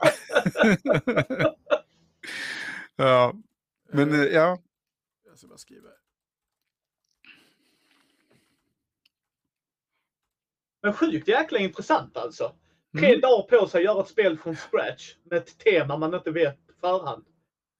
ja. 2.95 3.33
Men 3.91 4.13
eh, 4.13 4.25
ja, 4.25 4.59
Jag 5.25 5.37
ska 5.37 5.47
bara 5.47 5.57
skriva. 5.57 5.89
Men 10.81 10.93
sjukt 10.93 11.27
jäkla 11.27 11.59
intressant 11.59 12.17
alltså. 12.17 12.55
Tre 12.99 13.07
Mm. 13.09 13.21
dagar 13.21 13.59
på 13.59 13.67
sig 13.67 13.79
att 13.79 13.83
göra 13.85 14.01
ett 14.03 14.07
spel 14.09 14.37
från 14.37 14.55
scratch 14.55 15.15
med 15.23 15.37
ett 15.37 15.57
tema 15.57 15.97
man 15.97 16.13
inte 16.13 16.31
vet 16.31 16.67
på 16.67 16.73
förhand. 16.73 17.25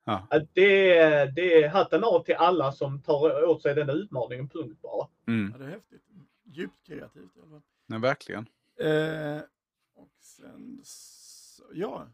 Ja. 0.06 0.28
Det, 0.54 0.98
är- 0.98 1.28
det 1.32 1.64
är 1.64 1.70
hatten 1.70 2.04
av 2.04 2.24
till 2.24 2.36
alla 2.36 2.72
som 2.72 3.02
tar 3.02 3.44
åt 3.44 3.62
sig 3.62 3.76
den 3.76 3.90
utmaningen. 3.90 4.50
Punkt 4.50 4.82
bara. 4.82 5.08
Mm. 5.28 5.52
Ja, 5.52 5.58
det 5.58 5.66
är 5.66 5.70
häftigt. 5.70 6.02
Djupt 6.46 6.86
kreativt 6.88 7.36
i 7.36 7.40
alla 7.40 7.50
fall. 7.50 7.62
Ja, 7.88 7.98
verkligen. 7.98 8.46
Eh, 8.80 9.42
och 9.96 10.10
sen, 10.22 10.80
så, 10.84 11.64
ja, 11.74 12.08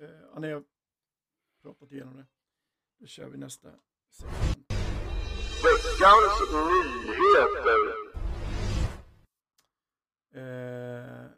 eh, 0.00 0.06
ja, 0.34 0.38
ni 0.40 0.52
har 0.52 0.62
pratat 1.62 1.92
igenom 1.92 2.16
det. 2.16 2.24
Då 2.98 3.06
kör 3.06 3.26
vi 3.28 3.38
nästa 3.38 3.68
segment. 4.10 4.66
Veckans 5.64 6.40
nyheter. 6.52 8.06
Eh, 10.34 11.30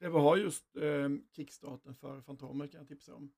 det 0.00 0.08
vi 0.08 0.18
har 0.18 0.36
just 0.48 0.76
eh, 0.76 1.08
kickstarten 1.32 1.94
för 1.94 2.20
Fantomer 2.20 2.66
kan 2.66 2.78
jag 2.80 2.88
tipsa 2.88 3.14
om. 3.14 3.32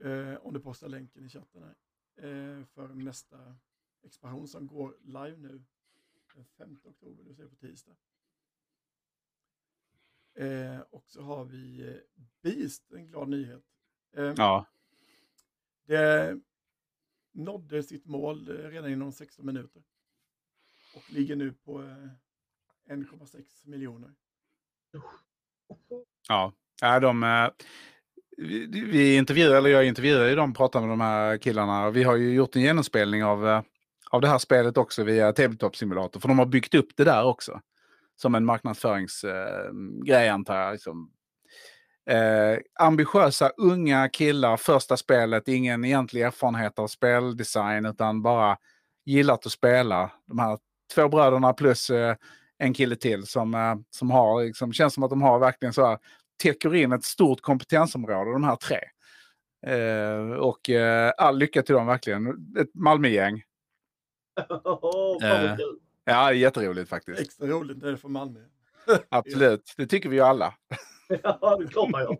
Eh, 0.00 0.34
om 0.36 0.54
du 0.54 0.60
postar 0.60 0.88
länken 0.88 1.24
i 1.24 1.28
chatten 1.28 1.62
här. 1.62 1.74
Eh, 2.16 2.64
för 2.64 2.88
nästa 2.88 3.56
expansion 4.02 4.48
som 4.48 4.66
går 4.66 4.96
live 5.00 5.36
nu 5.36 5.64
den 6.34 6.44
5 6.44 6.78
oktober, 6.84 7.22
vill 7.24 7.36
säga 7.36 7.48
på 7.48 7.56
tisdag. 7.56 7.96
Eh, 10.34 10.80
och 10.80 11.10
så 11.10 11.22
har 11.22 11.44
vi 11.44 11.88
eh, 11.88 11.96
Beast, 12.42 12.92
en 12.92 13.06
glad 13.06 13.28
nyhet. 13.28 13.64
Eh, 14.12 14.32
Ja. 14.36 14.66
Det 15.86 16.40
nådde 17.32 17.82
sitt 17.82 18.06
mål 18.06 18.48
eh, 18.48 18.54
redan 18.70 18.90
inom 18.90 19.12
16 19.12 19.46
minuter. 19.46 19.82
Och 20.96 21.12
ligger 21.12 21.36
nu 21.36 21.52
på 21.52 21.82
eh, 21.82 22.08
1,6 22.84 23.68
miljoner. 23.68 24.14
Ja, 26.28 26.52
ja 26.80 27.00
de, 27.00 27.22
eh, 27.22 27.48
vi, 28.36 29.16
intervjuar, 29.16 29.56
eller 29.56 29.70
jag 29.70 29.86
intervjuar 29.86 30.26
ju 30.26 30.34
dem, 30.34 30.54
pratar 30.54 30.80
med 30.80 30.88
de 30.88 31.00
här 31.00 31.38
killarna. 31.38 31.90
Vi 31.90 32.02
har 32.02 32.16
ju 32.16 32.34
gjort 32.34 32.56
en 32.56 32.62
genomspelning 32.62 33.24
av, 33.24 33.48
eh, 33.48 33.62
av 34.10 34.20
det 34.20 34.28
här 34.28 34.38
spelet 34.38 34.76
också 34.76 35.04
via 35.04 35.32
Tabletop 35.32 35.76
Simulator. 35.76 36.20
För 36.20 36.28
de 36.28 36.38
har 36.38 36.46
byggt 36.46 36.74
upp 36.74 36.88
det 36.96 37.04
där 37.04 37.24
också. 37.24 37.60
Som 38.16 38.34
en 38.34 38.44
marknadsföringsgrej 38.44 40.26
eh, 40.26 40.34
antar 40.34 40.56
jag. 40.56 40.72
Liksom. 40.72 41.10
Eh, 42.10 42.58
ambitiösa 42.80 43.48
unga 43.56 44.08
killar, 44.08 44.56
första 44.56 44.96
spelet, 44.96 45.48
ingen 45.48 45.84
egentlig 45.84 46.22
erfarenhet 46.22 46.78
av 46.78 46.86
speldesign 46.86 47.86
utan 47.86 48.22
bara 48.22 48.56
gillat 49.04 49.46
att 49.46 49.52
spela. 49.52 50.10
De 50.26 50.38
här 50.38 50.58
två 50.94 51.08
bröderna 51.08 51.52
plus 51.52 51.90
eh, 51.90 52.16
en 52.58 52.74
kille 52.74 52.96
till 52.96 53.26
som, 53.26 53.54
eh, 53.54 53.74
som 53.90 54.10
har, 54.10 54.44
liksom, 54.44 54.72
känns 54.72 54.94
som 54.94 55.02
att 55.02 55.10
de 55.10 55.22
har 55.22 55.38
verkligen 55.38 55.72
så 55.72 55.86
här, 55.86 55.98
täcker 56.42 56.74
in 56.74 56.92
ett 56.92 57.04
stort 57.04 57.40
kompetensområde, 57.40 58.32
de 58.32 58.44
här 58.44 58.56
tre. 58.56 58.80
Eh, 59.66 60.30
och 60.30 60.70
eh, 60.70 61.12
all 61.18 61.38
lycka 61.38 61.62
till 61.62 61.74
dem 61.74 61.86
verkligen. 61.86 62.28
Ett 62.58 62.74
Malmögäng. 62.74 63.42
Fan 65.20 65.20
Eh. 65.22 65.56
Ja, 66.04 66.32
jätteroligt 66.32 66.88
faktiskt. 66.88 67.20
Extra 67.20 67.46
roligt 67.46 67.76
när 67.76 67.86
det 67.86 67.92
är 67.92 67.96
från 67.96 68.12
Malmö. 68.12 68.40
Absolut, 69.08 69.74
det 69.76 69.86
tycker 69.86 70.08
vi 70.08 70.16
ju 70.16 70.22
alla. 70.22 70.54
Ja, 71.22 71.58
det 71.58 71.90
man 71.90 72.02
gör. 72.02 72.18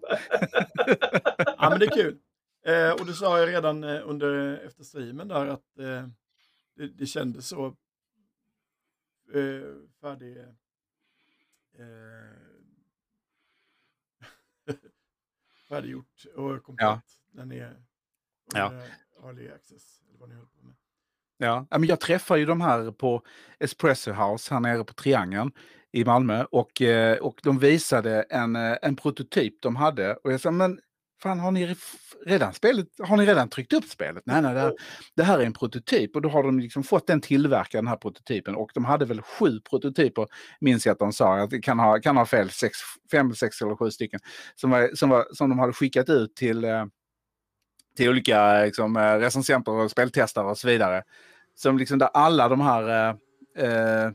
Ja, 1.59 1.71
men 1.71 1.79
det 1.79 1.87
är 1.87 1.91
kul. 1.91 2.19
Eh, 2.67 2.93
och 2.93 3.07
du 3.07 3.13
sa 3.13 3.41
ju 3.41 3.47
redan 3.47 3.85
eh, 3.85 4.01
under, 4.05 4.57
efter 4.67 4.85
streamen 4.85 5.29
där 5.29 5.47
att 5.47 5.79
eh, 5.79 6.09
det, 6.77 6.89
det 6.99 7.07
kändes 7.07 7.49
så 7.49 7.75
eh, 9.35 9.75
färdig... 10.01 10.39
Eh, 10.39 10.45
färdiggjort 15.69 16.25
och 16.37 16.63
komplett 16.63 17.03
Ja. 17.37 17.45
ni 17.45 17.59
är 17.59 17.83
Ja. 18.55 18.67
under 18.67 18.87
early 19.25 19.49
access. 19.49 20.01
Eller 20.09 20.19
vad 20.19 20.29
ni 20.29 20.35
höll 20.35 20.47
på 20.47 20.63
med. 20.67 20.75
Ja, 21.39 21.67
ja, 21.71 21.79
men 21.79 21.89
jag 21.89 22.01
träffar 22.01 22.37
ju 22.37 22.45
de 22.47 22.61
här 22.61 22.91
på 22.91 23.23
Espresso 23.59 24.13
House 24.13 24.55
här 24.55 24.61
nere 24.61 24.85
på 24.85 24.93
Triangeln 24.95 25.53
i 25.93 26.05
Malmö 26.05 26.45
och, 26.45 26.83
eh, 26.83 27.19
och 27.19 27.41
de 27.43 27.59
visade 27.59 28.23
en, 28.23 28.57
eh, 28.57 28.77
en 28.83 28.97
prototyp 28.97 29.63
de 29.63 29.77
hade 29.77 30.15
och 30.17 30.33
jag 30.33 30.41
sa 30.41 30.51
men 30.51 30.81
fan 31.25 31.41
har 31.41 31.51
ni 31.51 31.77
redan 32.27 32.53
spelet, 32.55 32.87
har 32.99 33.17
ni 33.17 33.27
redan 33.27 33.49
tryckt 33.49 33.73
upp 33.73 33.85
spelet? 33.85 34.23
Nej, 34.27 34.43
nej, 34.43 34.55
det 34.55 34.61
här, 34.61 34.73
det 35.17 35.23
här 35.23 35.39
är 35.39 35.45
en 35.47 35.53
prototyp 35.53 36.17
och 36.17 36.23
då 36.23 36.29
har 36.29 36.43
de 36.43 36.59
liksom 36.61 36.83
fått 36.83 37.07
den 37.07 37.21
tillverkad 37.21 37.79
den 37.79 37.87
här 37.89 37.97
prototypen 37.97 38.55
och 38.55 38.71
de 38.75 38.85
hade 38.85 39.05
väl 39.05 39.23
sju 39.23 39.61
prototyper 39.71 40.27
minns 40.61 40.87
jag 40.87 40.93
att 40.93 40.99
de 40.99 41.13
sa, 41.13 41.39
jag 41.39 41.63
kan 41.63 41.79
ha, 41.79 42.01
kan 42.01 42.17
ha 42.17 42.27
fel, 42.27 42.51
sex, 42.51 42.79
fem, 43.11 43.35
sex 43.35 43.63
eller 43.63 43.77
sju 43.77 43.91
stycken 43.91 44.21
som, 44.55 44.71
var, 44.71 44.91
som, 44.95 45.11
var, 45.11 45.27
som 45.33 45.51
de 45.51 45.59
hade 45.59 45.73
skickat 45.73 46.09
ut 46.09 46.37
till 46.37 46.65
eh, 46.65 46.85
till 47.97 48.09
olika 48.09 48.65
liksom, 48.65 48.97
eh, 48.97 49.15
recensenter 49.15 49.73
och 49.73 49.91
speltestare 49.91 50.47
och 50.47 50.59
så 50.59 50.69
vidare. 50.69 51.03
Som 51.55 51.79
liksom 51.79 51.99
där 51.99 52.09
alla 52.15 52.49
de 52.49 52.61
här... 52.61 52.89
Eh, 52.89 53.15
eh, 53.65 54.11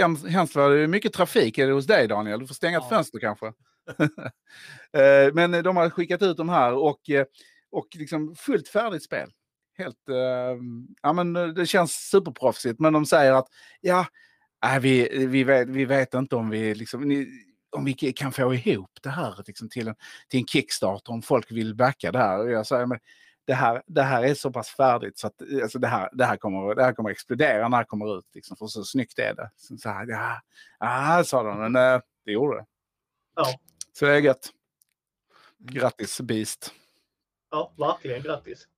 hems- 0.00 0.28
hemskt 0.28 0.56
var 0.56 0.70
det 0.70 0.86
mycket 0.86 1.12
trafik 1.12 1.58
är 1.58 1.66
det 1.66 1.72
hos 1.72 1.86
dig 1.86 2.08
Daniel. 2.08 2.40
Du 2.40 2.46
får 2.46 2.54
stänga 2.54 2.78
ett 2.78 2.84
Ja. 2.90 2.96
fönster 2.96 3.18
kanske. 3.18 3.52
Eh, 4.92 5.34
men 5.34 5.62
de 5.62 5.76
har 5.76 5.90
skickat 5.90 6.22
ut 6.22 6.36
de 6.36 6.48
här 6.48 6.72
och, 6.72 7.10
eh, 7.10 7.24
och 7.70 7.88
liksom 7.94 8.34
fullt 8.34 8.68
färdigt 8.68 9.02
spel. 9.02 9.30
Helt, 9.78 10.08
ehm, 10.08 10.86
ja 11.02 11.12
men 11.12 11.36
eh, 11.36 11.46
det 11.46 11.66
känns 11.66 11.92
superproffsigt 11.92 12.80
men 12.80 12.92
de 12.92 13.06
säger 13.06 13.32
att 13.32 13.46
ja, 13.80 14.06
vi, 14.80 15.26
vi, 15.26 15.44
vet, 15.44 15.68
vi 15.68 15.84
vet 15.84 16.14
inte 16.14 16.36
om 16.36 16.50
vi 16.50 16.74
liksom, 16.74 17.00
ni, 17.00 17.28
om 17.70 17.84
vi 17.84 17.94
kan 17.94 18.32
få 18.32 18.54
ihop 18.54 18.90
det 19.02 19.10
här 19.10 19.42
liksom, 19.46 19.68
till, 19.68 19.88
en, 19.88 19.94
till 20.28 20.40
en 20.40 20.46
Kickstarter 20.46 21.12
om 21.12 21.22
folk 21.22 21.50
vill 21.52 21.74
backa 21.74 22.12
det 22.12 22.18
här. 22.18 22.38
Och 22.38 22.50
jag 22.50 22.66
säger, 22.66 22.86
men 22.86 22.98
det 23.46 23.54
här, 23.54 23.82
det 23.86 24.02
här 24.02 24.22
är 24.22 24.34
så 24.34 24.50
pass 24.50 24.68
färdigt 24.68 25.18
så 25.18 25.26
att 25.26 25.42
alltså, 25.62 25.78
det, 25.78 25.88
här, 25.88 26.08
det, 26.12 26.24
här 26.24 26.36
kommer, 26.36 26.74
det 26.74 26.84
här 26.84 26.92
kommer 26.92 27.10
explodera 27.10 27.68
när 27.68 27.78
det 27.78 27.84
kommer 27.84 28.18
ut. 28.18 28.26
Liksom, 28.34 28.56
för 28.56 28.66
så 28.66 28.84
snyggt 28.84 29.18
är 29.18 29.34
det. 29.34 29.50
Så, 29.56 29.76
så 29.76 29.88
här, 29.88 30.06
ja, 30.06 30.40
ah, 30.78 31.24
sa 31.24 31.42
de, 31.42 31.72
men 31.72 32.00
det 32.24 32.32
gjorde 32.32 32.56
det. 32.56 32.66
Ja. 33.36 33.60
Så 33.92 34.04
det 34.06 34.12
är 34.12 34.20
gött. 34.20 34.52
Grattis 35.58 36.20
Beast. 36.20 36.74
Ja, 37.50 37.72
verkligen. 37.78 38.22
Grattis. 38.22 38.68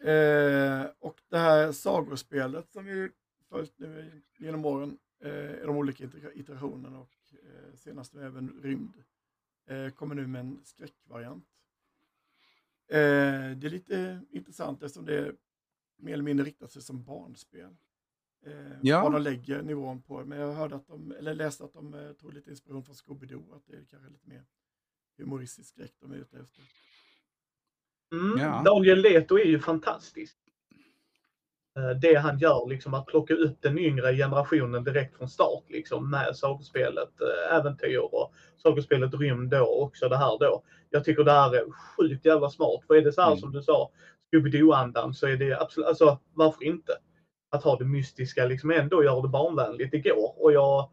Eh, 0.00 0.86
och 0.98 1.20
det 1.28 1.38
här 1.38 1.72
sagospelet 1.72 2.72
som 2.72 2.84
vi 2.84 3.08
följt 3.48 3.78
nu 3.78 4.22
genom 4.38 4.64
åren, 4.64 4.98
eh, 5.20 5.30
i 5.54 5.60
de 5.62 5.76
olika 5.76 6.04
iter- 6.04 6.32
iterationerna 6.38 6.98
och 7.00 7.10
eh, 7.32 7.74
senast 7.76 8.14
nu 8.14 8.26
även 8.26 8.60
rymd, 8.62 8.94
eh, 9.66 9.88
kommer 9.88 10.14
nu 10.14 10.26
med 10.26 10.40
en 10.40 10.60
skräckvariant. 10.64 11.44
Eh, 12.88 12.96
det 13.56 13.66
är 13.66 13.70
lite 13.70 14.20
intressant 14.30 14.82
eftersom 14.82 15.06
det 15.06 15.18
är 15.18 15.34
mer 15.96 16.12
eller 16.12 16.24
mindre 16.24 16.46
riktat 16.46 16.72
sig 16.72 16.82
som 16.82 17.04
barnspel. 17.04 17.76
Eh, 18.46 18.52
Ja. 18.82 19.02
Vad 19.02 19.12
de 19.12 19.22
lägger 19.22 19.62
nivån 19.62 20.02
på. 20.02 20.24
Men 20.24 20.38
jag 20.38 20.52
hörde 20.52 20.76
att 20.76 20.86
de, 20.86 21.12
eller 21.18 21.34
läste 21.34 21.64
att 21.64 21.72
de 21.72 21.94
eh, 21.94 22.12
tog 22.12 22.34
lite 22.34 22.50
inspiration 22.50 22.84
från 22.84 22.94
Scooby-Doo, 22.94 23.56
att 23.56 23.62
det 23.66 23.76
är 23.76 23.84
kanske 23.90 24.10
lite 24.10 24.28
mer 24.28 24.44
humoristisk 25.18 25.68
skräck 25.68 25.92
de 26.00 26.12
är 26.12 26.16
ute 26.16 26.36
efter. 26.38 26.62
Mm. 28.12 28.38
Ja. 28.38 28.62
Daniel 28.64 29.00
Leto 29.02 29.38
är 29.38 29.44
ju 29.44 29.58
fantastisk. 29.58 30.36
Eh, 31.76 31.90
Det 31.90 32.14
han 32.14 32.38
gör, 32.38 32.68
liksom 32.68 32.94
att 32.94 33.06
plocka 33.06 33.34
upp 33.34 33.62
den 33.62 33.78
yngre 33.78 34.16
generationen 34.16 34.84
direkt 34.84 35.16
från 35.16 35.28
start 35.28 35.64
liksom, 35.68 36.10
med 36.10 36.36
sagospelet 36.36 37.20
eh, 37.20 37.56
Äventyr 37.56 37.98
och 37.98 38.32
sagospelet 38.62 39.14
Rymd 39.14 39.50
då 39.50 39.62
och 39.64 39.82
också 39.82 40.08
det 40.08 40.16
här 40.16 40.38
då. 40.38 40.62
Jag 40.90 41.04
tycker 41.04 41.24
det 41.24 41.32
här 41.32 41.54
är 41.54 41.70
sjukt 41.70 42.24
jävla 42.26 42.50
smart. 42.50 42.84
För 42.86 42.94
är 42.94 43.02
det 43.02 43.12
så 43.12 43.20
här 43.20 43.28
Mm. 43.28 43.38
som 43.40 43.52
du 43.52 43.62
sa, 43.62 43.90
Scooby-Doo-andan 44.32 45.12
så 45.14 45.26
är 45.26 45.36
det 45.36 45.60
absolut, 45.60 45.86
alltså 45.88 46.18
varför 46.34 46.64
inte? 46.64 46.92
Att 47.52 47.64
ha 47.64 47.76
det 47.76 47.84
mystiska 47.84 48.44
liksom 48.44 48.70
ändå 48.70 49.04
göra 49.04 49.22
det 49.22 49.28
barnvänligt, 49.28 49.90
det 49.92 49.98
går. 49.98 50.42
Och 50.42 50.52
jag 50.52 50.90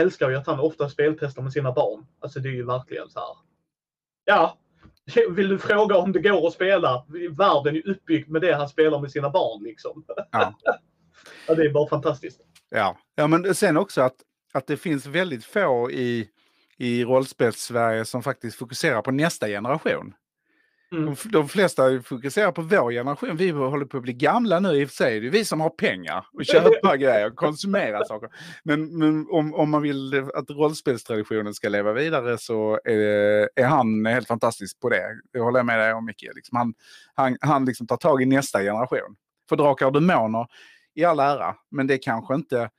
älskar 0.00 0.30
ju 0.30 0.36
att 0.36 0.46
han 0.46 0.60
ofta 0.60 0.88
speltestar 0.88 1.42
med 1.42 1.52
sina 1.52 1.72
barn. 1.72 2.06
Alltså 2.20 2.40
det 2.40 2.48
är 2.48 2.52
ju 2.52 2.66
verkligen 2.66 3.08
så 3.08 3.18
här. 3.18 3.36
Ja, 4.24 4.58
vill 5.30 5.48
du 5.48 5.58
fråga 5.58 5.96
om 5.96 6.12
det 6.12 6.20
går 6.20 6.46
att 6.46 6.52
spela? 6.52 7.04
Världen 7.30 7.76
är 7.76 7.88
uppbyggd 7.88 8.28
med 8.28 8.42
det 8.42 8.54
han 8.54 8.68
spelar 8.68 9.00
med 9.00 9.10
sina 9.10 9.30
barn 9.30 9.62
liksom. 9.62 10.04
Ja. 10.32 10.54
ja, 11.48 11.54
det 11.54 11.62
är 11.62 11.72
bara 11.72 11.88
fantastiskt. 11.88 12.40
Ja, 12.70 12.98
ja 13.14 13.26
men 13.26 13.54
sen 13.54 13.76
också 13.76 14.02
att, 14.02 14.16
att 14.52 14.66
det 14.66 14.76
finns 14.76 15.06
väldigt 15.06 15.44
få 15.44 15.90
i, 15.90 16.28
i 16.76 17.04
rollspels-Sverige 17.04 18.04
som 18.04 18.22
faktiskt 18.22 18.58
fokuserar 18.58 19.02
på 19.02 19.10
nästa 19.10 19.46
generation. 19.46 20.14
Mm. 20.92 21.04
De, 21.06 21.28
de 21.28 21.48
flesta 21.48 22.02
fokuserar 22.02 22.52
på 22.52 22.62
vår 22.62 22.90
generation. 22.90 23.36
Vi 23.36 23.50
håller 23.50 23.86
på 23.86 23.96
att 23.96 24.02
bli 24.02 24.12
gamla 24.12 24.60
nu 24.60 24.72
i 24.72 24.84
och 24.84 24.88
för 24.88 24.96
sig. 24.96 25.20
Det 25.20 25.26
är 25.26 25.30
vi 25.30 25.44
som 25.44 25.60
har 25.60 25.70
pengar 25.70 26.26
och 26.32 26.44
köpa 26.44 26.96
grejer 26.96 27.26
och 27.26 27.36
konsumera 27.36 28.04
saker. 28.04 28.28
Men, 28.64 28.98
men 28.98 29.26
om, 29.30 29.54
om 29.54 29.70
man 29.70 29.82
vill 29.82 30.24
att 30.34 30.50
rollspelstraditionen 30.50 31.54
ska 31.54 31.68
leva 31.68 31.92
vidare 31.92 32.38
så 32.38 32.80
är, 32.84 33.48
är 33.54 33.66
han 33.66 34.06
helt 34.06 34.28
fantastisk 34.28 34.80
på 34.80 34.88
det. 34.88 35.04
Det 35.32 35.40
håller 35.40 35.58
jag 35.58 35.66
med 35.66 35.78
dig 35.78 35.92
om 35.92 36.04
Micke. 36.04 36.30
Liksom 36.34 36.56
han 36.56 36.74
han, 37.16 37.36
han 37.40 37.64
liksom 37.64 37.86
tar 37.86 37.96
tag 37.96 38.22
i 38.22 38.26
nästa 38.26 38.60
generation. 38.62 39.16
För 39.48 39.56
Drakar 39.56 39.86
och 39.86 39.92
Demoner 39.92 40.46
i 40.94 41.04
all 41.04 41.20
ära, 41.20 41.54
men 41.70 41.86
det 41.86 41.94
är 41.94 42.02
kanske 42.02 42.34
inte 42.34 42.70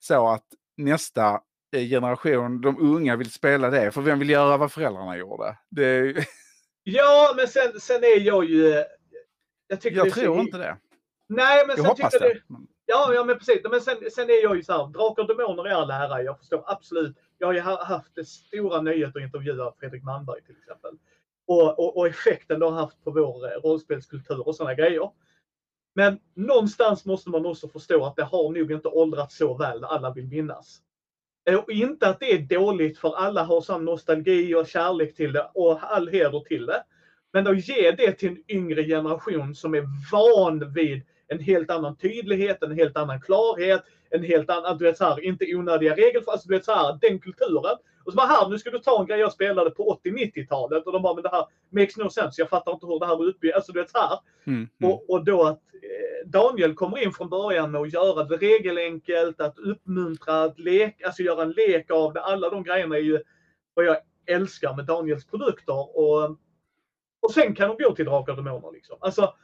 så 0.00 0.28
att 0.28 0.44
nästa 0.76 1.40
eh, 1.76 1.88
generation, 1.88 2.60
de 2.60 2.78
unga 2.78 3.16
vill 3.16 3.30
spela 3.30 3.70
det. 3.70 3.90
För 3.90 4.02
vem 4.02 4.18
vill 4.18 4.30
göra 4.30 4.56
vad 4.56 4.72
föräldrarna 4.72 5.16
gjorde? 5.16 5.58
Det, 5.70 6.14
Ja, 6.88 7.32
men 7.36 7.48
sen, 7.48 7.80
sen 7.80 8.04
är 8.04 8.20
jag 8.20 8.44
ju... 8.44 8.72
eh, 8.72 8.84
Jag, 9.68 9.80
tycker 9.80 9.96
jag 9.96 10.06
är 10.06 10.10
så- 10.10 10.20
tror 10.20 10.40
inte 10.40 10.58
det. 10.58 10.76
Nej, 11.28 11.66
men 11.66 11.68
Jag 11.68 11.76
sen 11.76 11.86
hoppas 11.86 12.12
tycker 12.12 12.24
det. 12.28 12.34
det. 12.34 12.42
Ja, 12.86 13.14
ja 13.14 13.24
men 13.24 13.38
precis. 13.38 13.60
Men 13.70 13.80
sen, 13.80 13.96
sen 14.10 14.30
är 14.30 14.42
jag 14.42 14.56
ju 14.56 14.62
så 14.62 14.72
här, 14.72 14.86
Drakar 14.86 15.22
och 15.22 15.28
Demoner 15.28 15.64
är 15.64 15.70
all 15.74 15.90
ära. 15.90 16.22
Jag 16.22 16.38
förstår 16.38 16.64
absolut. 16.66 17.16
Jag 17.38 17.46
har 17.46 17.54
ju 17.54 17.60
ha- 17.60 17.84
haft 17.84 18.14
det 18.14 18.24
stora 18.24 18.80
nöjet 18.80 19.16
att 19.16 19.22
intervjua 19.22 19.72
Fredrik 19.80 20.02
Malmberg 20.02 20.42
till 20.42 20.56
exempel. 20.56 20.90
Och, 21.46 21.78
och, 21.78 21.96
och 21.96 22.06
effekten 22.06 22.60
det 22.60 22.66
har 22.66 22.72
haft 22.72 23.04
på 23.04 23.10
vår 23.10 23.44
eh, 23.46 23.60
rollspelskultur 23.60 24.48
och 24.48 24.56
sådana 24.56 24.74
grejer. 24.74 25.10
Men 25.94 26.18
någonstans 26.34 27.04
måste 27.04 27.30
man 27.30 27.46
också 27.46 27.68
förstå 27.68 28.04
att 28.04 28.16
det 28.16 28.24
har 28.24 28.50
nog 28.52 28.72
inte 28.72 28.88
åldrats 28.88 29.36
så 29.36 29.54
väl 29.54 29.84
alla 29.84 30.10
vill 30.12 30.26
minnas. 30.28 30.82
Och 31.54 31.70
inte 31.70 32.08
att 32.08 32.20
det 32.20 32.32
är 32.32 32.38
dåligt 32.38 32.98
för 32.98 33.16
alla 33.16 33.42
har 33.42 33.60
samma 33.60 33.84
nostalgi 33.84 34.54
och 34.54 34.66
kärlek 34.66 35.16
till 35.16 35.32
det 35.32 35.50
och 35.54 35.78
all 35.82 36.08
heder 36.08 36.40
till 36.40 36.66
det. 36.66 36.82
Men 37.32 37.46
att 37.46 37.68
ge 37.68 37.90
det 37.90 38.12
till 38.12 38.28
en 38.28 38.42
yngre 38.48 38.84
generation 38.84 39.54
som 39.54 39.74
är 39.74 39.84
van 40.12 40.72
vid 40.72 41.02
en 41.28 41.38
helt 41.40 41.70
annan 41.70 41.96
tydlighet, 41.96 42.62
en 42.62 42.72
helt 42.72 42.96
annan 42.96 43.20
klarhet, 43.20 43.82
en 44.10 44.22
helt 44.24 44.50
annan, 44.50 44.78
du 44.78 44.84
vet 44.84 44.98
så 44.98 45.04
här, 45.04 45.24
inte 45.24 45.54
onödiga 45.54 45.96
regler, 45.96 46.22
alltså 46.26 46.48
du 46.48 46.54
vet 46.54 46.64
så 46.64 46.72
här, 46.72 46.98
den 47.00 47.18
kulturen. 47.18 47.76
Och 48.06 48.12
så 48.12 48.16
bara 48.16 48.26
här, 48.26 48.48
nu 48.48 48.58
ska 48.58 48.70
du 48.70 48.78
ta 48.78 49.00
en 49.00 49.06
grej 49.06 49.18
jag 49.18 49.32
spelade 49.32 49.70
på 49.70 50.00
80-90-talet 50.04 50.86
och 50.86 50.92
de 50.92 51.02
bara, 51.02 51.14
men 51.14 51.22
det 51.22 51.28
här 51.28 51.46
makes 51.70 51.96
no 51.96 52.10
sense, 52.10 52.40
jag 52.40 52.48
fattar 52.48 52.72
inte 52.72 52.86
hur 52.86 52.98
det 53.00 53.06
här 53.06 53.14
är 53.14 53.28
uppbyggt, 53.28 53.56
alltså 53.56 53.72
du 53.72 53.80
vet 53.80 53.90
så 53.90 53.98
här. 53.98 54.18
Mm. 54.46 54.68
Mm. 54.80 54.92
Och, 54.92 55.10
och 55.10 55.24
då 55.24 55.44
att 55.44 55.60
eh, 55.74 56.28
Daniel 56.28 56.74
kommer 56.74 57.02
in 57.02 57.12
från 57.12 57.28
början 57.28 57.70
med 57.70 57.80
att 57.80 57.92
göra 57.92 58.24
det 58.24 58.36
regelenkelt, 58.36 59.40
att 59.40 59.58
uppmuntra, 59.58 60.42
att 60.42 60.58
leka, 60.58 61.06
alltså 61.06 61.22
göra 61.22 61.42
en 61.42 61.50
lek 61.50 61.90
av 61.90 62.12
det. 62.12 62.20
Alla 62.20 62.50
de 62.50 62.62
grejerna 62.62 62.96
är 62.96 63.00
ju 63.00 63.22
vad 63.74 63.84
jag 63.84 63.96
älskar 64.26 64.74
med 64.74 64.84
Daniels 64.84 65.26
produkter. 65.26 65.98
Och, 65.98 66.24
och 67.22 67.32
sen 67.34 67.54
kan 67.54 67.68
de 67.68 67.84
gå 67.84 67.94
till 67.94 68.04
Drakar 68.04 68.32
och 68.32 68.44
Demoner. 68.44 68.72
Liksom. 68.72 68.96
Alltså, 69.00 69.34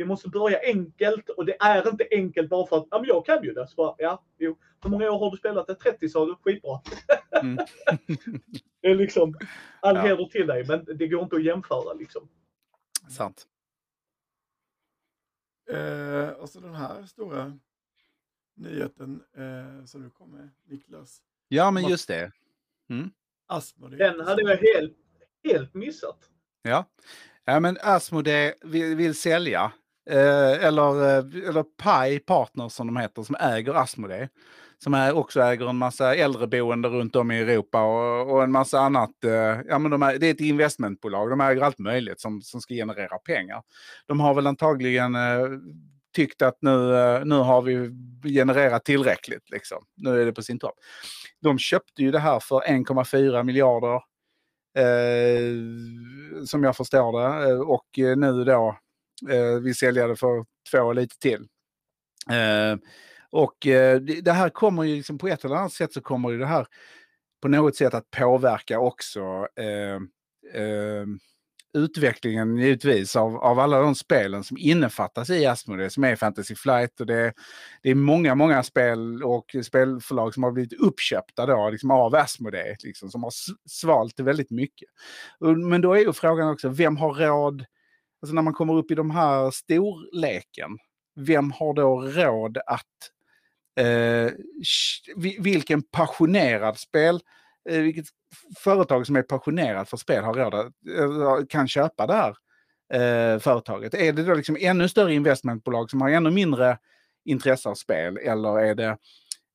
vi 0.00 0.06
måste 0.06 0.28
börja 0.28 0.60
enkelt 0.62 1.28
och 1.28 1.46
det 1.46 1.56
är 1.60 1.88
inte 1.90 2.08
enkelt 2.10 2.48
bara 2.50 2.66
för 2.66 2.76
att 2.76 2.86
ja, 2.90 2.98
men 2.98 3.08
jag 3.08 3.26
kan 3.26 3.44
ju 3.44 3.52
det. 3.52 3.68
Så 3.68 3.74
bara, 3.74 3.94
ja, 3.98 4.24
jo. 4.38 4.58
Hur 4.82 4.90
många 4.90 5.10
år 5.10 5.18
har 5.18 5.30
du 5.30 5.36
spelat 5.36 5.66
det? 5.66 5.74
30 5.74 6.08
sa 6.08 6.26
du? 6.26 6.36
Skitbra. 6.44 6.80
Mm. 7.42 7.56
det 8.80 8.88
är 8.88 8.94
liksom 8.94 9.34
all 9.80 9.96
Ja. 9.96 10.02
heder 10.02 10.24
till 10.24 10.46
dig 10.46 10.64
men 10.68 10.84
det 10.84 11.08
går 11.08 11.22
inte 11.22 11.36
att 11.36 11.44
jämföra 11.44 11.92
liksom. 11.92 12.28
Sant. 13.08 13.46
Eh, 15.70 16.28
och 16.28 16.48
så 16.48 16.60
den 16.60 16.74
här 16.74 17.06
stora 17.06 17.58
nyheten 18.56 19.22
eh, 19.36 19.84
som 19.84 20.02
du 20.02 20.10
kom 20.10 20.30
med, 20.30 20.50
Niklas. 20.64 21.22
Ja, 21.48 21.70
men 21.70 21.88
just 21.88 22.08
det. 22.08 22.32
Asmodee. 23.46 23.96
Den 23.98 24.26
hade 24.26 24.42
jag 24.42 24.56
helt, 24.56 24.96
helt 25.44 25.74
missat. 25.74 26.30
Ja, 26.62 26.84
ja 27.44 27.60
men 27.60 27.78
Asmodee 27.80 28.54
vill, 28.62 28.96
vill 28.96 29.14
sälja. 29.14 29.72
Eh, 30.10 30.64
eller, 30.64 31.02
eh, 31.02 31.48
eller 31.48 31.62
Pi 31.62 32.18
Partners 32.18 32.72
som 32.72 32.86
de 32.86 32.96
heter, 32.96 33.22
som 33.22 33.36
äger 33.40 33.74
Asmodee. 33.74 34.28
Som 34.78 34.94
är, 34.94 35.16
också 35.16 35.40
äger 35.40 35.68
en 35.68 35.76
massa 35.76 36.14
äldreboende 36.14 36.88
runt 36.88 37.16
om 37.16 37.30
i 37.30 37.40
Europa 37.40 37.82
och, 37.82 38.32
och 38.32 38.42
en 38.42 38.52
massa 38.52 38.80
annat. 38.80 39.24
Eh, 39.24 39.60
ja, 39.68 39.78
men 39.78 39.90
de 39.90 40.02
är, 40.02 40.18
det 40.18 40.26
är 40.26 40.30
ett 40.30 40.40
investmentbolag, 40.40 41.30
de 41.30 41.40
äger 41.40 41.62
allt 41.62 41.78
möjligt 41.78 42.20
som, 42.20 42.42
som 42.42 42.60
ska 42.60 42.74
generera 42.74 43.18
pengar. 43.18 43.62
De 44.06 44.20
har 44.20 44.34
väl 44.34 44.46
antagligen 44.46 45.14
eh, 45.14 45.46
tyckt 46.16 46.42
att 46.42 46.58
nu, 46.60 46.94
eh, 46.94 47.24
nu 47.24 47.34
har 47.34 47.62
vi 47.62 47.90
genererat 48.28 48.84
tillräckligt. 48.84 49.50
Liksom. 49.50 49.78
Nu 49.96 50.22
är 50.22 50.26
det 50.26 50.32
på 50.32 50.42
sin 50.42 50.58
topp. 50.58 50.74
De 51.42 51.58
köpte 51.58 52.02
ju 52.02 52.10
det 52.10 52.18
här 52.18 52.40
för 52.40 52.60
1,4 52.60 53.42
miljarder 53.42 53.94
eh, 54.76 55.54
som 56.46 56.64
jag 56.64 56.76
förstår 56.76 57.20
det. 57.20 57.50
Eh, 57.50 57.60
och 57.60 57.98
eh, 57.98 58.16
nu 58.16 58.44
då 58.44 58.78
eh, 59.28 59.60
vi 59.62 59.74
säljer 59.74 60.08
det 60.08 60.16
för 60.16 60.44
två 60.70 60.78
och 60.78 60.94
lite 60.94 61.18
till. 61.18 61.46
Eh, 62.30 62.76
och 63.30 63.66
eh, 63.66 64.00
det, 64.00 64.32
här 64.32 64.48
kommer 64.48 64.82
ju 64.82 64.96
liksom 64.96 65.18
på 65.18 65.28
ett 65.28 65.44
eller 65.44 65.56
annat 65.56 65.72
sätt 65.72 65.92
så 65.92 66.00
kommer 66.00 66.30
ju 66.30 66.38
det 66.38 66.46
här 66.46 66.66
på 67.42 67.48
något 67.48 67.76
sätt 67.76 67.94
att 67.94 68.10
påverka 68.10 68.80
också 68.80 69.20
eh, 69.56 69.94
eh, 70.62 71.06
utvecklingen 71.74 72.56
givetvis 72.56 73.16
av, 73.16 73.36
av 73.36 73.58
alla 73.58 73.80
de 73.80 73.94
spelen 73.94 74.44
som 74.44 74.56
innefattas 74.58 75.30
i 75.30 75.46
Asmodee 75.46 75.90
som 75.90 76.04
är 76.04 76.16
Fantasy 76.16 76.54
Flight 76.54 77.00
och 77.00 77.06
det, 77.06 77.32
det 77.82 77.90
är 77.90 77.94
många, 77.94 78.34
många 78.34 78.62
spel 78.62 79.22
och 79.22 79.56
spelförlag 79.64 80.34
som 80.34 80.42
har 80.42 80.52
blivit 80.52 80.72
uppköpta 80.72 81.46
då 81.46 81.70
liksom 81.70 81.90
av 81.90 82.14
Asmodee 82.14 82.76
liksom, 82.82 83.10
som 83.10 83.22
har 83.22 83.32
svalt 83.68 84.20
väldigt 84.20 84.50
mycket. 84.50 84.88
Men 85.70 85.80
då 85.80 85.94
är 85.94 86.00
ju 86.00 86.12
frågan 86.12 86.48
också, 86.48 86.68
vem 86.68 86.96
har 86.96 87.14
råd, 87.14 87.64
alltså 88.22 88.34
när 88.34 88.42
man 88.42 88.54
kommer 88.54 88.74
upp 88.74 88.90
i 88.90 88.94
de 88.94 89.10
här 89.10 89.50
storleken, 89.50 90.78
vem 91.16 91.52
har 91.52 91.74
då 91.74 92.00
råd 92.00 92.58
att, 92.66 93.10
eh, 93.80 94.32
vilken 95.38 95.82
passionerad 95.82 96.78
spel, 96.78 97.20
eh, 97.70 97.80
vilket 97.80 98.06
företag 98.58 99.06
som 99.06 99.16
är 99.16 99.22
passionerat 99.22 99.90
för 99.90 99.96
spel 99.96 100.24
har 100.24 100.34
råd 100.34 100.54
att, 100.54 100.66
eh, 100.66 101.46
kan 101.48 101.68
köpa 101.68 102.06
det 102.06 102.14
här 102.14 102.36
eh, 102.92 103.38
företaget? 103.38 103.94
Är 103.94 104.12
det 104.12 104.22
då 104.22 104.34
liksom 104.34 104.56
ännu 104.60 104.88
större 104.88 105.14
investmentbolag 105.14 105.90
som 105.90 106.00
har 106.00 106.10
ännu 106.10 106.30
mindre 106.30 106.78
intresse 107.24 107.68
av 107.68 107.74
spel 107.74 108.16
eller 108.16 108.58
är 108.58 108.74
det 108.74 108.98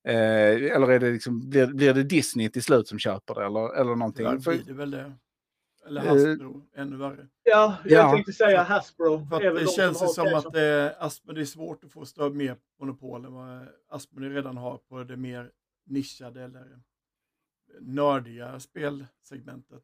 eh, 0.08 0.76
eller 0.76 0.92
är 0.92 1.00
det 1.00 1.12
liksom, 1.12 1.50
blir, 1.50 1.68
blir 1.68 1.94
det 1.94 2.04
Disney 2.04 2.50
till 2.50 2.64
slut 2.64 2.88
som 2.88 3.00
köper 3.00 3.36
det 3.36 3.46
eller, 3.46 3.76
eller 3.76 3.96
någonting? 3.96 4.26
Tyvärr 4.26 4.58
blir 4.58 4.64
det 4.66 4.74
väl 4.74 4.92
det. 4.92 5.14
Eller 5.86 6.02
Eh, 6.02 6.08
Hasbro, 6.08 6.66
ännu 6.76 6.98
värre. 6.98 7.28
Ja, 7.44 7.78
jag 7.86 7.92
Ja. 7.92 8.12
tänkte 8.12 8.34
säga 8.34 8.64
Hasbro. 8.64 9.28
För 9.30 9.40
det 9.40 9.60
de 9.60 9.66
känns 9.68 10.04
ju 10.04 10.08
som 10.08 10.28
att 10.36 10.56
eh, 10.56 11.04
Asmodee 11.06 11.42
är 11.42 11.46
svårt 11.46 11.84
att 11.84 11.92
få 11.92 12.06
större 12.06 12.30
mer 12.34 12.58
monopol 12.80 13.26
än 13.26 13.34
vad 13.34 13.68
Asmodee 13.90 14.30
redan 14.30 14.58
har 14.58 14.78
på 14.78 15.04
det 15.04 15.18
mer 15.18 15.52
nischade 15.86 16.44
eller 16.44 16.80
nördiga 17.80 18.60
spelsegmentet. 18.60 19.84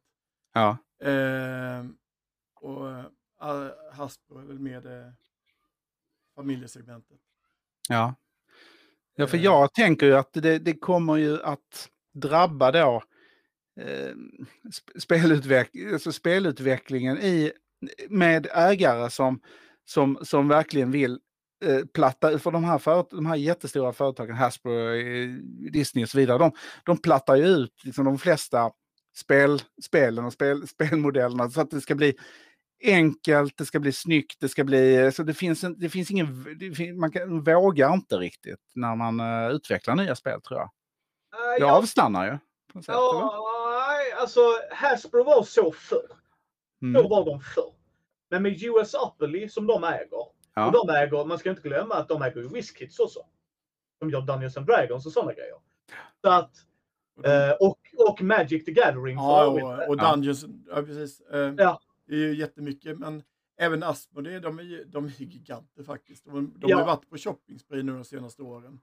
ja. 0.53 0.77
Eh, 1.07 1.85
och 2.55 2.89
eh, 2.89 3.05
Hasbro 3.93 4.37
är 4.39 4.43
väl 4.43 4.59
mer 4.59 4.81
det 4.81 5.13
familjesegmentet. 6.35 7.19
Ja. 7.89 8.15
Ja, 9.15 9.27
för 9.27 9.37
Eh. 9.37 9.43
jag 9.43 9.73
tänker 9.73 10.05
ju 10.05 10.13
att 10.17 10.33
det, 10.33 10.59
det 10.59 10.73
kommer 10.73 11.15
ju 11.15 11.41
att 11.43 11.89
drabba 12.13 12.71
då 12.71 12.95
eh, 12.95 13.01
spelutveck 14.99 15.69
alltså 15.93 16.11
spelutvecklingen 16.11 17.17
i, 17.17 17.51
med 18.09 18.47
ägare 18.53 19.09
som, 19.09 19.41
som, 19.85 20.17
som 20.21 20.47
verkligen 20.47 20.91
vill 20.91 21.19
eh, 21.65 21.79
platta, 21.93 22.39
för 22.39 22.51
de 22.51 22.63
här, 22.63 22.77
föret- 22.77 23.09
de 23.11 23.25
här 23.25 23.35
jättestora 23.35 23.93
företagen, 23.93 24.35
Hasbro, 24.35 24.89
eh, 24.93 25.29
Disney 25.71 26.05
och 26.05 26.09
så 26.09 26.17
vidare, 26.17 26.37
de, 26.37 26.51
de 26.85 26.97
plattar 26.97 27.35
ju 27.35 27.45
ut 27.45 27.83
liksom, 27.83 28.05
de 28.05 28.17
flesta 28.17 28.71
spel, 29.15 29.61
spelen 29.83 30.25
och 30.25 30.33
spel, 30.33 30.67
spelmodellerna 30.67 31.49
så 31.49 31.61
att 31.61 31.71
det 31.71 31.81
ska 31.81 31.95
bli 31.95 32.13
enkelt, 32.83 33.57
det 33.57 33.65
ska 33.65 33.79
bli 33.79 33.91
snyggt, 33.91 34.39
det 34.39 34.49
ska 34.49 34.63
bli... 34.63 35.11
Så 35.11 35.23
det 35.23 35.33
finns, 35.33 35.63
en, 35.63 35.79
det 35.79 35.89
finns 35.89 36.11
ingen... 36.11 36.57
Det 36.59 36.71
fin, 36.71 36.99
man 36.99 37.11
kan, 37.11 37.43
vågar 37.43 37.93
inte 37.93 38.17
riktigt 38.17 38.59
när 38.75 38.95
man 38.95 39.19
uh, 39.19 39.51
utvecklar 39.55 39.95
nya 39.95 40.15
spel 40.15 40.41
tror 40.41 40.59
jag. 40.59 40.69
Eh, 41.55 41.59
Det 41.59 41.71
avstannar 41.71 42.25
ju. 42.25 42.37
På 42.71 42.77
något 42.77 42.85
sätt, 42.85 42.93
eller? 42.93 43.01
ja, 43.01 43.21
nej, 43.23 43.50
alltså 44.21 44.39
Hasbro 44.71 45.23
var 45.23 45.43
så 45.43 45.71
förr. 45.71 46.07
Mm. 46.81 47.09
var 47.09 47.25
de 47.25 47.39
förr. 47.39 47.73
Men 48.29 48.43
med 48.43 48.63
US 48.63 48.93
Upperly 48.93 49.49
som 49.49 49.67
de 49.67 49.83
äger. 49.83 50.13
Och 50.13 50.35
Ja. 50.55 50.71
de 50.71 50.89
äger, 50.93 51.25
man 51.25 51.37
ska 51.39 51.49
inte 51.49 51.61
glömma 51.61 51.95
att 51.95 52.07
de 52.07 52.21
äger 52.21 52.41
ju 52.41 52.47
WizKids 52.47 52.99
också. 52.99 53.19
De 53.99 54.09
gör 54.09 54.21
Dungeons 54.21 54.57
and 54.57 54.65
Dragons 54.67 55.05
och 55.05 55.11
sådana 55.11 55.33
grejer. 55.33 55.55
Så 56.21 56.29
att, 56.29 56.51
Och 57.15 57.23
de- 57.23 57.29
eh, 57.49 57.51
och, 57.59 57.79
och 58.09 58.21
Magic 58.21 58.65
the 58.65 58.71
Gathering 58.71 59.15
Ja, 59.17 59.47
och, 59.47 59.89
och 59.89 59.95
Ja. 59.99 60.11
Dungeons, 60.15 60.45
ja 60.69 60.75
precis. 60.81 61.21
Eh, 61.21 61.53
Ja. 61.57 61.81
Det 62.07 62.13
är 62.13 62.17
ju 62.19 62.35
jättemycket, 62.35 62.99
men 62.99 63.23
även 63.57 63.83
Asmodee, 63.83 64.39
de 64.39 64.59
är 64.59 64.63
ju 64.63 64.83
de 64.83 65.05
är 65.05 65.09
giganter 65.21 65.83
faktiskt. 65.83 66.25
De, 66.25 66.53
de 66.59 66.69
Ja. 66.69 66.75
har 66.75 66.81
ju 66.83 66.87
varit 66.87 67.09
på 67.09 67.17
shopping 67.17 67.59
nu 67.69 67.81
de 67.93 68.03
senaste 68.03 68.41
åren. 68.41 68.79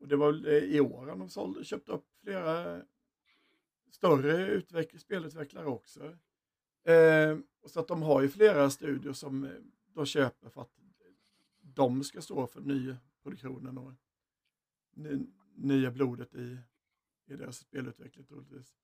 Och 0.00 0.08
det 0.08 0.16
var 0.16 0.26
väl 0.32 0.46
eh, 0.46 0.52
i 0.52 0.80
år 0.80 1.06
de 1.06 1.28
sålde, 1.28 1.64
köpte 1.64 1.92
upp 1.92 2.04
flera 2.24 2.80
större 3.90 4.46
utveck- 4.60 4.98
spelutvecklare 4.98 5.66
också. 5.66 6.18
Eh, 6.84 7.38
så 7.66 7.80
att 7.80 7.88
de 7.88 8.02
har 8.02 8.22
ju 8.22 8.28
flera 8.28 8.70
studior 8.70 9.12
som 9.12 9.44
eh, 9.44 9.50
de 9.94 10.06
köper 10.06 10.48
för 10.48 10.62
att 10.62 10.72
de 11.60 12.04
ska 12.04 12.20
stå 12.22 12.46
för 12.46 12.60
nyproduktionen 12.60 13.78
och 13.78 13.92
ny, 14.94 15.26
nya 15.54 15.90
blodet 15.90 16.34
i, 16.34 16.58
i 17.26 17.36
deras 17.36 17.56
spelutveckling 17.58 18.26
troligtvis. 18.26 18.74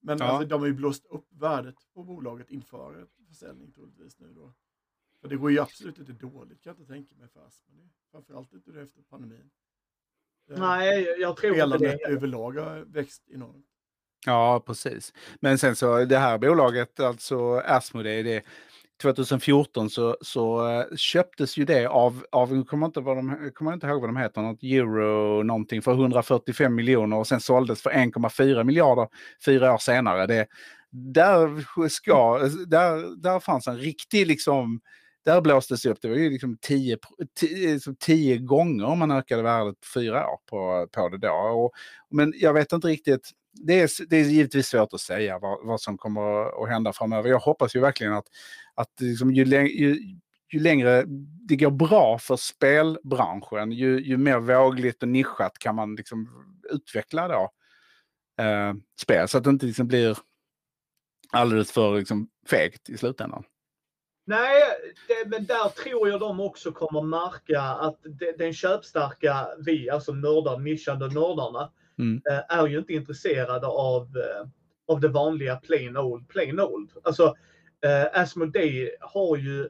Men 0.00 0.18
Ja. 0.18 0.24
alltså, 0.24 0.48
de 0.48 0.60
har 0.60 0.66
ju 0.66 0.72
blåst 0.74 1.04
upp 1.06 1.26
värdet 1.32 1.76
på 1.94 2.04
bolaget 2.04 2.50
inför 2.50 3.06
försäljning 3.28 3.72
troligtvis 3.72 4.18
nu 4.18 4.32
då. 4.32 4.52
För 5.20 5.28
det 5.28 5.36
går 5.36 5.50
ju 5.50 5.58
absolut 5.58 5.98
inte 5.98 6.12
dåligt 6.12 6.60
kan 6.62 6.70
jag 6.70 6.80
inte 6.80 6.92
tänka 6.92 7.14
mig 7.16 7.28
för 7.28 7.46
Asmodee. 7.46 7.88
Framförallt 8.10 8.52
inte 8.52 8.80
efter 8.80 9.02
pandemin. 9.02 9.50
Eh, 10.48 10.58
Nej, 10.58 11.04
jag 11.20 11.36
tror 11.36 11.52
inte 11.54 11.60
Spelandet 11.66 11.98
det. 11.98 12.08
överlag 12.12 12.52
har 12.52 12.80
växt 12.80 13.28
enormt. 13.28 13.66
Ja, 14.26 14.62
precis. 14.66 15.12
Men 15.40 15.58
sen 15.58 15.76
så 15.76 16.04
det 16.04 16.18
här 16.18 16.38
bolaget, 16.38 17.00
alltså 17.00 17.56
Asmodee, 17.56 18.22
det 18.22 18.44
2014 19.02 19.90
så, 19.90 20.16
så 20.20 20.68
eh, 20.68 20.96
köptes 20.96 21.56
ju 21.56 21.64
det 21.64 21.86
av, 21.86 22.24
av 22.32 22.56
jag 22.56 22.66
kommer 22.66 22.86
inte, 22.86 23.00
vad 23.00 23.16
de, 23.16 23.50
kommer 23.54 23.72
inte 23.72 23.86
ihåg 23.86 24.00
vad 24.00 24.08
de 24.08 24.16
heter, 24.16 24.42
något 24.42 24.62
euro 24.62 25.42
någonting 25.42 25.82
för 25.82 25.92
145 25.92 26.74
miljoner 26.74 27.16
och 27.16 27.26
sen 27.26 27.40
såldes 27.40 27.82
för 27.82 27.90
1,4 27.90 28.64
miljarder 28.64 29.08
fyra 29.44 29.74
år 29.74 29.78
senare. 29.78 30.26
Det, 30.26 30.46
där, 30.90 31.88
ska, 31.88 32.38
där, 32.66 33.22
där 33.22 33.40
fanns 33.40 33.66
en 33.66 33.78
riktig 33.78 34.26
liksom, 34.26 34.80
där 35.24 35.40
blåstes 35.40 35.82
det 35.82 35.90
upp. 35.90 35.98
Det 36.02 36.08
var 36.08 36.16
ju 36.16 36.30
liksom 36.30 36.58
tio, 36.60 36.98
tio, 37.40 37.72
liksom 37.72 37.96
tio 37.96 38.38
gånger 38.38 38.96
man 38.96 39.10
ökade 39.10 39.42
värdet 39.42 39.80
på 39.80 39.86
fyra 40.00 40.26
år 40.26 40.38
på, 40.50 40.88
på 40.92 41.08
det 41.08 41.18
då. 41.18 41.32
Och, 41.32 41.72
men 42.10 42.32
jag 42.36 42.52
vet 42.52 42.72
inte 42.72 42.88
riktigt, 42.88 43.30
det 43.54 43.80
är, 43.80 44.08
det 44.08 44.16
är 44.16 44.24
givetvis 44.24 44.66
svårt 44.66 44.92
att 44.92 45.00
säga 45.00 45.38
vad, 45.38 45.66
vad 45.66 45.80
som 45.80 45.98
kommer 45.98 46.62
att 46.64 46.70
hända 46.70 46.92
framöver. 46.92 47.30
Jag 47.30 47.38
hoppas 47.38 47.76
ju 47.76 47.80
verkligen 47.80 48.12
att, 48.12 48.26
att 48.74 49.00
liksom 49.00 49.34
ju, 49.34 49.44
ju, 49.44 49.98
ju 50.52 50.60
längre 50.60 51.04
det 51.48 51.56
går 51.56 51.70
bra 51.70 52.18
för 52.18 52.36
spelbranschen, 52.36 53.72
ju, 53.72 54.00
ju 54.00 54.16
mer 54.16 54.38
vågligt 54.38 55.02
och 55.02 55.08
nischat 55.08 55.58
kan 55.58 55.74
man 55.74 55.94
liksom 55.94 56.28
utveckla 56.70 57.28
då, 57.28 57.50
eh, 58.44 58.74
spel. 59.00 59.28
Så 59.28 59.38
att 59.38 59.44
det 59.44 59.50
inte 59.50 59.66
liksom 59.66 59.88
blir 59.88 60.18
alldeles 61.30 61.72
för 61.72 61.98
liksom, 61.98 62.28
fegt 62.48 62.90
i 62.90 62.98
slutändan. 62.98 63.44
Nej, 64.26 64.62
det, 65.08 65.28
men 65.28 65.46
där 65.46 65.68
tror 65.68 66.08
jag 66.08 66.20
de 66.20 66.40
också 66.40 66.72
kommer 66.72 67.02
märka 67.02 67.60
att 67.60 67.98
de, 68.02 68.32
den 68.38 68.52
köpstarka 68.52 69.48
vi, 69.58 69.90
alltså 69.90 70.12
nördar, 70.12 70.58
nischade 70.58 71.08
nördarna, 71.08 71.70
Mm. 71.98 72.22
eh, 72.30 72.58
är 72.58 72.66
ju 72.66 72.78
inte 72.78 72.92
intresserade 72.92 73.66
av, 73.66 74.02
eh, 74.02 74.48
av 74.88 75.00
det 75.00 75.08
vanliga 75.08 75.56
plain 75.56 75.96
old, 75.96 76.28
plain 76.28 76.60
old. 76.60 76.90
Alltså, 77.02 77.34
eh, 77.84 78.20
Asmodee 78.20 78.90
har 79.00 79.36
ju 79.36 79.68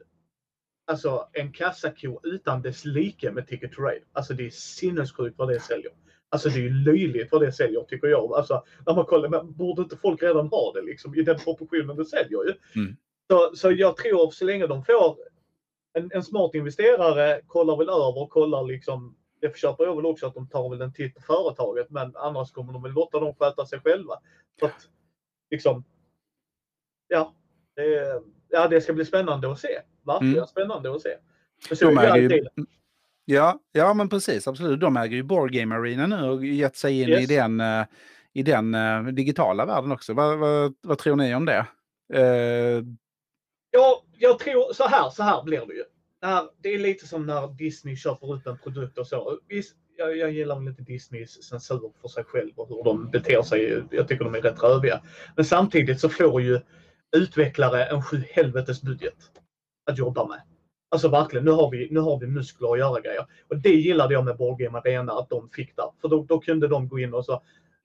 alltså, 0.87 1.27
en 1.33 1.51
kassako 1.51 2.19
utan 2.23 2.61
dess 2.61 2.85
like 2.85 3.31
med 3.31 3.47
Ticket 3.47 3.71
to 3.71 3.81
Ride. 3.81 4.05
Alltså 4.13 4.33
det 4.33 4.45
är 4.45 4.49
sinnessjukt 4.49 5.37
vad 5.37 5.47
det 5.47 5.59
säljer. 5.59 5.91
Alltså 6.29 6.49
det 6.49 6.55
är 6.55 6.63
ju 6.63 6.73
löjligt 6.73 7.31
vad 7.31 7.41
det 7.41 7.51
säljer 7.51 7.81
tycker 7.81 8.07
jag. 8.07 8.33
Alltså, 8.33 8.63
när 8.85 8.95
man 8.95 9.05
kollar, 9.05 9.29
men 9.29 9.53
borde 9.53 9.81
inte 9.81 9.97
folk 9.97 10.23
redan 10.23 10.47
ha 10.47 10.73
det 10.73 10.81
liksom 10.81 11.15
i 11.15 11.21
den 11.21 11.39
proportionen 11.39 11.95
det 11.95 12.05
säljer 12.05 12.43
ju? 12.43 12.81
Mm. 12.81 12.95
Så, 13.29 13.55
så 13.55 13.71
jag 13.71 13.97
tror 13.97 14.31
så 14.31 14.45
länge 14.45 14.67
de 14.67 14.83
får 14.83 15.17
en, 15.93 16.09
en 16.13 16.23
smart 16.23 16.55
investerare 16.55 17.41
kollar 17.47 17.77
väl 17.77 17.89
över 17.89 18.21
och 18.21 18.29
kollar 18.29 18.63
liksom 18.63 19.15
det 19.49 19.57
köper 19.57 19.83
jag 19.83 19.95
väl 19.95 20.05
också 20.05 20.27
att 20.27 20.33
de 20.33 20.47
tar 20.47 20.69
väl 20.69 20.81
en 20.81 20.93
titt 20.93 21.15
på 21.15 21.21
företaget 21.21 21.89
men 21.89 22.15
annars 22.15 22.51
kommer 22.51 22.73
de 22.73 22.83
väl 22.83 22.91
låta 22.91 23.19
dem 23.19 23.35
sköta 23.35 23.65
sig 23.65 23.79
själva. 23.79 24.13
Så 24.59 24.65
att, 24.65 24.89
liksom, 25.51 25.83
ja, 27.07 27.33
det, 27.75 28.21
ja, 28.49 28.67
det 28.67 28.81
ska 28.81 28.93
bli 28.93 29.05
spännande 29.05 29.51
att 29.51 29.59
se. 29.59 29.79
Verkligen 30.05 30.33
Mm. 30.35 30.47
spännande 30.47 30.95
att 30.95 31.01
se. 31.01 31.17
Så 31.75 31.85
De 31.85 31.97
är 31.97 32.41
ja, 33.25 33.59
ja, 33.71 33.93
men 33.93 34.09
precis. 34.09 34.47
Absolut. 34.47 34.79
De 34.79 34.97
äger 34.97 35.15
ju 35.15 35.23
Board 35.23 35.51
Game 35.51 35.75
Arena 35.75 36.07
nu 36.07 36.29
och 36.29 36.45
gett 36.45 36.75
sig 36.75 37.01
in 37.01 37.09
i 37.09 37.11
Yes. 37.11 37.27
den, 37.27 37.59
eh, 37.61 37.85
i 38.33 38.43
den 38.43 38.75
eh, 38.75 39.03
digitala 39.03 39.65
världen 39.65 39.91
också. 39.91 40.13
Vad, 40.13 40.37
vad, 40.37 40.75
vad 40.81 40.97
tror 40.97 41.15
ni 41.15 41.35
om 41.35 41.45
det? 41.45 41.65
Eh, 42.13 42.83
Ja, 43.71 44.03
jag 44.17 44.39
tror 44.39 44.73
så 44.73 44.87
här, 44.87 45.09
så 45.09 45.23
här 45.23 45.43
blir 45.43 45.65
det 45.65 45.73
ju. 45.73 45.83
När, 46.25 46.49
det 46.61 46.69
är 46.69 46.79
lite 46.79 47.07
som 47.07 47.25
när 47.25 47.47
Disney 47.47 47.95
köper 47.95 48.33
upp 48.33 48.47
en 48.47 48.57
produkt 48.57 48.97
och 48.97 49.07
så. 49.07 49.39
Visst, 49.47 49.75
jag, 49.97 50.17
jag 50.17 50.31
gillar 50.31 50.59
väl 50.59 50.67
inte 50.67 50.81
Disneys 50.81 51.43
censur 51.43 51.91
för 52.01 52.07
sig 52.07 52.23
själv 52.23 52.51
och 52.55 52.67
hur 52.67 52.83
de 52.83 53.09
beter 53.09 53.41
sig. 53.41 53.83
Jag 53.91 54.07
tycker 54.07 54.23
de 54.23 54.35
är 54.35 54.41
rätt 54.41 54.63
röviga. 54.63 55.01
Men 55.35 55.45
samtidigt 55.45 55.99
så 55.99 56.09
får 56.09 56.41
ju 56.41 56.59
utvecklare 57.15 57.85
en 57.85 58.01
sju 58.01 58.23
helvetes 58.29 58.81
budget 58.81 59.15
att 59.91 59.97
jobba 59.97 60.27
med. 60.27 60.41
Alltså 60.89 61.07
verkligen, 61.07 61.45
nu 61.45 61.51
har 61.51 61.71
vi, 61.71 61.87
nu 61.91 61.99
har 61.99 62.19
vi 62.19 62.27
muskler 62.27 62.73
att 62.73 62.79
göra 62.79 63.01
grejer. 63.01 63.25
Och 63.49 63.57
det 63.57 63.75
gillade 63.75 64.13
jag 64.13 64.25
med 64.25 64.37
Board 64.37 64.61
Arena 64.61 65.13
att 65.13 65.29
de 65.29 65.49
fick 65.49 65.75
där. 65.75 65.91
För 66.01 66.07
då, 66.07 66.23
då 66.23 66.39
kunde 66.39 66.67
de 66.67 66.87
gå 66.87 66.99
in 66.99 67.13
och 67.13 67.25
så, 67.25 67.41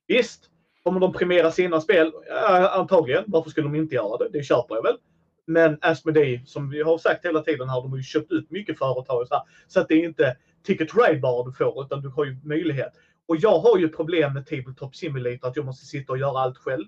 visst, 0.06 0.50
kommer 0.82 1.00
de 1.00 1.12
premiera 1.12 1.50
sina 1.50 1.80
spel? 1.80 2.12
Ja, 2.28 2.68
antagligen. 2.68 3.24
Varför 3.26 3.50
skulle 3.50 3.66
de 3.66 3.74
inte 3.74 3.94
göra 3.94 4.16
det? 4.16 4.28
Det 4.32 4.42
köper 4.42 4.74
jag 4.74 4.82
väl. 4.82 4.96
Men 5.50 5.78
Asmodee, 5.80 6.42
som 6.46 6.70
vi 6.70 6.82
har 6.82 6.98
sagt 6.98 7.24
hela 7.24 7.42
tiden 7.42 7.68
här, 7.68 7.82
de 7.82 7.90
har 7.90 7.96
ju 7.96 8.02
köpt 8.02 8.32
ut 8.32 8.50
mycket 8.50 8.78
företag 8.78 9.28
så, 9.28 9.34
här, 9.34 9.42
så 9.66 9.80
att 9.80 9.88
det 9.88 9.94
är 9.94 10.04
inte 10.04 10.36
Ticket 10.62 10.94
Ride 10.94 11.20
bara 11.20 11.44
du 11.44 11.52
får, 11.52 11.84
utan 11.84 12.02
du 12.02 12.08
har 12.08 12.24
ju 12.24 12.36
möjlighet. 12.44 12.92
Och 13.28 13.36
jag 13.36 13.58
har 13.58 13.78
ju 13.78 13.88
problem 13.88 14.34
med 14.34 14.46
Tabletop 14.46 14.96
Simulator, 14.96 15.48
att 15.48 15.56
jag 15.56 15.64
måste 15.64 15.86
sitta 15.86 16.12
och 16.12 16.18
göra 16.18 16.38
allt 16.38 16.58
själv. 16.58 16.84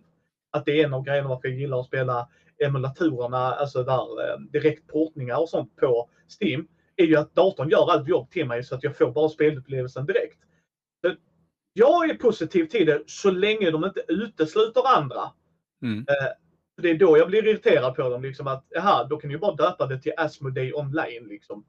Att 0.51 0.64
det 0.64 0.81
är 0.81 0.85
en 0.85 0.94
av 0.94 1.05
grejerna 1.05 1.29
varför 1.29 1.48
jag 1.48 1.59
gillar 1.59 1.81
att 1.81 1.87
spela 1.87 2.29
emulatorerna, 2.64 3.55
alltså 3.55 3.83
där 3.85 4.31
eh, 4.31 4.38
direktportningar 4.38 5.40
och 5.40 5.48
sånt 5.48 5.77
på 5.77 6.11
Steam, 6.40 6.68
är 6.96 7.05
ju 7.05 7.16
att 7.16 7.35
datorn 7.35 7.68
gör 7.68 7.90
allt 7.92 8.09
jobb 8.09 8.31
till 8.31 8.46
mig 8.46 8.64
så 8.64 8.75
att 8.75 8.83
jag 8.83 8.96
får 8.96 9.12
bara 9.12 9.29
spelupplevelsen 9.29 10.07
direkt. 10.07 10.38
Så 11.05 11.14
jag 11.72 12.11
är 12.11 12.14
positiv 12.14 12.64
till 12.64 12.87
det 12.87 13.03
så 13.07 13.31
länge 13.31 13.70
de 13.70 13.85
inte 13.85 14.05
utesluter 14.09 14.96
andra. 14.96 15.31
mm. 15.83 16.05
För 16.83 16.88
Det 16.88 16.95
är 16.95 16.99
då 16.99 17.18
jag 17.18 17.29
blir 17.29 17.47
irriterad 17.47 17.95
på 17.97 18.09
dem. 18.09 18.23
Liksom 18.23 18.47
att, 18.47 18.77
aha, 18.77 19.07
då 19.11 19.16
kan 19.16 19.29
ni 19.29 19.35
ju 19.35 19.40
bara 19.40 19.55
döpa 19.55 19.87
det 19.87 19.99
till 19.99 20.12
Asmodee 20.16 20.73
online. 20.73 21.27
Liksom. 21.29 21.64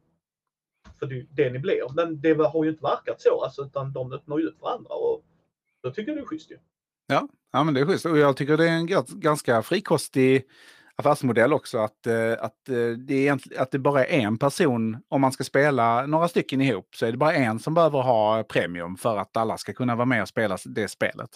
För 0.99 1.05
det 1.05 1.15
är 1.15 1.27
det 1.29 1.49
ni 1.49 1.59
blir. 1.59 1.93
Men 1.95 2.21
det 2.21 2.33
har 2.33 2.63
ju 2.63 2.69
inte 2.69 2.83
verkat 2.83 3.21
så. 3.21 3.43
Alltså, 3.43 3.65
utan 3.65 3.93
de 3.93 4.13
öppnar 4.13 4.37
ju 4.37 4.43
ut 4.43 4.59
för 4.59 4.67
andra. 4.67 4.93
Och 4.93 5.23
då 5.83 5.91
tycker 5.91 6.11
jag 6.11 6.17
det 6.17 6.21
är 6.21 6.25
schysst 6.25 6.51
ju. 6.51 6.57
Ja, 7.07 7.27
ja, 7.51 7.63
men 7.63 7.73
det 7.73 7.79
är 7.79 7.85
schysst. 7.85 8.05
Och 8.05 8.17
jag 8.17 8.37
tycker 8.37 8.57
det 8.57 8.69
är 8.69 8.73
en 8.73 8.87
ganska 9.19 9.61
frikostig 9.61 10.43
affärsmodell 10.95 11.53
också. 11.53 11.77
Att, 11.77 12.07
eh, 12.07 12.31
att, 12.31 12.69
eh, 12.69 12.97
det 12.97 13.27
är 13.27 13.39
att 13.57 13.71
det 13.71 13.79
bara 13.79 14.05
är 14.05 14.19
en 14.19 14.37
person, 14.37 14.97
om 15.07 15.21
man 15.21 15.31
ska 15.31 15.43
spela 15.43 16.05
några 16.05 16.27
stycken 16.27 16.61
ihop, 16.61 16.95
så 16.95 17.05
är 17.05 17.11
det 17.11 17.17
bara 17.17 17.33
en 17.33 17.59
som 17.59 17.73
behöver 17.73 18.01
ha 18.01 18.43
premium 18.43 18.97
för 18.97 19.17
att 19.17 19.37
alla 19.37 19.57
ska 19.57 19.73
kunna 19.73 19.95
vara 19.95 20.05
med 20.05 20.21
och 20.21 20.27
spela 20.27 20.57
det 20.65 20.87
spelet. 20.87 21.29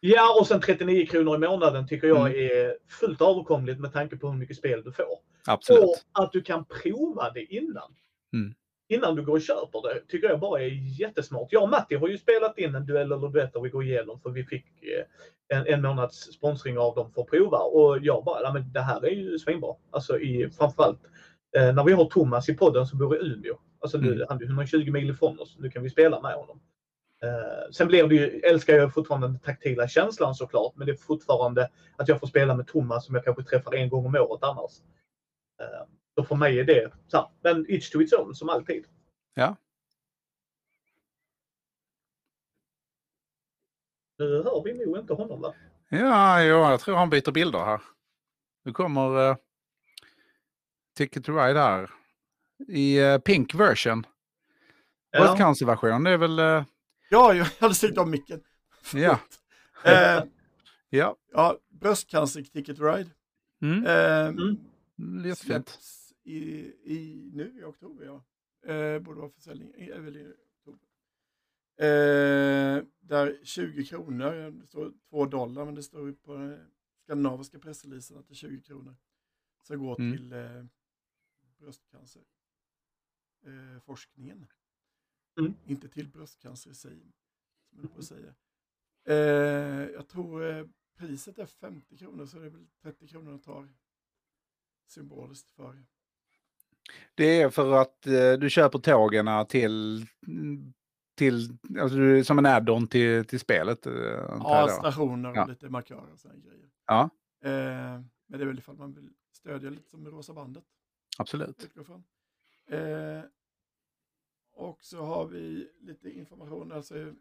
Ja, 0.00 0.36
och 0.40 0.46
sen 0.46 0.60
39 0.60 1.06
kronor 1.06 1.34
i 1.34 1.38
månaden 1.38 1.86
tycker 1.88 2.08
jag 2.08 2.26
Mm. 2.30 2.32
är 2.40 2.76
fullt 3.00 3.20
överkomligt 3.20 3.80
med 3.80 3.92
tanke 3.92 4.16
på 4.16 4.28
hur 4.30 4.38
mycket 4.38 4.56
spel 4.56 4.82
du 4.84 4.92
får. 4.92 5.06
Absolut. 5.46 5.82
Och 5.84 5.96
att 6.24 6.32
du 6.32 6.42
kan 6.42 6.64
prova 6.64 7.30
det 7.30 7.44
innan. 7.44 7.94
Mm. 8.32 8.54
Innan 8.88 9.14
du 9.16 9.22
går 9.24 9.32
och 9.32 9.40
köper 9.42 9.82
det 9.94 10.00
tycker 10.08 10.28
jag 10.28 10.40
bara 10.40 10.62
är 10.62 11.00
jättesmart. 11.00 11.48
Jag 11.50 11.62
och 11.62 11.68
Matti 11.68 11.94
har 11.94 12.08
ju 12.08 12.18
spelat 12.18 12.58
in 12.58 12.74
en 12.74 12.86
duell 12.86 13.12
eller 13.12 13.28
duett 13.28 13.52
där 13.52 13.60
vi 13.60 13.68
går 13.68 13.84
igenom 13.84 14.20
för 14.20 14.30
vi 14.30 14.44
fick 14.44 14.64
eh, 14.64 15.58
en, 15.58 15.66
en 15.66 15.82
månads 15.82 16.32
sponsring 16.32 16.78
av 16.78 16.94
dem 16.94 17.12
för 17.12 17.20
att 17.22 17.30
prova. 17.30 17.58
Och 17.58 17.98
jag 18.02 18.24
bara, 18.24 18.42
"Ja, 18.42 18.52
men 18.52 18.72
det 18.72 18.80
här 18.80 19.04
är 19.06 19.10
ju 19.10 19.38
svinbra. 19.38 19.74
Alltså 19.90 20.18
i, 20.20 20.50
framförallt 20.58 21.00
eh, 21.56 21.72
när 21.74 21.84
vi 21.84 21.92
har 21.92 22.04
Thomas 22.04 22.48
i 22.48 22.54
podden 22.54 22.86
som 22.86 22.98
bor 22.98 23.16
i 23.16 23.18
Umeå. 23.32 23.54
Alltså 23.80 23.98
nu, 23.98 24.12
Mm. 24.14 24.26
han 24.28 24.42
är 24.42 24.46
120 24.46 24.90
mil 24.90 25.10
ifrån 25.10 25.38
oss. 25.38 25.56
Nu 25.58 25.70
kan 25.70 25.82
vi 25.82 25.90
spela 25.90 26.20
med 26.20 26.34
honom. 26.34 26.60
Eh, 27.22 27.70
sen 27.72 27.88
blir 27.88 28.08
det 28.08 28.14
ju, 28.14 28.40
älskar 28.40 28.74
jag 28.74 28.94
fortfarande 28.94 29.26
den 29.26 29.38
taktila 29.38 29.88
känslan 29.88 30.34
såklart, 30.34 30.76
men 30.76 30.86
det 30.86 30.92
är 30.92 30.96
fortfarande 30.96 31.70
att 31.96 32.08
jag 32.08 32.20
får 32.20 32.26
spela 32.26 32.54
med 32.54 32.66
Thomas 32.66 33.06
som 33.06 33.14
jag 33.14 33.24
kanske 33.24 33.42
träffar 33.42 33.74
en 33.74 33.88
gång 33.88 34.06
om 34.06 34.14
året 34.14 34.42
annars. 34.42 34.72
Eh, 35.60 35.86
så 36.14 36.24
för 36.24 36.36
mig 36.36 36.60
är 36.60 36.64
det 36.64 36.92
så 37.06 37.16
här, 37.16 37.26
men 37.42 37.66
each 37.70 37.90
to 37.90 38.02
its 38.02 38.12
own 38.12 38.34
som 38.34 38.48
alltid. 38.48 38.84
Ja. 39.34 39.56
Nu 44.18 44.42
hör 44.42 44.62
vi 44.64 44.86
nog 44.86 44.98
inte 44.98 45.14
honom 45.14 45.40
va? 45.40 45.54
Ja, 45.88 46.42
ja, 46.42 46.70
jag 46.70 46.80
tror 46.80 46.96
han 46.96 47.10
byter 47.10 47.32
bilder 47.32 47.58
här. 47.58 47.80
Nu 48.64 48.72
kommer 48.72 49.30
uh, 49.30 49.36
Ticket 50.96 51.24
to 51.24 51.32
Ride 51.32 51.60
här. 51.60 51.90
I 52.68 52.98
eh, 52.98 53.18
pink 53.18 53.54
version. 53.54 54.06
Ja. 55.10 55.36
cancer-version, 55.36 56.04
det 56.04 56.10
är 56.10 56.16
väl... 56.16 56.38
eh, 56.38 56.64
Ja, 57.10 57.34
jag 57.34 57.44
hade 57.60 57.74
stängt 57.74 57.98
av 57.98 58.08
micken. 58.08 58.40
ja. 58.94 59.20
Eh, 59.84 60.24
ja. 60.90 61.16
ja, 61.32 61.58
bröstcancer 61.68 62.42
Ticket 62.42 62.78
Ride. 62.80 63.10
Mm. 63.62 63.86
Eh, 63.86 64.28
Mm. 64.28 64.56
Jättefint. 65.24 65.38
släpps 65.38 66.12
i, 66.24 66.38
i, 66.84 67.30
nu 67.34 67.58
i 67.60 67.64
oktober, 67.64 68.04
ja. 68.04 68.24
Eh, 68.72 68.98
borde 69.00 69.20
vara 69.20 69.30
försäljning, 69.30 69.74
eh, 69.76 69.96
är 69.96 70.00
väl 70.00 70.16
i 70.16 70.32
oktober. 70.58 70.88
Eh, 71.80 72.84
där 73.00 73.40
20 73.44 73.84
kronor, 73.84 74.50
det 74.50 74.66
står 74.66 74.92
2 75.10 75.26
dollar, 75.26 75.64
men 75.64 75.74
det 75.74 75.82
står 75.82 76.06
ju 76.06 76.14
på 76.14 76.34
den 76.34 76.70
skandinaviska 77.04 77.58
pressreleasen 77.58 78.18
att 78.18 78.28
det 78.28 78.32
är 78.32 78.36
20 78.36 78.60
kronor. 78.62 78.96
Som 79.62 79.78
går 79.78 80.00
Mm. 80.00 80.16
till 80.16 80.32
eh, 80.32 80.64
bröstcancer. 81.58 82.22
Eh, 83.46 83.80
forskningen. 83.82 84.46
Mm. 85.38 85.54
Inte 85.66 85.88
till 85.88 86.08
bröstcancer 86.08 86.70
i 86.70 86.74
sig, 86.74 87.12
som 87.70 87.78
jag 87.82 87.92
på 87.92 87.98
att 87.98 88.04
säga. 88.04 88.34
Eh, 89.04 89.90
jag 89.94 90.08
tror 90.08 90.50
eh, 90.50 90.66
priset 90.98 91.38
är 91.38 91.46
50 91.46 91.96
kronor, 91.96 92.26
så 92.26 92.38
det 92.38 92.46
är 92.46 92.50
väl 92.50 92.66
30 92.82 93.06
kronor 93.08 93.30
jag 93.32 93.42
tar 93.42 93.68
symboliskt 94.86 95.50
för. 95.52 95.84
Det 97.14 97.42
är 97.42 97.50
för 97.50 97.72
att 97.72 98.06
eh, 98.06 98.32
du 98.32 98.50
köper 98.50 98.78
tågen 98.78 99.46
till 99.48 100.06
till, 101.14 101.58
alltså, 101.80 102.24
som 102.24 102.38
en 102.38 102.46
add-on 102.46 102.86
till, 102.88 103.24
till 103.24 103.40
spelet? 103.40 103.86
eh, 103.86 103.92
Ja, 103.92 104.68
stationer 104.68 105.30
och 105.30 105.36
Ja. 105.36 105.46
lite 105.46 105.68
markörer 105.68 106.12
och 106.12 106.18
sådana 106.18 106.40
grejer. 106.40 106.68
Ja, 106.86 107.10
Eh, 107.40 107.50
men 108.26 108.38
det 108.38 108.40
är 108.40 108.46
väl 108.46 108.58
ifall 108.58 108.76
man 108.76 108.92
vill 108.94 109.10
stödja 109.32 109.70
lite 109.70 109.90
som 109.90 110.06
Rosa 110.10 110.32
bandet. 110.34 110.64
absolut. 111.18 111.68
Eh, 112.66 113.22
och 114.58 114.84
så 114.84 115.04
har 115.04 115.26
vi 115.26 115.70
lite 115.80 116.10
information, 116.10 116.72
alltså 116.72 117.14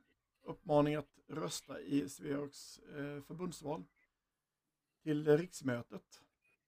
uppmaning 0.43 0.95
att 0.95 1.19
rösta 1.27 1.81
i 1.81 2.09
Sveoks 2.09 2.79
eh, 2.79 3.21
förbundsval 3.21 3.83
till 5.03 5.37
riksmötet. 5.37 6.23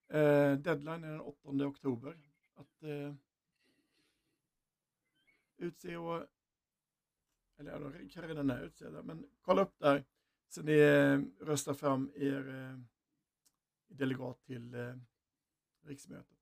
Eh, 0.08 0.52
deadline 0.52 1.04
är 1.04 1.10
den 1.10 1.20
8 1.20 1.66
oktober. 1.66 2.18
Att 2.54 2.82
eh, 2.82 3.14
utse 5.56 5.96
och, 5.96 6.26
eller 7.56 7.70
ja, 7.70 7.78
de 7.78 8.08
kan 8.08 8.28
redan 8.28 8.50
är 8.50 8.62
utsedda, 8.62 9.02
men 9.02 9.30
kolla 9.40 9.62
upp 9.62 9.78
där 9.78 10.04
så 10.48 10.62
ni 10.62 10.78
eh, 10.78 11.44
röstar 11.44 11.74
fram 11.74 12.12
er 12.14 12.48
eh, 12.48 12.78
delegat 13.88 14.44
till 14.44 14.74
eh, 14.74 14.96
riksmötet 15.82 16.38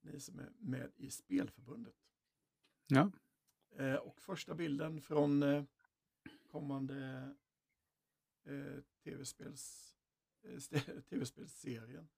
ni 0.00 0.20
som 0.20 0.38
är 0.38 0.52
med 0.58 0.90
i 0.96 1.10
Spelförbundet. 1.10 1.94
Ja. 2.86 3.10
Eh, 3.78 3.94
och 3.94 4.20
första 4.20 4.54
bilden 4.54 5.00
från 5.00 5.42
eh, 5.42 5.64
kommande 6.50 7.28
eh, 8.46 8.82
tv-spels, 9.04 9.94
tv-spelsserien, 11.10 12.08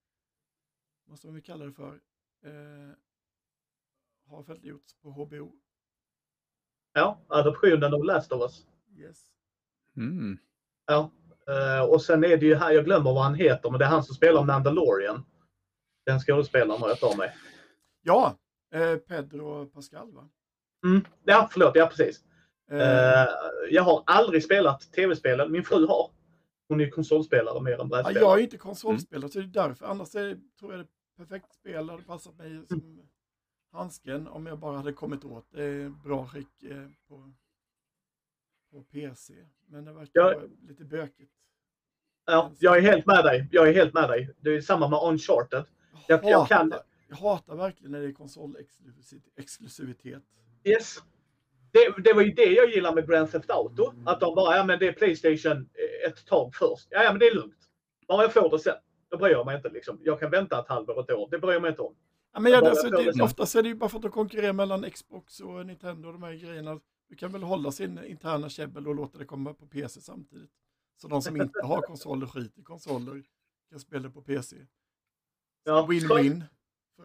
måste 1.05 1.27
man 1.27 1.35
väl 1.35 1.43
kalla 1.43 1.65
det 1.65 1.73
för, 1.73 2.01
har 4.27 4.39
offentliggjorts 4.39 4.95
på 4.95 5.11
HBO. 5.11 5.53
Ja, 6.93 7.21
adoptionen 7.29 7.95
av 7.95 8.05
Last 8.05 8.33
of 8.33 8.43
Us. 8.43 8.67
Yes. 8.97 9.33
Mm. 9.97 10.39
Ja. 10.87 11.11
Och 11.89 12.03
sen 12.03 12.25
är 12.25 12.37
det 12.37 12.47
ju 12.47 12.55
här, 12.55 12.73
jag 12.73 12.85
glömmer 12.85 13.13
vad 13.13 13.23
han 13.23 13.35
heter, 13.35 13.71
men 13.71 13.79
det 13.79 13.85
är 13.85 13.89
han 13.89 14.05
som 14.05 14.15
spelar 14.15 14.45
Mandalorian. 14.45 15.25
Den 16.05 16.21
skådespelaren 16.21 16.81
har 16.81 16.89
jag 16.89 16.99
för 16.99 17.17
mig. 17.17 17.37
Ja, 18.03 18.39
Pedro 19.07 19.67
Pascal 19.67 20.13
va? 20.13 20.31
Mm. 20.85 21.05
Ja, 21.25 21.49
förlåt. 21.53 21.73
Ja, 21.77 21.87
precis. 21.87 22.25
Eh, 22.71 23.23
Eh, 23.23 23.29
jag 23.71 23.83
har 23.83 24.03
aldrig 24.07 24.45
spelat 24.45 24.93
tv-spelen. 24.93 25.53
Min 25.53 25.65
fru 25.65 25.87
har. 25.87 26.11
Hon 26.69 26.81
är 26.81 26.85
ju 26.85 26.91
konsolspelare 26.91 27.61
mer 27.63 27.73
än 27.73 27.79
ja, 27.79 27.85
brädspelare. 27.85 28.25
jag 28.25 28.39
är 28.39 28.43
inte 28.43 28.59
konsolspelare, 28.59 29.31
så 29.31 29.39
det 29.39 29.45
är 29.45 29.69
därför. 29.69 29.87
Annars 29.87 30.15
är, 30.15 30.39
tror 30.59 30.73
jag 30.73 30.81
det 30.81 30.85
är 30.85 30.89
perfekt 31.27 31.55
spel 31.55 31.91
hade 31.91 32.03
passat 32.03 32.37
mig 32.39 32.67
som 32.69 33.03
handsken 33.73 34.29
om 34.29 34.47
jag 34.47 34.59
bara 34.59 34.77
hade 34.77 34.93
kommit 34.93 35.25
åt 35.25 35.47
det 35.51 35.65
i 35.65 35.89
bra 36.05 36.27
skick 36.27 36.63
eh, 36.63 36.87
på, 37.09 37.33
på 38.71 38.83
PC. 38.83 39.35
Men 39.67 39.85
det 39.85 39.93
verkar 39.93 40.11
Ja. 40.13 40.25
vara 40.25 40.39
lite 40.69 40.85
bökigt. 40.85 41.33
Ja, 42.27 42.53
jag 42.59 42.77
är 42.77 42.81
helt 42.83 43.07
med 43.07 43.25
dig. 43.25 43.49
Jag 43.53 43.69
är 43.69 43.73
helt 43.75 43.95
med 43.95 44.09
dig. 44.09 44.31
Det 44.41 44.51
är 44.57 44.61
samma 44.61 44.89
med 44.89 44.99
Uncharted. 45.03 45.65
Jag- 46.07 46.25
jag 46.25 46.39
hatar, 46.39 46.57
kan- 46.59 46.73
jag 47.09 47.17
hatar 47.17 47.57
verkligen 47.57 47.93
när 47.93 48.01
det 48.01 48.07
är 48.09 48.13
konsolexklusivitet. 48.13 50.23
Yes. 50.65 50.99
Det, 51.73 52.03
det 52.05 52.13
var 52.13 52.23
ju 52.23 52.33
det 52.33 52.53
jag 52.53 52.71
gillar 52.71 52.95
med 52.95 53.09
Grand 53.09 53.31
Theft 53.33 53.51
Auto. 53.51 53.93
Att 54.07 54.21
de 54.21 54.35
bara, 54.35 54.57
ja 54.57 54.65
men 54.65 54.79
det 54.79 54.89
är 54.89 54.93
Playstation 54.93 55.57
eh, 55.57 56.11
ett 56.11 56.27
tag 56.27 56.55
först. 56.55 56.89
Ja, 56.91 57.03
ja 57.03 57.11
men 57.11 57.19
det 57.19 57.27
är 57.27 57.35
lugnt. 57.35 57.57
Bara 58.09 58.23
jag 58.23 58.33
får 58.33 58.51
det 58.51 58.59
sen. 58.59 58.75
Då 59.11 59.17
bryr 59.17 59.31
jag 59.31 59.47
mig 59.47 59.57
inte 59.57 59.69
liksom. 59.69 59.99
Jag 60.03 60.21
kan 60.21 60.31
vänta 60.31 60.61
ett 60.61 60.69
halvår, 60.69 61.01
ett 61.01 61.11
år. 61.11 61.29
Det 61.31 61.39
bryr 61.39 61.53
jag 61.53 61.63
mig 61.63 61.71
inte 61.71 61.83
om. 61.83 61.95
Ja, 62.33 62.41
men 62.41 62.53
ja, 62.53 62.69
alltså, 62.69 62.91
det 62.91 63.13
det, 63.13 63.23
oftast 63.23 63.55
är 63.55 63.63
det 63.63 63.69
ju 63.69 63.75
bara 63.75 63.91
för 63.91 63.97
att 63.97 64.03
de 64.03 64.11
konkurrerar 64.11 64.53
mellan 64.53 64.91
Xbox 64.91 65.41
och 65.41 65.67
Nintendo 65.67 66.09
och 66.09 66.13
de 66.13 66.23
här 66.23 66.35
grejerna. 66.35 66.81
Du 67.09 67.17
kan 67.17 67.33
väl 67.33 67.43
hålla 67.43 67.73
sin 67.73 68.05
interna 68.05 68.49
käbbel 68.49 68.89
och 68.89 68.95
låta 68.95 69.19
det 69.19 69.25
komma 69.25 69.55
på 69.55 69.67
PC 69.67 70.01
samtidigt. 70.01 70.51
Så 70.97 71.09
de 71.09 71.23
som 71.23 71.37
inte 71.37 71.61
har 71.63 71.83
konsoler 71.83 72.27
skiter 72.27 72.61
i 72.61 72.65
konsoler 72.65 73.23
kan 73.71 73.81
spela 73.81 74.11
på 74.11 74.23
PC. 74.23 74.57
Ja. 75.65 75.87
Win-win 75.91 76.33
alla. 76.33 76.45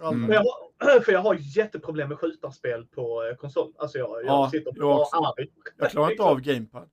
Mm. 0.02 0.28
För 0.28 0.34
jag, 0.34 0.41
har, 0.41 1.00
för 1.06 1.12
jag 1.12 1.20
har 1.20 1.38
jätteproblem 1.39 2.10
med 2.10 2.20
skjutarspel 2.20 2.86
på 2.86 3.24
eh, 3.24 3.36
konsol. 3.36 3.74
Alltså 3.78 3.98
jag, 3.98 4.10
jag 4.10 4.26
Ja, 4.26 4.50
sitter 4.52 4.84
och 4.84 4.91
är 4.91 5.41
arg. 5.41 5.48
Jag 5.78 5.91
klarar 5.91 6.12
inte 6.12 6.24
av 6.24 6.41
GamePad. 6.41 6.89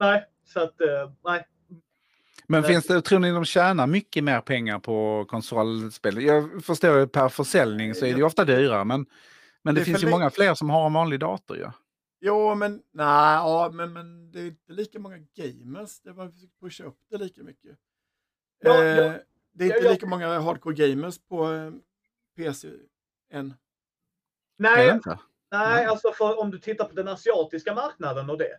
Nej, 0.00 0.24
så 0.44 0.60
att 0.60 0.80
eh, 0.80 1.10
nej. 1.24 1.46
Men 2.46 2.60
Nej. 2.60 2.70
finns 2.70 2.86
det, 2.86 3.02
tror 3.02 3.18
ni 3.18 3.30
de 3.30 3.44
tjänar 3.44 3.86
mycket 3.86 4.24
mer 4.24 4.40
pengar 4.40 4.78
på 4.78 5.24
konsolspel? 5.28 6.22
Jag 6.22 6.64
förstår 6.64 6.98
ju 6.98 7.06
per 7.06 7.28
försäljning 7.28 7.94
så 7.94 8.06
är 8.06 8.12
det 8.12 8.18
ju 8.18 8.24
ofta 8.24 8.44
dyrare, 8.44 8.84
men, 8.84 9.06
men 9.62 9.74
det, 9.74 9.80
Det 9.80 9.84
finns 9.84 10.02
ju 10.02 10.10
många 10.10 10.30
fler 10.30 10.54
som 10.54 10.70
har 10.70 10.86
en 10.86 10.92
vanlig 10.92 11.20
dator 11.20 11.56
ju. 11.56 11.66
Jo, 12.20 12.54
men 12.54 12.82
nej, 12.92 13.34
ja, 13.34 13.70
men, 13.72 13.92
men 13.92 14.30
det 14.30 14.40
är 14.40 14.46
inte 14.46 14.72
lika 14.72 14.98
många 14.98 15.18
gamers. 15.18 16.00
Det 16.00 16.12
var 16.12 16.28
försökt 16.28 16.60
pusha 16.60 16.84
upp 16.84 16.98
det 17.10 17.18
lika 17.18 17.42
mycket. 17.42 17.76
Ja, 18.64 18.82
eh, 18.82 18.88
ja. 18.88 19.14
det 19.52 19.64
är 19.64 19.66
inte 19.66 19.78
Ja, 19.78 19.84
ja. 19.84 19.90
lika 19.90 20.06
många 20.06 20.38
hardcore 20.40 20.74
gamers 20.74 21.18
på 21.28 21.72
Är 23.30 23.42
Nej? 24.56 25.00
Nej, 25.04 25.16
Nej. 25.50 25.86
alltså 25.86 26.12
för 26.12 26.40
om 26.40 26.50
du 26.50 26.58
tittar 26.58 26.84
på 26.84 26.94
den 26.94 27.08
asiatiska 27.08 27.74
marknaden 27.74 28.30
och 28.30 28.38
det. 28.38 28.58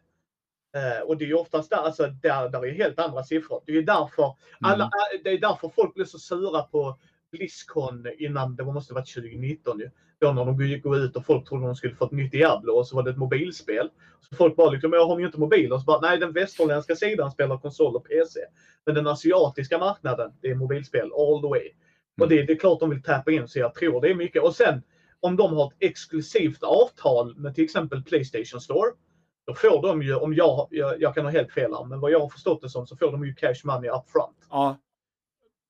Eh, 0.75 1.01
och 1.01 1.17
det 1.17 1.25
är 1.25 1.27
ju 1.27 1.33
oftast 1.33 1.69
där, 1.69 1.77
alltså 1.77 2.07
där, 2.07 2.49
där 2.49 2.65
är 2.65 2.71
helt 2.71 2.99
andra 2.99 3.23
siffror. 3.23 3.63
Det 3.65 3.77
är 3.77 3.81
därför, 3.81 4.35
alla, 4.61 4.83
Mm. 4.83 5.23
det 5.23 5.29
är 5.29 5.37
därför 5.37 5.69
folk 5.69 5.93
blev 5.93 6.05
så 6.05 6.19
sura 6.19 6.61
på 6.63 6.99
Blizzcon 7.31 8.07
innan, 8.17 8.55
det 8.55 8.63
måste 8.63 8.93
ha 8.93 8.99
varit 8.99 9.13
2019 9.13 9.79
ju. 9.79 9.91
Då 10.19 10.31
när 10.31 10.45
de 10.45 10.65
gick 10.65 10.85
ut 10.85 11.15
och 11.15 11.25
folk 11.25 11.47
trodde 11.47 11.65
de 11.65 11.75
skulle 11.75 11.95
få 11.95 12.05
ett 12.05 12.11
nytt 12.11 12.31
Diablo 12.31 12.73
och 12.73 12.87
så 12.87 12.95
var 12.95 13.03
det 13.03 13.09
ett 13.11 13.17
mobilspel. 13.17 13.89
Så 14.29 14.35
folk 14.35 14.55
bara 14.55 14.69
liksom, 14.69 14.93
jag 14.93 15.07
har 15.07 15.19
ju 15.19 15.25
inte 15.25 15.39
mobil. 15.39 15.73
Och 15.73 15.79
så 15.79 15.85
bara, 15.85 16.01
nej 16.01 16.17
den 16.17 16.31
västerländska 16.31 16.95
sidan 16.95 17.31
spelar 17.31 17.57
konsol 17.57 17.95
och 17.95 18.07
PC. 18.07 18.39
Men 18.85 18.95
den 18.95 19.07
asiatiska 19.07 19.77
marknaden, 19.77 20.33
det 20.41 20.47
är 20.47 20.55
mobilspel 20.55 21.11
all 21.17 21.41
the 21.41 21.47
way. 21.47 21.71
Och 22.21 22.29
det, 22.29 22.43
det 22.43 22.53
är 22.53 22.57
klart 22.59 22.79
de 22.79 22.89
vill 22.89 23.03
tappa 23.03 23.31
in 23.31 23.47
så 23.47 23.59
jag 23.59 23.73
tror 23.75 24.01
det 24.01 24.09
är 24.09 24.15
mycket. 24.15 24.43
Och 24.43 24.55
sen 24.55 24.81
om 25.19 25.35
de 25.35 25.53
har 25.53 25.67
ett 25.67 25.77
exklusivt 25.79 26.63
avtal 26.63 27.35
med 27.37 27.55
till 27.55 27.63
exempel 27.63 28.03
Playstation 28.03 28.61
Store. 28.61 28.91
Då 29.47 29.53
får 29.53 29.81
de 29.81 30.01
ju, 30.01 30.15
om 30.15 30.33
jag, 30.33 30.67
jag, 30.71 31.01
jag 31.01 31.15
kan 31.15 31.25
ha 31.25 31.31
helt 31.31 31.51
fel 31.51 31.73
här, 31.73 31.85
men 31.85 31.99
vad 31.99 32.11
jag 32.11 32.19
har 32.19 32.29
förstått 32.29 32.61
det 32.61 32.69
som 32.69 32.87
så 32.87 32.97
får 32.97 33.11
de 33.11 33.25
ju 33.25 33.33
cash 33.35 33.55
money 33.63 33.89
up 33.89 34.09
front. 34.09 34.37
Ja, 34.49 34.77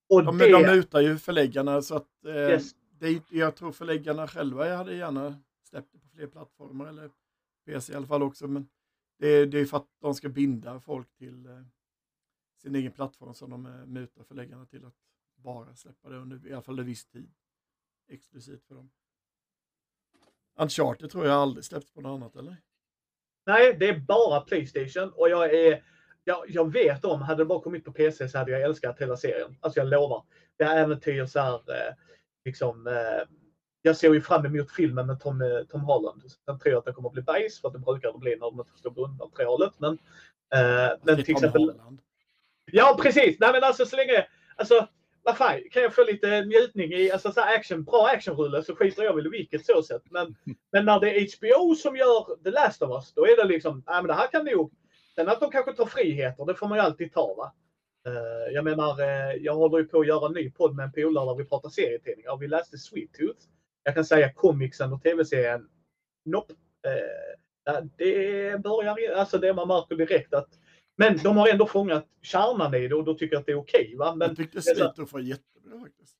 Och 0.08 0.24
de, 0.24 0.38
det, 0.38 0.44
de 0.52 0.62
mutar 0.76 1.00
ju 1.00 1.18
förläggarna 1.18 1.82
så 1.82 1.96
att 1.96 2.24
eh, 2.26 2.34
Yes. 2.34 2.70
det 2.98 3.20
jag 3.30 3.56
tror 3.56 3.72
förläggarna 3.72 4.28
själva 4.28 4.76
hade 4.76 4.94
gärna 4.94 5.36
släppt 5.70 5.92
det 5.92 5.98
på 5.98 6.08
fler 6.08 6.26
plattformar 6.26 6.86
eller 6.86 7.10
PC 7.66 7.92
i 7.92 7.96
alla 7.96 8.06
fall 8.06 8.22
också. 8.22 8.46
Men 8.48 8.68
det, 9.18 9.28
är- 9.28 9.46
det 9.46 9.60
är 9.60 9.64
för 9.64 9.76
att 9.76 9.86
de 10.00 10.14
ska 10.14 10.28
binda 10.28 10.80
folk 10.80 11.14
till 11.18 11.46
eh, 11.46 11.52
sin 12.62 12.74
egen 12.74 12.92
plattform 12.92 13.34
som 13.34 13.50
de 13.50 13.66
eh, 13.66 13.86
mutar 13.86 14.24
förläggarna 14.24 14.66
till 14.66 14.84
att 14.84 14.94
bara 15.46 15.74
släppa 15.74 16.08
det 16.08 16.16
under 16.16 16.46
i 16.46 16.52
alla 16.52 16.62
fall 16.62 16.78
en 16.78 16.86
viss 16.86 17.06
tid. 17.06 17.30
Exklusivt 18.08 18.64
för 18.64 18.74
dem. 18.74 18.90
Uncharted 20.58 21.10
tror 21.10 21.26
jag 21.26 21.34
aldrig 21.34 21.64
släppts 21.64 21.92
på 21.92 22.00
något 22.00 22.16
annat 22.16 22.36
eller? 22.36 22.56
Nej, 23.46 23.76
det 23.80 23.88
är 23.88 23.98
bara 23.98 24.40
Playstation 24.40 25.12
och 25.12 25.28
jag 25.28 25.54
är 25.54 25.82
jag, 26.24 26.44
jag 26.48 26.72
vet 26.72 27.04
om, 27.04 27.22
hade 27.22 27.42
det 27.42 27.46
bara 27.46 27.60
kommit 27.60 27.84
på 27.84 27.92
PC 27.92 28.28
så 28.28 28.38
hade 28.38 28.50
jag 28.50 28.62
älskat 28.62 29.00
hela 29.00 29.16
serien. 29.16 29.56
Alltså 29.60 29.80
jag 29.80 29.88
lovar. 29.88 30.24
Det 30.56 30.64
här 30.64 30.76
äventyr 30.76 31.26
så 31.26 31.40
här, 31.40 31.54
eh, 31.54 31.94
liksom, 32.44 32.86
eh, 32.86 33.36
jag 33.82 33.96
ser 33.96 34.14
ju 34.14 34.20
fram 34.20 34.46
emot 34.46 34.72
filmen 34.72 35.06
med 35.06 35.20
Tom, 35.20 35.42
eh, 35.42 35.62
Tom 35.68 35.80
Holland. 35.80 36.22
Sen 36.44 36.58
tror 36.58 36.72
jag 36.72 36.78
att 36.78 36.84
det 36.84 36.92
kommer 36.92 37.08
att 37.08 37.12
bli 37.12 37.22
bajs 37.22 37.60
för 37.60 37.68
att 37.68 37.74
det 37.74 37.80
brukar 37.80 38.12
det 38.12 38.18
bli 38.18 38.30
när 38.30 38.50
de 38.50 38.60
inte 38.60 38.72
förstår 38.72 38.90
grundmaterialet. 38.90 39.72
Men, 39.78 39.92
eh, 40.54 40.92
men 41.02 41.24
till 41.24 41.34
exempel, 41.34 41.62
Holland. 41.62 42.00
Ja, 42.72 42.98
precis. 43.02 43.36
Nej, 43.40 43.52
men 43.52 43.64
alltså 43.64 43.86
så 43.86 43.96
länge... 43.96 44.26
Alltså, 44.56 44.88
vad 45.26 45.36
fan, 45.36 45.60
kan 45.70 45.82
jag 45.82 45.94
få 45.94 46.04
lite 46.04 46.44
njutning 46.44 46.92
i 46.92 47.10
alltså, 47.10 47.32
så 47.32 47.40
action, 47.40 47.84
bra 47.84 48.06
actionrulle 48.06 48.62
så 48.62 48.76
skiter 48.76 49.02
jag 49.02 49.14
väl 49.14 49.26
i 49.26 49.30
vilket 49.30 49.66
så 49.66 49.82
sett. 49.82 50.10
Men, 50.10 50.36
men 50.72 50.84
när 50.84 51.00
det 51.00 51.10
är 51.10 51.38
HBO 51.38 51.74
som 51.74 51.96
gör 51.96 52.44
The 52.44 52.50
Last 52.50 52.82
of 52.82 52.90
Us, 52.90 53.12
då 53.12 53.26
är 53.26 53.36
det 53.36 53.44
liksom, 53.44 53.84
nej 53.86 53.96
men 53.96 54.06
det 54.06 54.14
här 54.14 54.26
kan 54.26 54.44
nog... 54.44 54.72
Sen 55.14 55.28
att 55.28 55.40
de 55.40 55.50
kanske 55.50 55.72
tar 55.72 55.86
friheter, 55.86 56.44
det 56.44 56.54
får 56.54 56.68
man 56.68 56.78
ju 56.78 56.84
alltid 56.84 57.12
ta 57.12 57.34
va. 57.34 57.52
Eh, 58.06 58.54
jag 58.54 58.64
menar, 58.64 59.00
eh, 59.00 59.34
jag 59.40 59.54
håller 59.54 59.78
ju 59.78 59.84
på 59.84 60.00
att 60.00 60.06
göra 60.06 60.26
en 60.26 60.32
ny 60.32 60.50
podd 60.50 60.74
med 60.74 60.84
en 60.84 60.92
polare 60.92 61.26
där 61.26 61.34
vi 61.34 61.44
pratar 61.44 61.68
serietidningar. 61.68 62.36
Vi 62.36 62.48
läste 62.48 62.78
Sweet 62.78 63.12
Tooth. 63.12 63.40
Jag 63.82 63.94
kan 63.94 64.04
säga 64.04 64.32
comicsen 64.32 64.92
och 64.92 65.02
tv-serien, 65.02 65.68
nope. 66.24 66.54
Eh, 66.86 67.82
det 67.96 68.62
börjar, 68.62 69.14
alltså 69.16 69.38
det 69.38 69.54
man 69.54 69.68
märker 69.68 69.96
direkt 69.96 70.34
att 70.34 70.48
men 70.96 71.16
de 71.18 71.36
har 71.36 71.48
ändå 71.48 71.66
fångat 71.66 72.06
kärnan 72.22 72.74
i 72.74 72.88
det 72.88 72.94
och 72.94 73.04
då 73.04 73.14
tycker 73.14 73.34
jag 73.34 73.40
att 73.40 73.46
det 73.46 73.52
är 73.52 73.56
okej. 73.58 73.94
va? 73.98 74.14
Men 74.14 74.28
Jag 74.28 74.36
tyckte 74.36 74.60
Tooth 74.96 75.12
var 75.12 75.20
jättebra 75.20 75.80
faktiskt. 75.80 76.16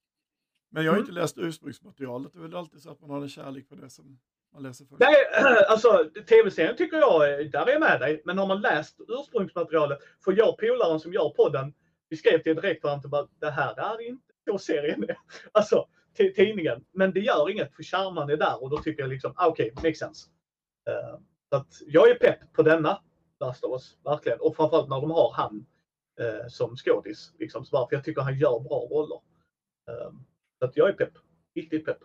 Men 0.70 0.84
jag 0.84 0.92
har 0.92 0.96
Mm. 0.96 1.08
inte 1.08 1.20
läst 1.20 1.38
ursprungsmaterialet. 1.38 2.32
Det 2.32 2.38
är 2.38 2.42
väl 2.42 2.56
alltid 2.56 2.82
så 2.82 2.90
att 2.90 3.00
man 3.00 3.10
har 3.10 3.22
en 3.22 3.28
kärlek 3.28 3.68
för 3.68 3.76
det 3.76 3.90
som 3.90 4.18
man 4.52 4.62
läser 4.62 4.84
först. 4.84 5.00
Nej, 5.00 5.14
alltså 5.68 6.04
tv-serien 6.28 6.76
tycker 6.76 6.96
jag, 6.96 7.50
där 7.50 7.66
är 7.66 7.70
jag 7.72 7.80
med 7.80 8.00
dig. 8.00 8.22
Men 8.24 8.38
har 8.38 8.46
man 8.46 8.60
läst 8.60 9.00
ursprungsmaterialet, 9.08 9.98
för 10.24 10.32
jag 10.32 10.58
polaren 10.58 11.00
som 11.00 11.12
gör 11.12 11.28
podden, 11.30 11.74
vi 12.08 12.16
skrev 12.16 12.42
till 12.42 12.56
direkt 12.56 12.84
varandra 12.84 13.08
bara, 13.08 13.28
det 13.40 13.50
här 13.50 13.80
är 13.96 14.00
inte 14.08 14.24
så 14.50 14.58
serien 14.58 15.02
är. 15.02 15.16
Alltså 15.52 15.86
tidningen. 16.36 16.84
Men 16.92 17.12
det 17.12 17.20
gör 17.20 17.50
inget 17.50 17.74
för 17.76 17.82
kärnan 17.82 18.30
är 18.30 18.36
där 18.36 18.62
och 18.62 18.70
då 18.70 18.78
tycker 18.78 19.02
jag 19.02 19.08
liksom, 19.10 19.32
ah, 19.36 19.46
okej, 19.46 19.72
makes 19.74 19.98
sense. 19.98 20.28
Eh, 20.88 21.18
Så 21.50 21.56
att 21.56 21.74
jag 21.86 22.10
är 22.10 22.14
pepp 22.14 22.52
på 22.52 22.62
denna 22.62 23.02
Last 23.40 23.64
of 23.64 23.72
Us, 23.72 23.98
verkligen. 24.04 24.40
Och 24.40 24.56
framförallt 24.56 24.88
när 24.88 25.00
de 25.00 25.10
har 25.10 25.32
han 25.32 25.66
eh, 26.20 26.48
som 26.48 26.76
skådis. 26.76 27.32
Liksom, 27.38 27.64
så 27.64 27.76
varför 27.76 27.96
jag 27.96 28.04
tycker 28.04 28.20
han 28.20 28.38
gör 28.38 28.60
bra 28.60 28.88
roller. 28.90 29.20
Eh, 29.88 30.12
så 30.58 30.64
att 30.64 30.76
jag 30.76 30.88
är 30.88 30.92
pepp. 30.92 31.12
Riktigt 31.54 31.84
pepp. 31.84 32.02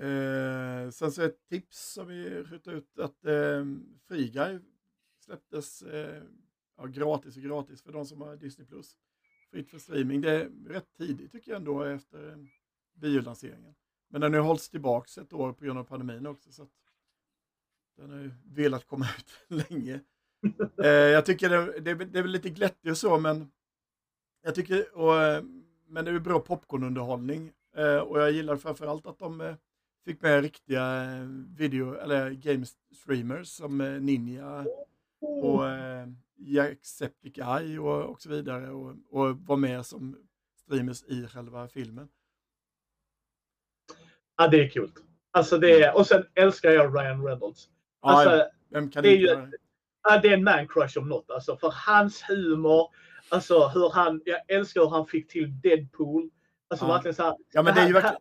Eh, 0.00 0.90
sen 0.90 1.12
så 1.12 1.22
ett 1.22 1.48
tips 1.48 1.92
som 1.92 2.06
vi 2.08 2.44
skjuter 2.44 2.72
ut 2.72 2.98
att 2.98 3.24
eh, 3.24 3.64
Free 4.08 4.30
Guy 4.30 4.58
släpptes 5.24 5.82
eh, 5.82 6.22
ja, 6.76 6.86
gratis 6.86 7.36
och 7.36 7.42
gratis 7.42 7.82
för 7.82 7.92
de 7.92 8.06
som 8.06 8.20
har 8.20 8.36
Disney+. 8.36 8.66
Plus. 8.66 8.98
Fritt 9.50 9.70
för 9.70 9.78
streaming. 9.78 10.20
Det 10.20 10.30
är 10.30 10.50
rätt 10.68 10.94
tidigt 10.98 11.32
tycker 11.32 11.50
jag 11.50 11.58
ändå 11.58 11.82
efter 11.82 12.30
eh, 12.30 12.36
biolanseringen. 12.94 13.74
Men 14.08 14.20
den 14.20 14.34
har 14.34 14.40
hållits 14.40 14.70
tillbaks 14.70 15.18
ett 15.18 15.32
år 15.32 15.52
på 15.52 15.64
grund 15.64 15.78
av 15.78 15.84
pandemin 15.84 16.26
också. 16.26 16.52
Så 16.52 16.62
att 16.62 16.72
den 17.96 18.10
har 18.10 18.18
ju 18.18 18.30
velat 18.44 18.86
komma 18.86 19.06
ut 19.18 19.30
länge. 19.70 20.00
Eh, 20.82 20.88
jag 20.88 21.26
tycker 21.26 21.48
det, 21.48 21.80
det, 21.80 21.94
det 21.94 22.18
är 22.18 22.22
väl 22.22 22.32
lite 22.32 22.50
glättigt 22.50 22.90
och 22.90 22.98
så, 22.98 23.18
men 23.18 23.50
jag 24.42 24.54
tycker, 24.54 24.96
och, 24.98 25.22
eh, 25.22 25.42
men 25.86 26.04
det 26.04 26.10
är 26.10 26.12
ju 26.12 26.20
bra 26.20 26.40
popcornunderhållning. 26.40 27.52
Eh, 27.76 27.98
och 27.98 28.20
jag 28.20 28.32
gillar 28.32 28.56
framförallt 28.56 29.06
att 29.06 29.18
de 29.18 29.40
eh, 29.40 29.54
fick 30.04 30.22
med 30.22 30.42
riktiga 30.42 31.04
eh, 31.04 31.26
video, 31.56 31.94
eller 31.94 32.30
game 32.30 32.64
streamers 32.92 33.48
som 33.48 33.80
eh, 33.80 34.00
Ninja 34.00 34.66
och 35.20 35.68
eh, 35.68 36.08
Jacksepticeye 36.36 37.78
och, 37.78 38.02
och 38.04 38.22
så 38.22 38.28
vidare 38.28 38.70
och, 38.70 38.94
och 39.10 39.38
var 39.38 39.56
med 39.56 39.86
som 39.86 40.16
streamers 40.56 41.04
i 41.04 41.26
själva 41.26 41.68
filmen. 41.68 42.08
Ja, 44.36 44.48
det 44.48 44.64
är 44.64 44.68
kul. 44.68 44.90
Alltså 45.30 45.58
det 45.58 45.82
är, 45.82 45.96
och 45.96 46.06
sen 46.06 46.26
älskar 46.34 46.70
jag 46.70 46.94
Ryan 46.94 47.24
Reynolds. 47.26 47.68
Alltså, 48.10 48.48
vem 48.70 48.90
kan 48.90 49.02
det 49.02 49.08
är 49.08 49.16
ju- 49.16 49.26
det? 49.26 49.50
Ja, 50.02 50.18
det 50.20 50.28
är 50.28 50.32
en 50.34 50.44
man 50.44 50.68
crush 50.68 50.98
om 50.98 51.08
något. 51.08 51.30
Alltså, 51.30 51.56
för 51.56 51.72
hans 51.86 52.22
humor, 52.28 52.88
alltså 53.28 53.68
hur 53.68 53.90
han, 53.90 54.20
jag 54.24 54.40
älskar 54.50 54.80
hur 54.80 54.88
han 54.90 55.06
fick 55.06 55.28
till 55.30 55.60
Deadpool. 55.60 56.30
Alltså 56.68 56.86
Ja. 56.86 56.92
verkligen 56.92 57.14
så 57.14 57.22
här. 57.22 57.36
Ja, 57.52 57.62
men 57.62 57.74
det 57.74 57.80
är 57.80 57.86
ju 57.86 57.92
verkligen, 57.92 58.16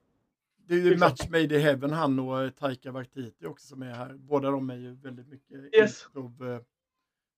det 0.67 0.73
är 0.73 0.77
ju 0.79 0.89
liksom- 0.89 1.09
match 1.09 1.29
made 1.29 1.43
in 1.55 1.61
heaven, 1.61 1.91
han 1.91 2.19
och 2.19 2.41
eh, 2.43 2.49
Taika 2.49 2.91
Waititi 2.91 3.45
också 3.45 3.67
som 3.67 3.81
är 3.81 3.93
här. 3.93 4.13
Båda 4.13 4.51
de 4.51 4.69
är 4.69 4.75
ju 4.75 4.95
väldigt 4.95 5.27
mycket 5.27 5.75
Yes. 5.75 6.05
improv, 6.05 6.49
eh, 6.51 6.59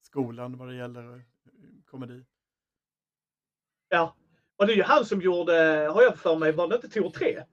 skolan 0.01 0.57
vad 0.57 0.67
det 0.67 0.75
gäller 0.75 1.13
eh, 1.15 1.21
komedi. 1.85 2.25
Ja. 3.89 4.15
Och 4.57 4.67
det 4.67 4.73
är 4.73 4.77
ju 4.77 4.83
han 4.83 5.05
som 5.05 5.21
gjorde, 5.21 5.53
har 5.93 6.01
jag 6.01 6.17
för 6.17 6.35
mig, 6.37 6.51
var 6.51 6.67
det 6.67 6.75
inte 6.75 6.89
Tor 6.89 7.09
3? 7.09 7.43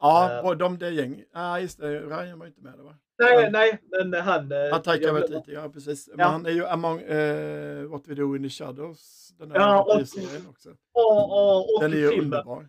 Ja, 0.00 0.42
och 0.42 0.56
de 0.56 0.78
det 0.78 0.90
gäng. 0.90 1.24
Ja, 1.32 1.60
just 1.60 1.78
det. 1.78 2.00
Ryan 2.00 2.38
var 2.38 2.46
inte 2.46 2.60
med 2.60 2.72
där 2.72 2.82
va? 2.82 2.94
Nej, 3.18 3.50
nej, 3.50 3.80
men 3.90 4.14
han... 4.14 4.52
eh, 4.52 4.58
Ja, 4.58 4.78
Taika 4.78 5.06
jag- 5.06 5.12
Waititi, 5.14 5.52
ja 5.52 5.68
precis. 5.68 6.08
Men 6.08 6.18
Ja. 6.18 6.26
han 6.26 6.46
är 6.46 6.50
ju 6.50 6.66
among 6.66 7.00
eh, 7.00 7.84
What 7.84 8.02
We 8.08 8.14
Do 8.14 8.36
In 8.36 8.42
The 8.42 8.48
Shadows, 8.48 9.32
den 9.38 9.50
här 9.50 9.58
Ja, 9.58 9.82
och- 9.82 10.00
också. 10.48 10.70
Och, 10.92 11.30
och, 11.32 11.74
och 11.74 11.80
Den 11.82 11.92
är 11.92 11.96
ju 11.96 12.08
filmen, 12.08 12.24
underbar. 12.24 12.68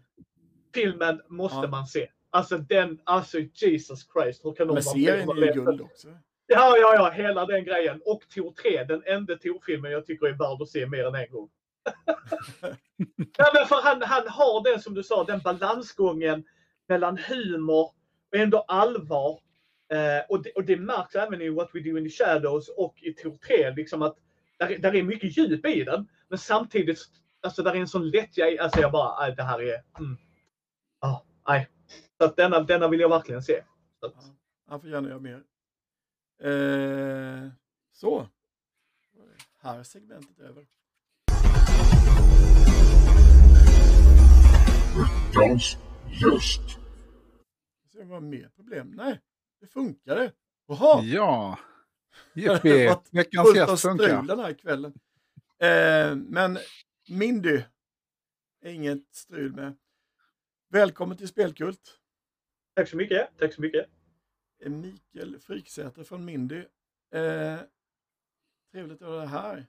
filmen 0.74 1.22
måste 1.30 1.58
Ja. 1.58 1.68
man 1.68 1.88
se. 1.88 2.08
Alltså 2.30 2.58
den, 2.58 3.00
alltså 3.04 3.38
Jesus 3.39 4.06
Christ. 4.14 4.46
Hur 4.46 4.54
kan 4.56 4.68
Men 4.68 4.84
serien 4.84 5.30
är 5.30 5.36
ju 5.56 5.64
guld 5.64 5.82
också. 5.82 6.08
Ja, 6.48 6.78
ja, 6.78 6.96
ja, 6.96 7.10
hela 7.10 7.46
den 7.46 7.64
grejen. 7.66 8.02
Och 8.06 8.22
Tor 8.36 8.52
3, 8.62 8.84
den 8.84 9.04
enda 9.06 9.36
Tor-filmen 9.36 9.91
jag 9.91 10.06
tycker 10.06 10.26
är 10.28 10.32
värd 10.34 10.62
att 10.62 10.70
se 10.70 10.86
mer 10.88 11.06
än 11.08 11.16
en 11.16 11.32
gång. 11.32 11.50
ja, 13.38 13.52
men 13.54 13.66
för 13.68 13.82
han, 13.84 14.02
han 14.02 14.28
har 14.28 14.64
den, 14.72 14.82
som 14.82 14.93
du 14.93 15.04
sa, 15.04 15.24
den 15.24 15.39
balansgången 15.39 16.43
mellan 16.88 17.18
humor 17.18 17.91
och 18.32 18.38
ändå 18.38 18.58
allvar. 18.68 19.39
Eh, 19.93 20.23
och, 20.29 20.43
det, 20.43 20.51
och 20.51 20.63
det 20.65 20.77
märks 20.77 21.15
även 21.15 21.41
i 21.41 21.49
What 21.49 21.69
We 21.73 21.79
Do 21.79 21.97
In 21.97 22.03
The 22.03 22.09
Shadows 22.09 22.69
och 22.69 23.03
i 23.03 23.13
Tor 23.13 23.38
3, 23.47 23.71
liksom 23.71 24.01
att 24.01 24.17
där, 24.57 24.67
är- 24.71 24.77
där 24.77 24.95
är 24.95 25.03
mycket 25.03 25.38
djup 25.38 25.65
i 25.65 25.83
den. 25.83 26.07
Men 26.27 26.38
samtidigt, 26.38 26.99
alltså 27.41 27.63
där 27.63 27.71
är 27.75 27.79
en 27.79 27.88
sån 27.88 28.09
lättja 28.09 28.45
alltså 28.63 28.79
jag 28.81 28.91
bara, 28.91 29.19
nej, 29.19 29.36
det 29.36 29.43
här 29.43 29.61
är, 29.61 29.83
mm. 29.99 30.17
ja, 31.01 31.25
nej. 31.47 31.69
Så 32.17 32.25
att 32.25 32.36
denna, 32.38 32.59
denna 32.63 32.88
vill 32.88 32.99
jag 32.99 33.09
verkligen 33.09 33.43
se. 33.43 33.63
Så 33.99 34.05
att, 34.05 34.13
Ja, 34.15 34.21
han 34.67 34.81
får 34.81 34.89
gärna 34.89 35.09
göra 35.09 35.19
mer. 35.19 35.43
Eh, 36.41 37.49
så. 37.93 38.27
Här 39.61 39.79
är 39.79 39.83
segmentet 39.83 40.39
över. 40.39 40.65
Veckans 44.97 45.77
gäst. 46.21 46.61
Så 47.91 47.97
det 47.97 48.03
var 48.03 48.19
mer 48.19 48.49
problem. 48.55 48.93
Nej, 48.95 49.19
det 49.60 49.68
funkade. 49.68 50.32
Jaha, 50.68 51.03
Ja. 51.03 51.60
Jippi, 52.34 52.95
veckans 53.12 53.47
fullt 53.47 53.62
av 53.62 53.70
gäst 53.70 53.82
funkar. 53.82 54.24
den 54.24 54.39
här 54.39 54.53
kvällen. 54.53 54.93
Eh, 55.58 56.16
men 56.16 56.58
Mindy 57.10 57.62
är 58.62 58.72
inget 58.72 59.16
strul 59.16 59.53
med. 59.56 59.76
Välkommen 60.70 61.18
till 61.18 61.28
Spelkult. 61.28 61.99
tack 62.76 62.89
så 62.89 62.97
mycket. 62.97 63.38
Tack 63.38 63.53
så 63.53 63.62
mycket. 63.62 63.86
Eh, 64.64 64.72
Mikael 64.72 65.39
Fryksäter 65.39 66.03
från 66.03 66.26
Mindy. 66.26 66.64
Eh, 67.12 67.60
trevligt 68.72 69.01
att 69.01 69.08
ha 69.08 69.18
dig 69.18 69.28
här. 69.28 69.66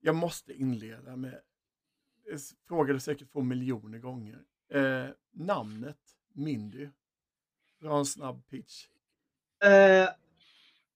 Jag 0.00 0.14
måste 0.16 0.52
inleda 0.52 1.16
med, 1.16 1.40
jag 2.24 2.40
frågade 2.68 3.00
säkert 3.00 3.28
få 3.30 3.40
miljoner 3.42 3.98
gånger. 3.98 4.44
Eh, 4.70 5.06
namnet 5.30 5.98
Mindy. 6.32 6.88
Dra 7.80 7.98
en 7.98 8.06
snabb 8.06 8.46
pitch. 8.48 8.86
Eh, 9.64 10.08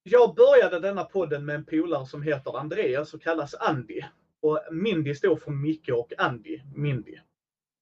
jag 0.03 0.35
började 0.35 0.81
denna 0.81 1.05
podden 1.05 1.45
med 1.45 1.55
en 1.55 1.65
polare 1.65 2.07
som 2.07 2.23
heter 2.23 2.59
Andreas 2.59 3.15
och 3.15 3.23
kallas 3.23 3.55
Andy. 3.55 4.03
Och 4.43 4.61
Mindy 4.71 5.15
står 5.15 5.37
för 5.37 5.51
Micke 5.51 5.89
och 5.89 6.13
Andy, 6.19 6.61
Mindy. 6.75 7.19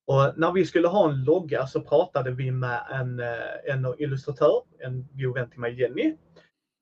Och 0.07 0.39
när 0.39 0.53
vi 0.53 0.66
skulle 0.66 0.89
ha 0.89 1.11
en 1.11 1.24
logga 1.24 1.66
så 1.66 1.81
pratade 1.81 2.31
vi 2.31 2.51
med 2.51 2.87
en, 2.91 3.20
eh, 3.20 3.74
en 3.74 3.95
illustratör, 3.99 4.62
en 4.78 5.09
god 5.12 5.35
vän 5.35 5.51
till 5.51 5.61
mig, 5.61 5.81
Jenny. 5.81 6.16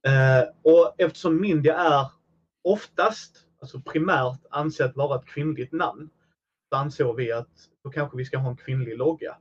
Eh, 0.07 0.49
och 0.63 0.95
eftersom 0.99 1.41
Mindy 1.41 1.69
är 1.69 2.07
oftast, 2.65 3.37
alltså 3.61 3.81
primärt 3.81 4.41
ansett 4.51 4.97
vara 4.97 5.19
ett 5.19 5.27
kvinnligt 5.27 5.73
namn, 5.73 6.11
så 6.69 6.77
ansåg 6.77 7.17
vi 7.17 7.33
att 7.33 7.69
då 7.85 7.91
kanske 7.91 8.17
vi 8.17 8.25
ska 8.25 8.39
ha 8.39 8.51
en 8.51 8.57
kvinnlig 8.57 8.99
logga. 8.99 9.37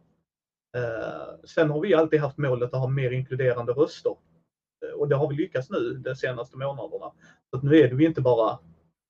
Eh, 0.77 1.45
sen 1.45 1.69
har 1.69 1.81
vi 1.81 1.93
alltid 1.93 2.19
haft 2.19 2.37
målet 2.37 2.73
att 2.73 2.79
ha 2.79 2.87
mer 2.87 3.11
inkluderande 3.11 3.71
röster. 3.71 4.15
Eh, 4.85 4.99
Och 4.99 5.07
det 5.09 5.15
har 5.15 5.29
vi 5.29 5.35
lyckats 5.35 5.69
nu 5.69 5.93
de 5.93 6.15
senaste 6.15 6.57
månaderna. 6.57 7.11
Så 7.49 7.57
att 7.57 7.63
nu 7.63 7.77
är 7.79 7.87
det 7.89 7.95
ju 8.01 8.07
inte 8.07 8.21
bara 8.21 8.59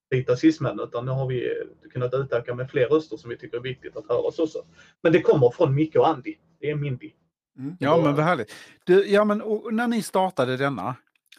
vita 0.10 0.36
cismän 0.36 0.80
utan 0.80 1.06
nu 1.06 1.12
har 1.12 1.28
vi 1.28 1.54
kunnat 1.94 2.14
utöka 2.14 2.56
med 2.56 2.70
fler 2.70 2.88
röster 2.88 3.18
som 3.18 3.30
vi 3.30 3.38
tycker 3.38 3.58
är 3.58 3.62
viktigt 3.62 3.98
att 3.98 4.08
höras 4.10 4.40
också. 4.40 4.60
Men 5.04 5.12
det 5.12 5.22
kommer 5.22 5.50
från 5.50 5.76
Micke 5.76 5.96
och 5.96 6.08
Andy. 6.08 6.36
Det 6.60 6.70
är 6.70 6.76
Mindy. 6.76 7.12
Mm. 7.60 7.76
Ja, 7.80 7.98
men 8.04 8.16
vad 8.16 8.26
härligt. 8.26 8.54
Du, 8.84 9.08
ja, 9.08 9.24
men 9.24 9.42
och, 9.42 9.74
när 9.74 9.88
ni 9.88 10.02
startade 10.02 10.58
denna, 10.58 10.96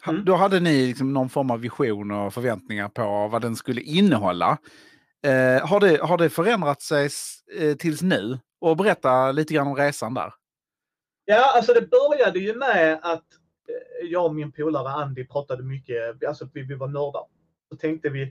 Mm. 0.07 0.25
då 0.25 0.35
hade 0.35 0.59
ni 0.59 0.87
liksom 0.87 1.13
någon 1.13 1.29
form 1.29 1.51
av 1.51 1.59
vision 1.59 2.11
och 2.11 2.33
förväntningar 2.33 2.89
på 2.89 3.27
vad 3.31 3.41
den 3.41 3.55
skulle 3.55 3.81
innehålla. 3.81 4.57
Eh, 5.25 5.67
har, 5.67 5.79
det, 5.79 6.01
har 6.01 6.17
det 6.17 6.29
förändrat 6.29 6.81
sig 6.81 7.09
eh, 7.59 7.75
tills 7.75 8.01
nu? 8.01 8.39
Och 8.61 8.77
berätta 8.77 9.31
lite 9.31 9.53
grann 9.53 9.67
om 9.67 9.75
resan 9.75 10.13
där. 10.13 10.33
Ja, 11.25 11.55
alltså 11.55 11.73
det 11.73 11.81
började 11.89 12.39
ju 12.39 12.55
med 12.55 12.99
att 13.03 13.25
jag 14.03 14.25
och 14.25 14.35
min 14.35 14.51
polare 14.51 14.89
Andy 14.89 15.27
pratade 15.27 15.63
mycket, 15.63 16.23
alltså 16.27 16.49
vi, 16.53 16.61
vi 16.63 16.75
var 16.75 16.87
nördar. 16.87 17.25
Så 17.69 17.75
tänkte 17.77 18.09
vi, 18.09 18.21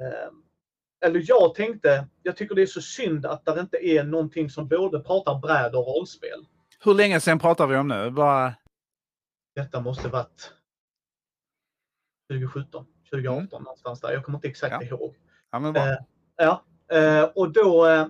eh, 0.00 0.30
eller 1.06 1.22
jag 1.24 1.54
tänkte, 1.54 2.08
jag 2.22 2.36
tycker 2.36 2.54
det 2.54 2.62
är 2.62 2.66
så 2.66 2.82
synd 2.82 3.26
att 3.26 3.44
det 3.44 3.60
inte 3.60 3.76
är 3.86 4.04
någonting 4.04 4.50
som 4.50 4.68
både 4.68 5.00
pratar 5.00 5.38
bräd 5.38 5.74
och 5.74 5.86
rollspel. 5.86 6.46
Hur 6.84 6.94
länge 6.94 7.20
sedan 7.20 7.38
pratar 7.38 7.66
vi 7.66 7.76
om 7.76 7.88
nu? 7.88 8.10
Bara, 8.10 8.54
Detta 9.54 9.80
måste 9.80 10.08
varit 10.08 10.52
2017, 12.32 12.86
2018 13.10 13.62
någonstans 13.62 14.00
där. 14.00 14.12
Jag 14.12 14.24
kommer 14.24 14.38
inte 14.38 14.48
exakt 14.48 14.72
Ja. 14.72 14.82
ihåg. 14.82 15.14
ja, 15.50 15.58
men 15.58 15.72
bra. 15.72 15.82
Eh, 15.90 15.96
ja, 16.36 16.64
eh, 16.92 17.24
och 17.34 17.52
då, 17.52 17.86
eh, 17.86 18.06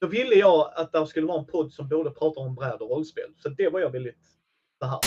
då 0.00 0.06
ville 0.06 0.34
jag 0.34 0.72
att 0.76 0.92
det 0.92 1.06
skulle 1.06 1.26
vara 1.26 1.38
en 1.38 1.46
podd 1.46 1.72
som 1.72 1.88
både 1.88 2.10
pratar 2.10 2.40
om 2.42 2.54
bräd 2.54 2.74
och 2.80 2.90
rollspel. 2.90 3.34
Så 3.36 3.48
det 3.48 3.68
var 3.68 3.80
jag 3.80 3.90
väldigt 3.90 4.24
så 4.82 4.86
här. 4.86 5.00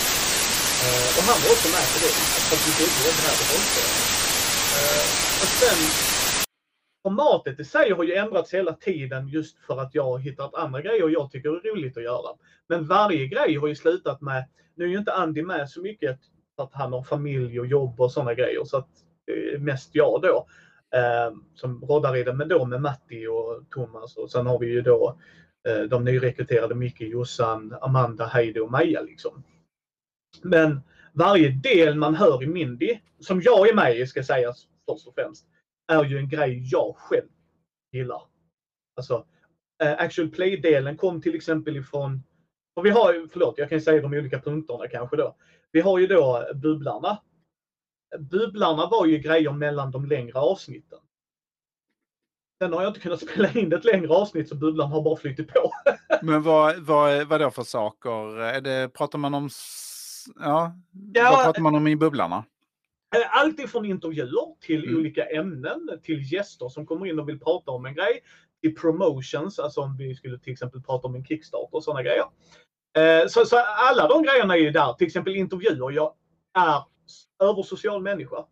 Eh, 0.83 1.07
och 1.17 1.23
han 1.29 1.37
var 1.43 1.49
också 1.55 1.67
med 1.75 1.87
på 1.93 1.97
det. 2.03 2.13
Han 2.49 2.59
tyckte 2.63 2.83
vi 2.83 3.09
det 3.17 3.23
här 3.27 3.35
var 3.39 3.47
och 3.57 3.69
eh, 4.77 5.05
och 5.41 5.51
sen 5.61 5.79
formatet 7.03 7.59
i 7.59 7.65
sig 7.65 7.91
har 7.91 8.03
ju 8.03 8.13
ändrats 8.13 8.53
hela 8.53 8.73
tiden 8.73 9.27
just 9.27 9.57
för 9.59 9.77
att 9.81 9.95
jag 9.95 10.03
har 10.03 10.17
hittat 10.17 10.55
andra 10.55 10.81
grejer 10.81 11.09
jag 11.09 11.31
tycker 11.31 11.49
är 11.49 11.73
roligt 11.73 11.97
att 11.97 12.03
göra. 12.03 12.29
Men 12.69 12.87
varje 12.87 13.27
grej 13.27 13.55
har 13.55 13.67
ju 13.67 13.75
slutat 13.75 14.21
med, 14.21 14.45
nu 14.75 14.85
är 14.85 14.89
ju 14.89 14.97
inte 14.97 15.13
Andy 15.13 15.43
med 15.43 15.69
så 15.69 15.81
mycket 15.81 16.19
för 16.55 16.63
att 16.63 16.73
han 16.73 16.93
har 16.93 17.03
familj 17.03 17.59
och 17.59 17.67
jobb 17.67 18.01
och 18.01 18.11
sådana 18.11 18.33
grejer 18.33 18.63
så 18.65 18.77
att 18.77 18.89
det 19.25 19.53
är 19.53 19.57
mest 19.57 19.89
jag 19.93 20.21
då 20.21 20.47
eh, 20.97 21.35
som 21.55 21.85
roddar 21.85 22.15
i 22.15 22.23
det, 22.23 22.33
men 22.33 22.47
då 22.47 22.65
med 22.65 22.81
Matti 22.81 23.27
och 23.27 23.63
Thomas 23.69 24.17
och 24.17 24.31
sen 24.31 24.47
har 24.47 24.59
vi 24.59 24.67
ju 24.67 24.81
då 24.81 25.19
eh, 25.67 25.81
de 25.81 26.03
nyrekryterade 26.03 26.75
Micke, 26.75 27.01
Jossan, 27.01 27.75
Amanda, 27.81 28.25
Heidi 28.25 28.59
och 28.59 28.71
Maja 28.71 29.01
liksom. 29.01 29.43
Men 30.41 30.81
varje 31.13 31.49
del 31.49 31.95
man 31.95 32.15
hör 32.15 32.43
i 32.43 32.47
Mindy, 32.47 32.99
som 33.19 33.41
jag 33.41 33.69
är 33.69 33.73
med 33.73 33.97
i 33.97 34.07
ska 34.07 34.23
sägas 34.23 34.67
först 34.89 35.07
och 35.07 35.15
främst, 35.15 35.45
är 35.87 36.03
ju 36.03 36.17
en 36.17 36.29
grej 36.29 36.61
jag 36.71 36.95
själv 36.97 37.29
gillar. 37.91 38.21
Alltså, 38.95 39.25
eh, 39.83 39.91
actual 39.91 40.29
play-delen 40.29 40.97
kom 40.97 41.21
till 41.21 41.35
exempel 41.35 41.77
ifrån, 41.77 42.23
och 42.75 42.85
vi 42.85 42.89
har 42.89 43.27
förlåt, 43.31 43.57
jag 43.57 43.69
kan 43.69 43.81
säga 43.81 44.01
de 44.01 44.13
olika 44.13 44.39
punkterna 44.39 44.87
kanske 44.87 45.15
då. 45.15 45.35
Vi 45.71 45.81
har 45.81 45.99
ju 45.99 46.07
då 46.07 46.37
eh, 46.37 46.55
bubblarna. 46.55 47.21
Bubblarna 48.19 48.87
var 48.87 49.05
ju 49.05 49.17
grejer 49.17 49.51
mellan 49.51 49.91
de 49.91 50.05
längre 50.05 50.39
avsnitten. 50.39 50.99
Sen 52.61 52.73
har 52.73 52.81
jag 52.81 52.89
inte 52.89 52.99
kunnat 52.99 53.21
spela 53.29 53.51
in 53.51 53.73
ett 53.73 53.85
längre 53.85 54.13
avsnitt 54.13 54.49
så 54.49 54.55
bubblan 54.55 54.91
har 54.91 55.01
bara 55.01 55.17
flyttat 55.17 55.47
på. 55.47 55.71
Men 56.21 56.43
vad, 56.43 56.79
vad, 56.79 57.27
vad 57.27 57.41
då 57.41 57.51
för 57.51 57.63
saker? 57.63 58.39
Är 58.39 58.61
det, 58.61 58.89
pratar 58.93 59.19
man 59.19 59.33
om... 59.33 59.49
Ja, 60.35 60.73
Ja, 61.13 61.29
vad 61.31 61.43
pratar 61.43 61.61
man 61.61 61.75
om 61.75 61.87
i 61.87 61.95
bubblarna? 61.95 62.43
Eh, 63.15 63.41
Allt 63.41 63.59
ifrån 63.59 63.85
intervjuer 63.85 64.55
till 64.61 64.83
Mm. 64.83 64.97
olika 64.99 65.25
ämnen, 65.25 65.89
till 66.03 66.33
gäster 66.33 66.69
som 66.69 66.85
kommer 66.85 67.05
in 67.05 67.19
och 67.19 67.29
vill 67.29 67.39
prata 67.39 67.71
om 67.71 67.85
en 67.85 67.93
grej, 67.95 68.23
till 68.61 68.75
promotions, 68.75 69.59
alltså 69.59 69.81
om 69.81 69.97
vi 69.97 70.15
skulle 70.15 70.39
till 70.39 70.53
exempel 70.53 70.81
prata 70.81 71.07
om 71.07 71.15
en 71.15 71.25
Kickstarter 71.25 71.75
och 71.75 71.83
sådana 71.83 72.03
grejer. 72.03 72.25
Eh, 72.97 73.27
Så, 73.27 73.45
så 73.45 73.57
alla 73.89 74.07
de 74.07 74.23
grejerna 74.23 74.53
är 74.55 74.59
ju 74.61 74.71
där, 74.71 74.93
till 74.93 75.07
exempel 75.07 75.35
intervjuer. 75.35 75.91
Jag 75.91 76.13
är 76.57 76.83
översocial 77.43 78.01
människa. 78.01 78.45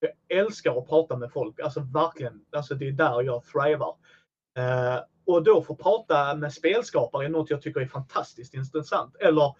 Jag 0.00 0.38
älskar 0.38 0.78
att 0.78 0.88
prata 0.88 1.16
med 1.16 1.32
folk, 1.32 1.60
alltså 1.60 1.80
verkligen. 1.80 2.40
Alltså 2.56 2.74
det 2.74 2.88
är 2.88 2.92
där 2.92 3.22
jag 3.22 3.44
thrivar. 3.44 3.94
Eh, 4.58 5.00
och 5.26 5.42
då 5.42 5.62
få 5.62 5.74
prata 5.76 6.34
med 6.34 6.52
spelskapare 6.52 7.24
är 7.24 7.28
något 7.28 7.50
jag 7.50 7.62
tycker 7.62 7.80
är 7.80 7.86
fantastiskt 7.86 8.54
intressant. 8.54 9.16
Eller 9.16 9.54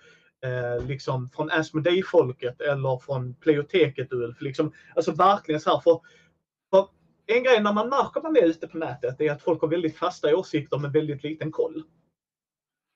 eh, 0.44 0.86
liksom 0.86 1.28
från 1.28 1.50
Asmodee-folket 1.50 2.60
eller 2.60 2.98
från 2.98 3.34
Pleioteket 3.34 4.12
Ulf. 4.12 4.40
Liksom, 4.40 4.72
alltså 4.96 5.12
verkligen 5.12 5.60
så 5.60 5.70
här. 5.70 5.80
För, 5.80 6.00
för 6.70 6.88
en 7.26 7.42
grej 7.42 7.62
när 7.62 7.72
man 7.72 7.88
märker 7.88 8.22
man 8.22 8.36
är 8.36 8.44
ute 8.44 8.68
på 8.68 8.78
nätet 8.78 9.20
är 9.20 9.32
att 9.32 9.42
folk 9.42 9.60
har 9.60 9.68
väldigt 9.68 9.96
fasta 9.96 10.36
åsikter 10.36 10.78
med 10.78 10.92
väldigt 10.92 11.22
liten 11.22 11.52
koll. 11.52 11.82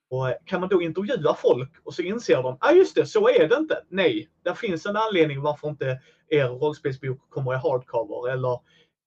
Och 0.09 0.29
eh, 0.29 0.35
kan 0.45 0.59
man 0.59 0.69
då 0.69 0.81
intervjua 0.81 1.35
folk 1.35 1.71
och 1.83 1.93
så 1.93 2.01
inser 2.01 2.35
de, 2.35 2.57
ja 2.61 2.69
ah, 2.69 2.71
just 2.71 2.95
det, 2.95 3.05
så 3.05 3.29
är 3.29 3.47
det 3.47 3.55
inte. 3.55 3.83
Nej, 3.89 4.29
det 4.43 4.55
finns 4.55 4.85
en 4.85 4.97
anledning 4.97 5.41
varför 5.41 5.69
inte 5.69 6.01
er 6.27 6.47
rollspelsbok 6.47 7.29
kommer 7.29 7.53
i 7.53 7.57
hardcover 7.57 8.31
eller 8.31 8.59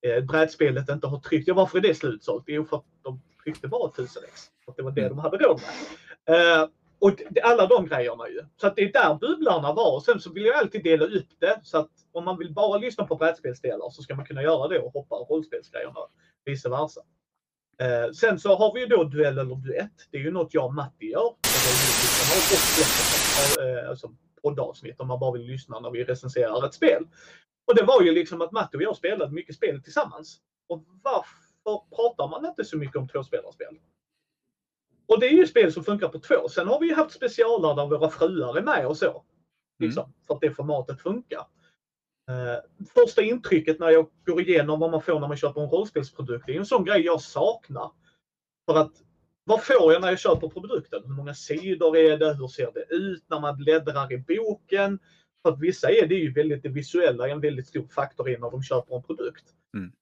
eh, 0.07 0.25
brädspelet 0.25 0.89
inte 0.89 1.07
har 1.07 1.21
tryckt. 1.21 1.49
Ja, 1.49 1.55
varför 1.55 1.79
är 1.79 1.83
det 1.83 1.95
slutsålt? 1.95 2.45
Jo, 2.47 2.65
för 2.65 2.77
att 2.77 2.85
de 3.03 3.21
tryckte 3.45 3.69
bara 3.69 3.91
1000 3.91 4.23
ex. 4.29 4.41
För 4.65 4.73
att 4.73 4.77
det 4.77 4.83
var 4.83 4.91
det 4.91 5.09
de 5.09 5.19
hade 5.19 5.37
råd 5.37 5.61
med. 5.61 6.63
Eh, 6.63 6.69
och 6.99 7.23
alla 7.43 7.67
de 7.67 7.87
grejerna 7.87 8.29
ju. 8.29 8.41
Så 8.57 8.67
att 8.67 8.77
det 8.77 8.83
är 8.83 8.93
där 8.93 9.15
bubblarna 9.15 9.73
var. 9.73 9.95
Och 9.95 10.03
sen 10.03 10.21
så 10.21 10.33
vill 10.33 10.45
jag 10.45 10.57
alltid 10.57 10.85
dela 10.85 11.05
upp 11.05 11.29
det. 11.39 11.61
Så 11.63 11.79
att 11.79 11.91
om 12.13 12.25
man 12.25 12.39
vill 12.39 12.55
bara 12.55 12.79
lyssna 12.79 13.07
på 13.07 13.17
brädspelsdelar 13.17 13.91
så 13.91 14.03
ska 14.03 14.15
man 14.15 14.27
kunna 14.27 14.43
göra 14.43 14.69
det 14.69 14.79
och 14.79 14.93
hoppa 14.93 15.15
rollspelsgrejerna. 15.15 16.01
Vice 16.45 16.69
versa. 16.69 17.01
Eh, 17.79 18.11
sen 18.13 18.39
så 18.39 18.57
har 18.57 18.75
vi 18.75 18.81
ju 18.81 18.87
då 18.87 19.05
duell 19.05 19.39
eller 19.39 19.55
duett. 19.55 20.09
Det 20.11 20.19
är 20.19 20.23
ju 20.23 20.31
något 20.31 20.55
jag 20.55 20.65
och 20.65 20.75
Matti 20.75 21.07
gör. 21.07 21.27
Och 21.27 21.37
eh, 23.63 23.89
alltså 23.89 24.15
poddavsnitt 24.43 25.01
om 25.01 25.09
man 25.09 25.19
bara 25.19 25.33
vill 25.33 25.47
lyssna 25.47 25.81
när 25.81 25.91
vi 25.91 26.05
recenserar 26.05 26.67
ett 26.67 26.75
spel. 26.75 27.07
Och 27.67 27.75
det 27.75 27.83
var 27.83 28.03
ju 28.03 28.13
liksom 28.13 28.41
att 28.41 28.53
Matti 28.53 28.77
och 28.77 28.83
jag 28.83 28.97
spelade 28.97 29.33
mycket 29.33 29.55
spel 29.55 29.83
tillsammans. 29.83 30.39
Och 30.69 30.85
varför 31.03 31.97
pratar 31.97 32.29
man 32.29 32.47
inte 32.47 32.65
så 32.65 32.77
mycket 32.77 32.97
om 32.97 33.09
tvåspelarspel? 33.09 33.79
Och 35.07 35.21
det 35.21 35.27
är 35.27 35.33
ju 35.33 35.47
spel 35.47 35.73
som 35.73 35.85
funkar 35.85 36.09
på 36.09 36.19
två. 36.19 36.49
Sen 36.49 36.69
har 36.69 36.81
vi 36.81 36.87
ju 36.87 36.95
haft 36.95 37.15
specialer 37.15 37.75
där 37.75 37.87
våra 37.87 38.11
fruar 38.11 38.57
är 38.57 38.63
med 38.63 38.87
och 38.87 38.97
så. 38.97 39.25
Liksom, 39.79 40.13
För 40.27 40.35
att 40.35 40.41
det 40.41 40.51
formatet 40.51 41.01
funkar. 41.01 41.47
Eh, 42.31 42.87
första 42.95 43.23
intrycket 43.23 43.81
när 43.81 43.91
jag 43.91 44.11
går 44.27 44.41
igenom 44.41 44.81
vad 44.81 44.91
man 44.91 45.03
får 45.03 45.21
när 45.21 45.29
man 45.29 45.37
köper 45.37 45.61
en 45.61 45.71
rollspelsprodukt, 45.71 46.47
det 46.47 46.55
är 46.55 46.59
en 46.59 46.67
sån 46.67 46.85
grej 46.85 47.01
jag 47.01 47.21
saknar. 47.21 47.91
För 48.71 48.79
att 48.79 48.93
vad 49.45 49.63
får 49.65 49.93
jag 49.93 50.03
när 50.03 50.09
jag 50.09 50.19
köper 50.19 50.49
produkten? 50.49 51.03
Hur 51.05 51.15
många 51.15 51.35
sidor 51.35 51.97
är 51.97 52.19
det? 52.19 52.35
Hur 52.35 52.49
ser 52.49 52.73
det 52.73 52.95
ut 52.95 53.25
när 53.31 53.41
man 53.41 53.57
bläddrar 53.57 54.13
i 54.13 54.19
boken? 54.19 54.99
För 55.43 55.53
att 55.53 55.61
vissa 55.61 55.91
är 55.91 56.07
det 56.07 56.15
ju 56.15 56.33
väldigt, 56.33 56.63
det 56.63 56.69
visuella 56.69 57.29
är 57.29 57.33
en 57.33 57.41
väldigt 57.41 57.69
stor 57.69 57.87
faktor 57.87 58.31
i 58.31 58.39
när 58.39 58.51
de 58.51 58.63
köper 58.63 58.97
en 58.97 59.03
produkt. 59.03 59.45
Mm. 59.77 59.93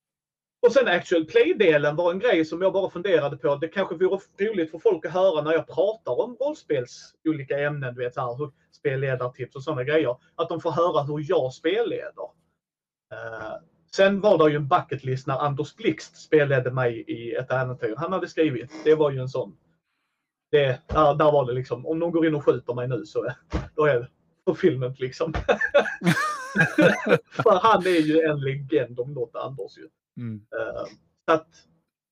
Och 0.64 0.72
sen 0.72 0.88
actual 0.88 1.24
play-delen 1.24 1.96
var 1.96 2.12
en 2.12 2.18
grej 2.18 2.44
som 2.44 2.62
jag 2.62 2.72
bara 2.72 2.90
funderade 2.90 3.36
på. 3.36 3.56
Det 3.56 3.68
kanske 3.68 3.94
vore 3.94 4.20
roligt 4.38 4.70
för 4.70 4.78
folk 4.78 5.06
att 5.06 5.12
höra 5.12 5.42
när 5.42 5.52
jag 5.52 5.66
pratar 5.66 6.20
om 6.20 6.36
rollspels 6.40 7.14
olika 7.28 7.58
ämnen, 7.58 7.94
du 7.94 8.04
vet 8.04 8.16
här, 8.16 8.36
hur, 8.38 8.52
spelledartips 8.72 9.56
och 9.56 9.62
sådana 9.62 9.84
grejer. 9.84 10.16
Att 10.34 10.48
de 10.48 10.60
får 10.60 10.70
höra 10.70 11.02
hur 11.02 11.24
jag 11.28 11.52
spelleder. 11.52 12.28
Uh, 13.12 13.54
sen 13.96 14.20
var 14.20 14.38
det 14.38 14.50
ju 14.50 14.56
en 14.56 14.68
bucket 14.68 15.04
list 15.04 15.26
när 15.26 15.38
Anders 15.38 15.76
Blixt 15.76 16.16
spelledde 16.16 16.70
mig 16.70 17.04
i 17.06 17.34
ett 17.34 17.50
äventyr 17.50 17.94
han 17.96 18.12
hade 18.12 18.28
skrivit. 18.28 18.70
Det 18.84 18.94
var 18.94 19.10
ju 19.10 19.18
en 19.18 19.28
sån. 19.28 19.56
Det, 20.50 20.80
där, 20.86 21.14
där 21.14 21.32
var 21.32 21.46
det 21.46 21.52
liksom, 21.52 21.86
om 21.86 21.98
någon 21.98 22.12
går 22.12 22.26
in 22.26 22.34
och 22.34 22.44
skjuter 22.44 22.74
mig 22.74 22.88
nu 22.88 23.04
så 23.06 23.32
då 23.74 23.84
är 23.84 24.00
det 24.00 24.08
på 24.44 24.54
filmen 24.54 24.94
liksom. 24.98 25.32
För 27.30 27.60
han 27.62 27.86
är 27.86 28.00
ju 28.00 28.20
en 28.20 28.40
legend 28.40 29.00
om 29.00 29.14
något 29.14 29.36
Anders 29.36 29.78
ju. 29.78 29.88
Mm. 30.16 30.46
Eh, 30.56 30.84
så 31.24 31.32
att, 31.32 31.48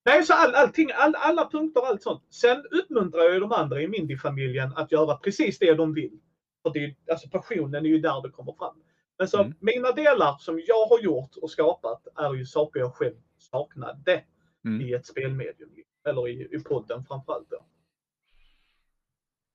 nej, 0.05 0.25
så 0.25 0.35
all, 0.35 0.55
allting, 0.55 0.91
all, 0.95 1.15
alla 1.15 1.51
punkter 1.51 1.81
och 1.81 1.87
allt 1.87 2.03
sånt. 2.03 2.23
Sen 2.35 2.65
uppmuntrar 2.71 3.21
jag 3.23 3.35
ju 3.35 3.41
de 3.41 3.53
andra 3.53 3.83
i 3.83 3.89
Mindy-familjen 3.89 4.73
att 4.77 4.93
göra 4.93 5.17
precis 5.17 5.59
det 5.59 5.75
de 5.75 5.95
vill. 5.95 6.21
För 6.63 6.73
det 6.73 6.85
är, 6.85 6.97
alltså 7.13 7.29
passionen 7.29 7.85
är 7.87 7.91
ju 7.91 7.99
där 7.99 8.23
det 8.23 8.31
kommer 8.31 8.53
fram. 8.53 8.83
Men 9.19 9.29
så 9.29 9.41
Mm. 9.41 9.55
mina 9.61 9.93
delar 9.93 10.37
som 10.39 10.61
jag 10.67 10.87
har 10.87 11.01
gjort 11.01 11.37
och 11.37 11.51
skapat 11.51 12.07
är 12.17 12.35
ju 12.35 12.47
saker 12.47 12.81
jag 12.81 12.95
själv 12.95 13.17
saknade 13.39 14.25
Mm. 14.65 14.81
i 14.81 14.93
ett 14.93 15.07
spelmedium. 15.07 15.71
Eller 16.09 16.29
i, 16.29 16.49
i 16.57 16.61
podden 16.65 17.05
framförallt. 17.05 17.51
Då. 17.51 17.67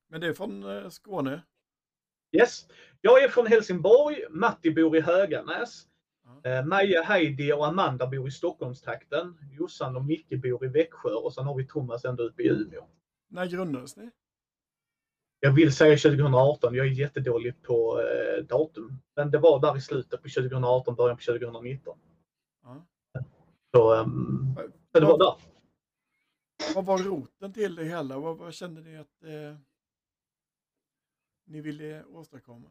Men 0.10 0.22
det 0.22 0.28
är 0.28 0.34
från 0.34 0.64
eh, 0.64 0.90
Skåne. 0.90 1.42
Yes. 2.32 2.68
Jag 3.02 3.24
är 3.24 3.30
från 3.30 3.48
Helsingborg, 3.48 4.24
Matti 4.30 4.72
bor 4.72 4.98
i 4.98 5.02
Höganäs. 5.02 5.88
Eh, 6.44 6.66
Maja, 6.66 7.02
Heidi 7.02 7.54
och 7.54 7.68
Amanda 7.68 8.08
bor 8.08 8.28
i 8.28 8.32
Stockholmstrakten. 8.32 9.38
Jossan 9.52 9.96
och 9.96 10.06
Micke 10.06 10.42
bor 10.42 10.66
i 10.66 10.68
Växjö 10.68 11.10
och 11.10 11.34
sen 11.34 11.46
har 11.46 11.56
vi 11.56 11.68
Thomas 11.68 12.06
ända 12.06 12.24
uppe 12.24 12.44
i 12.44 12.48
Umeå. 12.48 12.88
När 13.28 13.46
grundades 13.46 13.98
ni? 13.98 14.12
Jag 15.40 15.52
vill 15.52 15.76
säga 15.76 15.98
2018, 15.98 16.76
jag 16.76 16.86
är 16.86 16.92
jättedålig 16.92 17.64
på 17.64 18.02
eh, 18.02 18.44
datum. 18.44 19.02
Men 19.16 19.32
det 19.32 19.38
var 19.38 19.60
där 19.60 19.78
i 19.78 19.82
slutet 19.82 20.24
på 20.24 20.30
2018, 20.30 20.96
början 20.96 21.18
på 21.18 21.24
2019. 21.24 22.00
Ja. 22.64 22.86
Så, 23.72 23.94
ehm, 23.94 24.56
så 24.92 25.00
det 25.00 25.06
var 25.06 25.18
där. 25.18 25.36
Vad 26.76 26.86
var 26.86 26.98
roten 26.98 27.54
till 27.54 27.76
det 27.76 27.84
hela? 27.84 28.20
Vad, 28.20 28.38
vad 28.38 28.54
kände 28.54 28.82
ni 28.82 28.98
att 28.98 29.24
eh, 29.24 29.58
ni 31.46 31.62
ville 31.62 32.04
åstadkomma? 32.04 32.70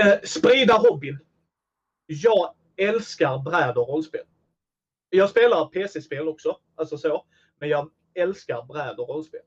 Eh, 0.00 0.20
sprida 0.24 0.74
hobbyn. 0.74 1.18
Jag 2.06 2.54
älskar 2.76 3.38
bräd 3.38 3.78
och 3.78 3.88
rollspel. 3.88 4.24
Jag 5.10 5.30
spelar 5.30 5.66
PC-spel 5.66 6.28
också, 6.28 6.56
alltså 6.74 6.98
så. 6.98 7.26
Men 7.60 7.68
jag 7.68 7.90
älskar 8.14 8.62
bräd 8.62 8.98
och 8.98 9.08
rollspel. 9.08 9.40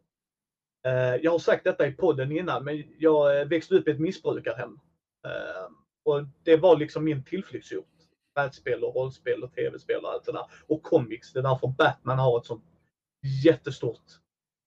Eh, 0.86 1.15
jag 1.15 1.32
har 1.32 1.39
sagt 1.39 1.63
detta 1.63 1.88
i 1.88 1.91
podden 1.91 2.32
innan, 2.32 2.63
men 2.63 2.84
jag 2.97 3.39
eh, 3.39 3.47
växte 3.47 3.76
upp 3.76 3.88
i 3.88 3.91
ett 3.91 3.99
missbrukarhem. 3.99 4.80
Eh, 5.26 5.71
och 6.03 6.26
det 6.43 6.57
var 6.57 6.78
liksom 6.78 7.03
min 7.03 7.23
tillflyktsort. 7.23 7.88
Brädspel 8.36 8.84
och 8.84 8.95
rollspel 8.95 9.43
och 9.43 9.53
tv-spel 9.53 10.03
och 10.03 10.11
allt 10.11 10.26
det 10.26 10.32
där. 10.32 10.45
Och 10.67 10.84
comics. 10.84 11.34
Det 11.34 11.39
är 11.39 11.43
därför 11.43 11.67
Batman 11.67 12.19
har 12.19 12.39
ett 12.39 12.45
sånt 12.45 12.65
jättestort 13.43 14.03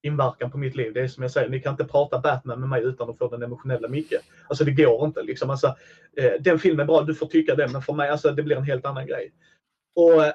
inverkan 0.03 0.51
på 0.51 0.59
mitt 0.59 0.77
liv. 0.77 0.93
Det 0.95 1.01
är 1.01 1.09
som 1.09 1.23
jag 1.23 1.33
säger, 1.33 1.49
ni 1.49 1.61
kan 1.61 1.73
inte 1.73 1.85
prata 1.85 2.21
Batman 2.21 2.61
med 2.61 2.69
mig 2.69 2.83
utan 2.83 3.11
att 3.11 3.19
få 3.19 3.29
den 3.29 3.43
emotionella 3.43 3.89
Micke. 3.89 4.15
Alltså 4.49 4.65
det 4.65 4.73
går 4.73 5.07
inte 5.07 5.23
liksom. 5.23 5.51
Alltså, 5.51 5.77
eh, 6.17 6.33
den 6.41 6.59
filmen 6.59 6.81
är 6.81 6.87
bra, 6.87 7.03
du 7.03 7.15
får 7.15 7.27
tycka 7.27 7.55
det, 7.55 7.69
men 7.69 7.83
för 7.83 7.93
mig, 7.93 8.09
alltså 8.09 8.31
det 8.33 8.43
blir 8.43 8.57
en 8.57 8.65
helt 8.65 8.87
annan 8.87 9.07
grej. 9.07 9.33
Och 9.95 10.25
eh, 10.25 10.33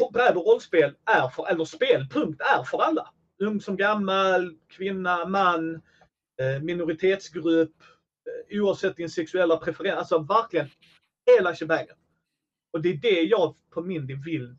och 0.00 0.12
bräd 0.12 0.36
och 0.36 0.46
rollspel 0.46 0.94
är 1.04 1.28
för, 1.28 1.46
eller 1.48 1.64
spel, 1.64 2.08
punkt, 2.10 2.40
är 2.40 2.62
för 2.62 2.78
alla. 2.78 3.10
Ung 3.38 3.60
som 3.60 3.76
gammal, 3.76 4.56
kvinna, 4.68 5.24
man, 5.24 5.74
eh, 6.40 6.62
minoritetsgrupp, 6.62 7.74
eh, 8.50 8.60
oavsett 8.60 8.96
din 8.96 9.10
sexuella 9.10 9.56
preferens. 9.56 9.98
Alltså 9.98 10.18
verkligen 10.18 10.68
hela 11.36 11.54
shebangen. 11.54 11.96
Och 12.72 12.82
det 12.82 12.88
är 12.88 12.96
det 12.96 13.22
jag 13.22 13.54
på 13.70 13.82
Mindy 13.82 14.14
vill 14.14 14.56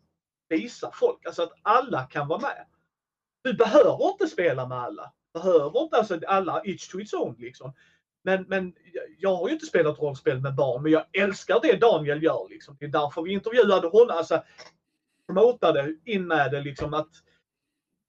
visa 0.49 0.91
folk. 0.93 1.25
Alltså 1.25 1.43
att 1.43 1.53
alla 1.61 2.03
kan 2.03 2.27
vara 2.27 2.41
med. 2.41 2.65
Du 3.43 3.53
behöver 3.53 4.11
inte 4.11 4.27
spela 4.27 4.67
med 4.67 4.77
alla. 4.77 5.13
Behöver 5.33 5.81
inte, 5.83 5.97
alltså 5.97 6.19
alla, 6.27 6.61
each 6.65 6.87
to 6.91 6.99
its 6.99 7.13
own 7.13 7.35
liksom. 7.39 7.73
Men, 8.23 8.45
men 8.47 8.75
jag- 8.93 9.03
jag 9.19 9.35
har 9.35 9.47
ju 9.47 9.53
inte 9.53 9.65
spelat 9.65 9.99
rollspel 9.99 10.39
med 10.41 10.55
barn, 10.55 10.83
men 10.83 10.91
jag 10.91 11.05
älskar 11.17 11.59
det 11.61 11.75
Daniel 11.79 12.23
gör. 12.23 12.47
Liksom. 12.49 12.77
Det 12.79 12.85
är 12.85 12.89
därför 12.89 13.21
vi 13.21 13.31
intervjuade 13.33 13.87
honom. 13.87 14.17
Alltså, 14.17 14.43
promotade 15.27 15.95
in 16.05 16.27
med 16.27 16.51
det 16.51 16.61
liksom 16.61 16.93
att 16.93 17.09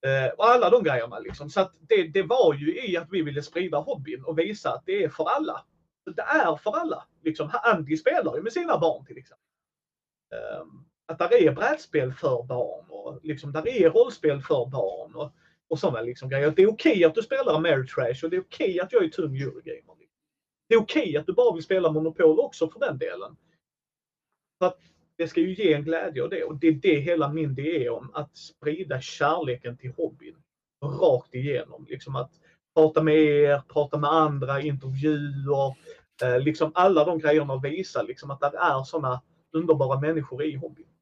eh, 0.05 0.33
och 0.37 0.45
alla 0.47 0.69
de 0.69 0.83
grejerna 0.83 1.19
liksom. 1.19 1.49
Så 1.49 1.61
att 1.61 1.73
det, 1.79 2.03
det 2.07 2.23
var 2.23 2.53
ju 2.53 2.85
i 2.87 2.97
att 2.97 3.07
vi 3.11 3.21
ville 3.21 3.43
sprida 3.43 3.77
hobbyn 3.77 4.23
och 4.23 4.39
visa 4.39 4.73
att 4.73 4.85
det 4.85 5.03
är 5.03 5.09
för 5.09 5.29
alla. 5.29 5.65
Det 6.15 6.21
är 6.21 6.55
för 6.55 6.71
alla. 6.77 7.07
Liksom, 7.23 7.51
Andy 7.63 7.97
spelar 7.97 8.35
ju 8.35 8.41
med 8.41 8.53
sina 8.53 8.77
barn 8.77 9.05
till 9.05 9.17
exempel. 9.17 9.45
Um, 10.61 10.85
att 11.05 11.19
där 11.19 11.33
är 11.33 11.51
brädspel 11.51 12.13
för 12.13 12.43
barn 12.43 12.85
och 12.89 13.19
liksom, 13.23 13.51
där 13.51 13.67
är 13.67 13.89
rollspel 13.89 14.41
för 14.41 14.65
barn 14.65 15.15
och, 15.15 15.31
och 15.67 15.79
sådana 15.79 16.01
liksom 16.01 16.29
grejer. 16.29 16.53
Det 16.55 16.61
är 16.61 16.67
okej 16.67 16.91
okay 16.91 17.03
att 17.03 17.15
du 17.15 17.21
spelar 17.21 17.59
Mary 17.59 17.87
Trash 17.87 18.23
och 18.23 18.29
det 18.29 18.35
är 18.35 18.41
okej 18.41 18.69
okay 18.69 18.79
att 18.79 18.93
jag 18.93 19.03
är 19.03 19.09
tung 19.09 19.37
Eurogamer. 19.37 19.93
Det 20.69 20.75
är 20.75 20.79
okej 20.79 21.01
okay 21.01 21.17
att 21.17 21.25
du 21.25 21.33
bara 21.33 21.53
vill 21.53 21.63
spela 21.63 21.91
Monopol 21.91 22.39
också 22.39 22.69
för 22.69 22.79
den 22.79 22.97
delen. 22.97 23.35
För 24.59 24.65
att 24.65 24.79
det 25.17 25.27
ska 25.27 25.41
ju 25.41 25.53
ge 25.53 25.73
en 25.73 25.83
glädje 25.83 26.21
och 26.21 26.29
det. 26.29 26.43
Och 26.43 26.55
det 26.55 26.67
är 26.67 26.71
det 26.71 26.99
hela 26.99 27.29
min 27.29 27.51
idé 27.51 27.85
är 27.85 27.89
om. 27.89 28.11
Att 28.13 28.37
sprida 28.37 29.01
kärleken 29.01 29.77
till 29.77 29.93
hobbyn. 29.97 30.35
Rakt 30.85 31.35
igenom. 31.35 31.85
Liksom 31.89 32.15
att 32.15 32.31
prata 32.75 33.03
med 33.03 33.15
er, 33.15 33.61
prata 33.67 33.97
med 33.97 34.09
andra, 34.09 34.61
intervjuer. 34.61 35.75
Eh, 36.23 36.39
liksom 36.39 36.71
alla 36.75 37.05
de 37.05 37.19
grejerna 37.19 37.53
och 37.53 37.65
visa 37.65 38.01
liksom 38.01 38.31
att 38.31 38.39
det 38.39 38.57
är 38.57 38.83
sådana 38.83 39.21
underbara 39.51 39.99
människor 39.99 40.43
i 40.43 40.55
hobbyn. 40.55 40.92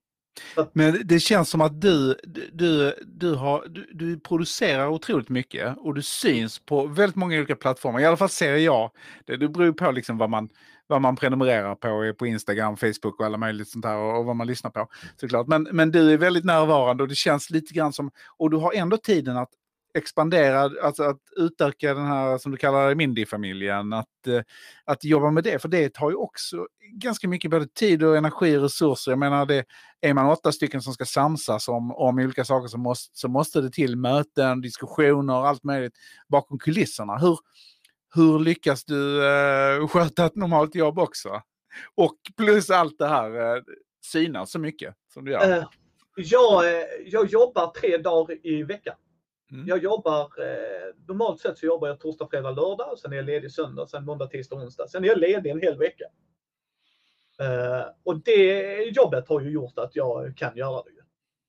Men 0.73 1.01
det 1.03 1.19
känns 1.19 1.49
som 1.49 1.61
att 1.61 1.81
du, 1.81 2.15
du, 2.53 2.95
du, 3.05 3.35
har, 3.35 3.65
du, 3.67 3.89
du, 3.93 4.19
producerar 4.19 4.87
otroligt 4.87 5.29
mycket 5.29 5.77
och 5.77 5.95
du 5.95 6.01
syns 6.01 6.59
på 6.59 6.87
väldigt 6.87 7.15
många 7.15 7.37
olika 7.37 7.55
plattformar. 7.55 7.99
I 7.99 8.05
alla 8.05 8.17
fall 8.17 8.29
ser 8.29 8.55
jag 8.55 8.91
det. 9.25 9.37
Det 9.37 9.47
beror 9.47 9.71
på 9.71 9.91
liksom 9.91 10.17
vad, 10.17 10.29
man, 10.29 10.49
vad 10.87 11.01
man 11.01 11.15
prenumererar 11.15 11.75
på 11.75 12.13
på 12.19 12.27
Instagram, 12.27 12.77
Facebook 12.77 13.19
och 13.19 13.25
alla 13.25 13.37
möjligt 13.37 13.69
sånt 13.69 13.85
här 13.85 13.97
och, 13.97 14.19
och 14.19 14.25
vad 14.25 14.35
man 14.35 14.47
lyssnar 14.47 14.71
på. 14.71 14.87
såklart. 15.15 15.47
Men, 15.47 15.67
men 15.71 15.91
du 15.91 16.11
är 16.13 16.17
väldigt 16.17 16.45
närvarande 16.45 17.03
och 17.03 17.09
det 17.09 17.15
känns 17.15 17.49
lite 17.49 17.73
grann 17.73 17.93
som, 17.93 18.11
och 18.37 18.49
du 18.49 18.57
har 18.57 18.73
ändå 18.73 18.97
tiden 18.97 19.37
att 19.37 19.49
expandera, 19.93 20.71
alltså 20.83 21.03
att 21.03 21.19
utöka 21.37 21.93
den 21.93 22.05
här 22.05 22.37
som 22.37 22.51
du 22.51 22.57
kallar 22.57 22.89
det 22.89 22.95
Mindy-familjen, 22.95 23.93
att, 23.93 24.27
eh, 24.27 24.41
att 24.85 25.03
jobba 25.03 25.31
med 25.31 25.43
det, 25.43 25.59
för 25.59 25.69
det 25.69 25.93
tar 25.93 26.09
ju 26.09 26.15
också 26.15 26.67
ganska 26.93 27.27
mycket 27.27 27.51
både 27.51 27.67
tid 27.67 28.03
och 28.03 28.17
energi 28.17 28.57
och 28.57 28.61
resurser. 28.61 29.11
Jag 29.11 29.19
menar, 29.19 29.45
det, 29.45 29.65
är 30.01 30.13
man 30.13 30.25
åtta 30.25 30.51
stycken 30.51 30.81
som 30.81 30.93
ska 30.93 31.05
samsas 31.05 31.67
om, 31.67 31.91
om 31.91 32.19
olika 32.19 32.45
saker 32.45 32.67
så 32.67 32.77
måste, 32.77 33.09
så 33.13 33.27
måste 33.27 33.61
det 33.61 33.69
till 33.69 33.95
möten, 33.95 34.61
diskussioner, 34.61 35.33
och 35.33 35.47
allt 35.47 35.63
möjligt 35.63 35.93
bakom 36.27 36.59
kulisserna. 36.59 37.17
Hur, 37.17 37.39
hur 38.15 38.39
lyckas 38.39 38.85
du 38.85 39.25
eh, 39.27 39.87
sköta 39.87 40.25
ett 40.25 40.35
normalt 40.35 40.75
jobb 40.75 40.99
också? 40.99 41.41
Och 41.95 42.17
plus 42.37 42.69
allt 42.69 42.97
det 42.97 43.07
här, 43.07 43.55
eh, 43.55 43.61
synas 44.03 44.51
så 44.51 44.59
mycket 44.59 44.95
som 45.13 45.25
du 45.25 45.31
gör. 45.31 45.57
Uh, 45.57 45.65
jag, 46.15 46.65
eh, 46.65 46.85
jag 47.05 47.29
jobbar 47.29 47.67
tre 47.67 47.97
dagar 47.97 48.37
i 48.47 48.63
veckan. 48.63 48.95
Mm. 49.51 49.67
Jag 49.67 49.83
jobbar, 49.83 50.21
eh, 50.21 50.95
normalt 51.07 51.39
sett 51.39 51.57
så 51.57 51.65
jobbar 51.65 51.87
jag 51.87 51.99
torsdag, 51.99 52.27
fredag, 52.31 52.51
lördag. 52.51 52.99
Sen 52.99 53.11
är 53.13 53.15
jag 53.15 53.25
ledig 53.25 53.51
söndag, 53.51 53.87
sen 53.87 54.05
måndag, 54.05 54.27
tisdag, 54.27 54.55
onsdag. 54.55 54.87
Sen 54.87 55.03
är 55.03 55.07
jag 55.07 55.17
ledig 55.17 55.49
en 55.49 55.61
hel 55.61 55.77
vecka. 55.77 56.05
Eh, 57.39 57.85
och 58.03 58.23
det 58.23 58.83
jobbet 58.83 59.27
har 59.27 59.41
ju 59.41 59.49
gjort 59.49 59.79
att 59.79 59.95
jag 59.95 60.37
kan 60.37 60.57
göra 60.57 60.83
det. 60.83 61.01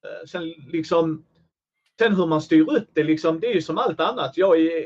Eh, 0.09 0.27
sen 0.27 0.49
liksom, 0.49 1.25
sen 1.99 2.17
hur 2.17 2.27
man 2.27 2.43
styr 2.43 2.73
upp 2.73 2.89
det, 2.93 3.05
liksom, 3.05 3.41
det 3.41 3.47
är 3.47 3.55
ju 3.55 3.63
som 3.63 3.79
allt 3.79 4.01
annat. 4.01 4.37
Jag 4.37 4.61
är, 4.61 4.85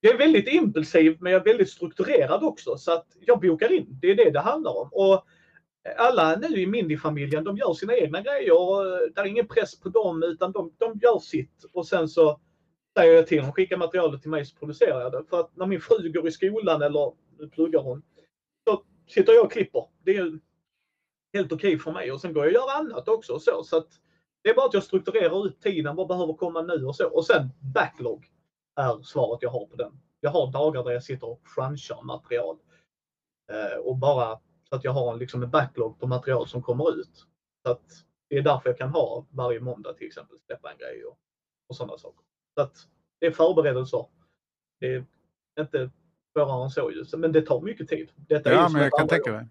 jag 0.00 0.14
är 0.14 0.18
väldigt 0.18 0.48
impulsiv 0.48 1.16
men 1.20 1.32
jag 1.32 1.40
är 1.40 1.44
väldigt 1.44 1.70
strukturerad 1.70 2.42
också. 2.42 2.76
Så 2.76 2.92
att 2.92 3.06
jag 3.20 3.40
bokar 3.40 3.72
in, 3.72 3.98
det 4.02 4.10
är 4.10 4.16
det 4.16 4.30
det 4.30 4.40
handlar 4.40 4.76
om. 4.76 4.88
Och 4.92 5.24
alla 5.96 6.36
nu 6.36 6.60
i 6.60 6.66
Mindy-familjen, 6.66 7.44
de 7.44 7.56
gör 7.56 7.74
sina 7.74 7.96
egna 7.96 8.20
grejer. 8.20 8.52
Eh, 8.52 9.12
det 9.14 9.20
är 9.20 9.24
ingen 9.24 9.46
press 9.46 9.80
på 9.80 9.88
dem 9.88 10.22
utan 10.22 10.52
de, 10.52 10.72
de 10.78 10.98
gör 11.02 11.18
sitt. 11.18 11.64
Och 11.72 11.86
sen 11.86 12.08
så 12.08 12.40
säger 12.98 13.14
jag 13.14 13.26
till 13.26 13.42
dem, 13.42 13.52
skicka 13.52 13.76
materialet 13.76 14.22
till 14.22 14.30
mig 14.30 14.44
så 14.44 14.56
producerar 14.56 15.00
jag 15.00 15.12
det. 15.12 15.24
För 15.30 15.40
att 15.40 15.56
när 15.56 15.66
min 15.66 15.80
fru 15.80 16.12
går 16.12 16.28
i 16.28 16.32
skolan 16.32 16.82
eller 16.82 17.12
nu 17.38 17.48
pluggar 17.48 17.80
hon, 17.80 18.02
så 18.68 18.82
sitter 19.08 19.32
jag 19.32 19.44
och 19.44 19.52
klipper. 19.52 19.86
Det 20.04 20.16
är 20.16 20.38
helt 21.34 21.52
okej 21.52 21.74
okay 21.74 21.78
för 21.78 21.92
mig. 21.92 22.12
Och 22.12 22.20
sen 22.20 22.32
går 22.32 22.44
jag 22.44 22.50
och 22.50 22.54
gör 22.54 22.80
annat 22.80 23.08
också. 23.08 23.32
Och 23.32 23.42
så. 23.42 23.62
så 23.64 23.76
att 23.76 23.88
det 24.42 24.50
är 24.50 24.54
bara 24.54 24.66
att 24.66 24.74
jag 24.74 24.82
strukturerar 24.82 25.46
ut 25.46 25.60
tiden, 25.60 25.96
vad 25.96 26.08
behöver 26.08 26.32
komma 26.32 26.62
nu 26.62 26.84
och 26.86 26.96
så. 26.96 27.08
Och 27.08 27.26
sen 27.26 27.48
backlog 27.74 28.26
är 28.76 29.02
svaret 29.02 29.42
jag 29.42 29.50
har 29.50 29.66
på 29.66 29.76
den. 29.76 30.00
Jag 30.20 30.30
har 30.30 30.52
dagar 30.52 30.84
där 30.84 30.90
jag 30.90 31.04
sitter 31.04 31.28
och 31.28 31.42
crunchar 31.54 32.02
material. 32.02 32.58
Eh, 33.52 33.78
och 33.78 33.96
bara 33.96 34.40
så 34.70 34.76
att 34.76 34.84
jag 34.84 34.92
har 34.92 35.16
liksom 35.16 35.42
en 35.42 35.50
backlog 35.50 36.00
på 36.00 36.06
material 36.06 36.48
som 36.48 36.62
kommer 36.62 37.00
ut. 37.00 37.26
Så 37.66 37.70
att 37.70 38.04
det 38.28 38.36
är 38.36 38.42
därför 38.42 38.68
jag 38.68 38.78
kan 38.78 38.90
ha 38.90 39.26
varje 39.30 39.60
måndag 39.60 39.92
till 39.92 40.06
exempel 40.06 40.38
släppa 40.46 40.72
en 40.72 40.78
grej 40.78 41.04
och, 41.04 41.18
och 41.68 41.76
sådana 41.76 41.98
saker. 41.98 42.24
Så 42.54 42.60
att 42.60 42.76
det 43.20 43.26
är 43.26 43.30
förberedelser. 43.30 44.06
Det 44.80 44.86
är 44.86 45.04
inte 45.60 45.90
svårare 46.32 46.64
än 46.64 46.70
så 46.70 46.90
just, 46.92 47.14
men 47.14 47.32
det 47.32 47.42
tar 47.42 47.60
mycket 47.60 47.88
tid. 47.88 48.10
Detta 48.16 48.52
ja, 48.52 48.68
men 48.68 48.82
jag 48.82 48.92
kan 48.92 49.08
tänka 49.08 49.32
mig. 49.32 49.46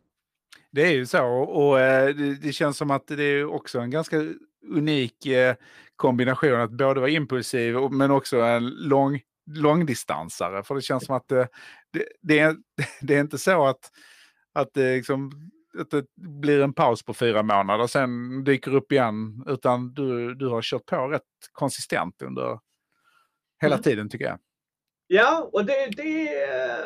Det 0.71 0.81
är 0.81 0.91
ju 0.91 1.05
så 1.05 1.25
och 1.27 1.79
eh, 1.79 2.15
det, 2.15 2.35
det, 2.35 2.53
känns 2.53 2.77
som 2.77 2.91
att 2.91 3.07
det 3.07 3.23
är 3.23 3.45
också 3.45 3.79
en 3.79 3.89
ganska 3.89 4.25
unik 4.67 5.25
eh, 5.25 5.55
kombination 5.95 6.61
att 6.61 6.71
både 6.71 6.99
vara 6.99 7.09
impulsiv 7.09 7.75
men 7.91 8.11
också 8.11 8.39
en 8.39 8.69
lång, 8.69 9.21
långdistansare. 9.51 10.63
För 10.63 10.75
det 10.75 10.81
känns 10.81 11.05
som 11.05 11.15
att 11.15 11.27
det, 11.27 11.47
det, 11.93 12.05
det, 12.21 12.39
är, 12.39 12.55
det 13.01 13.15
är 13.15 13.21
inte 13.21 13.37
så 13.37 13.65
att 13.65 13.91
att 14.57 14.73
det, 14.73 14.95
liksom, 14.95 15.31
att 15.79 15.89
det 15.89 16.05
blir 16.15 16.61
en 16.61 16.73
paus 16.73 17.03
på 17.03 17.13
fyra 17.13 17.43
månader 17.43 17.83
och 17.83 17.89
sen 17.89 18.43
dyker 18.43 18.75
upp 18.75 18.91
igen. 18.91 19.43
Utan 19.47 19.93
du, 19.93 20.35
du 20.35 20.47
har 20.47 20.61
kört 20.61 20.85
på 20.85 21.07
rätt 21.07 21.21
konsistent 21.51 22.21
under 22.21 22.59
hela 23.61 23.75
mm. 23.75 23.83
tiden 23.83 24.09
tycker 24.09 24.25
jag. 24.25 24.39
Ja, 25.07 25.49
och 25.53 25.65
det, 25.65 25.89
det, 25.97 26.29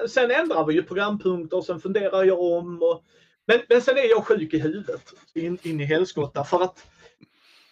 sen 0.09 0.31
ändrar 0.31 0.65
vi 0.65 0.73
ju 0.73 0.83
programpunkter 0.83 1.57
och 1.57 1.65
sen 1.65 1.79
funderar 1.79 2.23
jag 2.23 2.41
om. 2.41 2.81
Och, 2.81 3.03
men, 3.47 3.59
men 3.69 3.81
sen 3.81 3.97
är 3.97 4.09
jag 4.09 4.25
sjuk 4.25 4.53
i 4.53 4.59
huvudet 4.59 5.13
in, 5.33 5.57
in 5.63 5.81
i 5.81 5.85
helskotta 5.85 6.43
för 6.43 6.63
att 6.63 6.87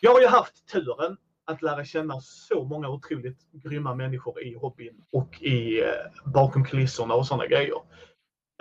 jag 0.02 0.12
har 0.12 0.22
ju 0.22 0.28
haft 0.28 0.68
turen 0.68 1.18
att 1.46 1.62
lära 1.62 1.86
känna 1.86 2.22
så 2.22 2.64
många 2.64 2.90
otroligt 2.90 3.52
grymma 3.52 3.96
människor 3.96 4.44
i 4.44 4.56
hobbyn 4.56 5.04
och 5.12 5.42
i 5.42 5.82
eh, 5.82 6.32
bakom 6.34 6.66
kulisserna 6.66 7.14
och 7.14 7.28
sådana 7.28 7.48
grejer. 7.48 7.78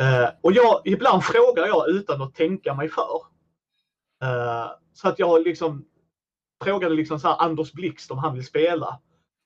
Uh, 0.02 0.28
och 0.40 0.52
jag, 0.52 0.80
ibland 0.84 1.24
frågar 1.24 1.66
jag 1.66 1.88
utan 1.88 2.22
att 2.22 2.34
tänka 2.34 2.74
mig 2.74 2.88
för. 2.88 3.16
Uh, 4.24 4.70
så 4.92 5.08
att 5.08 5.18
jag 5.18 5.42
liksom 5.42 5.84
frågade 6.64 6.94
liksom 6.94 7.18
så 7.20 7.28
här, 7.28 7.36
Anders 7.38 7.72
Blixt 7.72 8.10
om 8.10 8.18
han 8.18 8.34
vill 8.34 8.46
spela. 8.46 9.00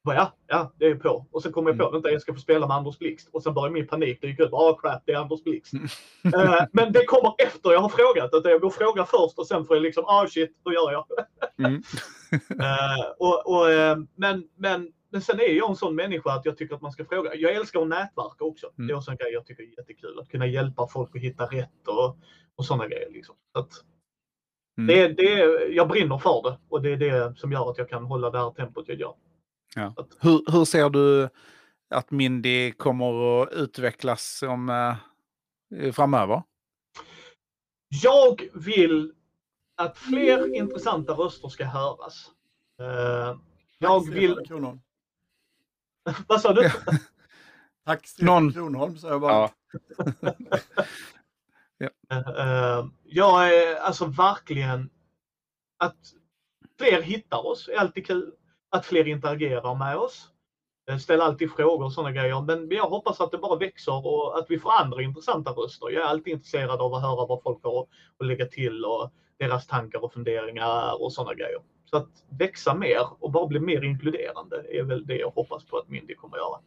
Bara, 0.05 0.16
ja, 0.16 0.32
ja, 0.46 0.72
det 0.78 0.86
är 0.86 0.94
på. 0.94 1.26
Och 1.30 1.42
sen 1.42 1.53
kommer 1.53 1.70
jag 1.70 1.78
på, 1.78 1.84
mm. 1.84 1.92
vänta 1.92 2.11
jag 2.11 2.22
ska 2.22 2.34
få 2.34 2.40
spela 2.40 2.66
med 2.66 2.76
Anders 2.76 2.98
Blixt. 2.98 3.28
Och 3.32 3.42
sen 3.42 3.55
börjar 3.55 3.70
min 3.70 3.86
panik 3.86 4.20
dyka 4.20 4.42
upp. 4.42 4.55
Ah 4.55 4.78
crap, 4.82 5.03
det 5.07 5.12
är 5.12 5.16
Anders 5.16 5.42
Blixt. 5.44 5.74
uh, 5.74 6.64
men 6.72 6.92
det 6.92 7.05
kommer 7.05 7.34
efter 7.38 7.72
jag 7.72 7.80
har 7.80 7.88
frågat. 7.88 8.34
Att 8.34 8.44
jag 8.44 8.61
går 8.61 8.68
och 8.68 8.74
frågar 8.74 9.05
först 9.05 9.38
och 9.38 9.46
sen 9.46 9.64
får 9.64 9.76
jag 9.76 9.82
liksom, 9.82 10.05
ah 10.05 10.26
shit, 10.26 10.57
hur 10.64 10.72
gör 10.72 10.92
jag? 10.92 11.07
mm. 11.59 11.82
och, 13.18 13.46
och, 13.46 13.66
men, 14.16 14.44
men 14.57 14.92
men 15.12 15.22
sen 15.22 15.40
är 15.40 15.48
jag 15.48 15.70
en 15.70 15.76
sån 15.76 15.94
människa 15.94 16.32
att 16.32 16.44
jag 16.44 16.56
tycker 16.56 16.74
att 16.74 16.82
man 16.82 16.92
ska 16.92 17.04
fråga. 17.04 17.34
Jag 17.34 17.54
älskar 17.54 17.82
att 17.82 17.88
nätverka 17.88 18.44
också. 18.44 18.66
Mm. 18.78 18.86
Det 18.86 18.92
är 18.92 18.96
också 18.96 19.10
en 19.10 19.16
grej 19.16 19.32
jag 19.32 19.46
tycker 19.46 19.62
är 19.62 19.78
jättekul. 19.78 20.18
Att 20.18 20.28
kunna 20.28 20.46
hjälpa 20.46 20.88
folk 20.88 21.16
att 21.16 21.22
hitta 21.22 21.46
rätt 21.46 21.88
och, 21.88 22.18
och 22.56 22.64
sådana 22.64 22.88
grejer. 22.88 23.10
Liksom. 23.10 23.34
Att 23.54 23.70
mm. 24.78 24.86
det, 24.86 25.08
det, 25.08 25.38
jag 25.72 25.88
brinner 25.88 26.18
för 26.18 26.42
det 26.42 26.58
och 26.68 26.82
det 26.82 26.92
är 26.92 26.96
det 26.96 27.38
som 27.38 27.52
gör 27.52 27.70
att 27.70 27.78
jag 27.78 27.88
kan 27.88 28.04
hålla 28.04 28.30
det 28.30 28.38
här 28.38 28.50
tempot 28.50 28.88
jag 28.88 29.00
gör. 29.00 29.14
Ja. 29.74 29.94
Att, 29.96 30.08
hur, 30.20 30.52
hur 30.52 30.64
ser 30.64 30.90
du 30.90 31.28
att 31.90 32.10
Mindy 32.10 32.72
kommer 32.72 33.42
att 33.42 33.52
utvecklas 33.52 34.42
om, 34.42 34.68
eh, 34.68 35.92
framöver? 35.92 36.42
Jag 38.02 38.42
vill 38.54 39.12
att 39.76 39.98
fler 39.98 40.54
intressanta 40.54 41.12
röster 41.12 41.48
ska 41.48 41.64
höras. 41.64 42.30
Uh, 42.80 43.38
jag 43.78 44.10
vill... 44.10 44.36
Vad 46.28 46.40
sa 46.40 46.53
du? 46.53 46.70
Tack 47.86 48.07
Stefan 48.07 48.26
Någon... 48.26 48.53
Kronholm, 48.53 48.96
sa 48.96 49.09
jag 49.09 49.20
bara. 49.20 49.32
Ja. 49.32 49.50
ja. 51.78 51.88
Uh, 52.12 52.88
jag 53.05 53.55
är 53.55 53.76
alltså 53.76 54.05
verkligen 54.05 54.90
att 55.78 55.96
fler 56.78 57.03
hittar 57.03 57.46
oss 57.46 57.68
är 57.68 57.76
alltid 57.76 58.07
kul. 58.07 58.32
Att 58.70 58.86
fler 58.86 59.09
interagerar 59.09 59.74
med 59.74 59.96
oss. 59.96 60.28
Ställer 61.00 61.24
alltid 61.24 61.53
frågor 61.53 61.84
och 61.84 61.92
sådana 61.92 62.12
grejer. 62.12 62.40
Men 62.40 62.70
jag 62.70 62.88
hoppas 62.88 63.20
att 63.20 63.30
det 63.30 63.38
bara 63.38 63.57
växer 63.57 64.07
och 64.07 64.38
att 64.38 64.46
vi 64.48 64.59
får 64.59 64.72
andra 64.72 65.03
intressanta 65.03 65.50
röster. 65.50 65.90
Jag 65.90 66.03
är 66.03 66.07
alltid 66.07 66.32
intresserad 66.32 66.80
av 66.80 66.94
att 66.94 67.03
höra 67.03 67.26
vad 67.26 67.42
folk 67.42 67.64
har 67.64 67.86
att 68.18 68.26
lägga 68.26 68.46
till 68.46 68.84
och 68.84 69.12
deras 69.36 69.66
tankar 69.66 70.04
och 70.04 70.12
funderingar 70.12 71.02
och 71.02 71.12
sådana 71.12 71.34
grejer. 71.34 71.62
Så 71.84 71.96
att 71.96 72.24
växa 72.28 72.74
mer 72.74 73.22
och 73.24 73.30
bara 73.30 73.46
bli 73.46 73.60
mer 73.60 73.84
inkluderande 73.84 74.66
är 74.78 74.82
väl 74.82 75.06
det 75.06 75.16
jag 75.16 75.30
hoppas 75.30 75.64
på 75.64 75.78
att 75.78 75.88
Mindy 75.88 76.14
kommer 76.14 76.36
göra. 76.36 76.62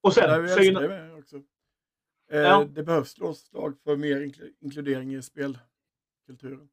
Och 0.00 0.14
sen... 0.14 0.48
Synen... 0.48 1.18
också. 1.18 1.36
Eh, 2.30 2.40
ja. 2.40 2.64
Det 2.70 2.82
behövs 2.82 3.10
slag 3.10 3.78
för 3.84 3.96
mer 3.96 4.32
inkludering 4.60 5.14
i 5.14 5.22
spelkulturen. 5.22 6.68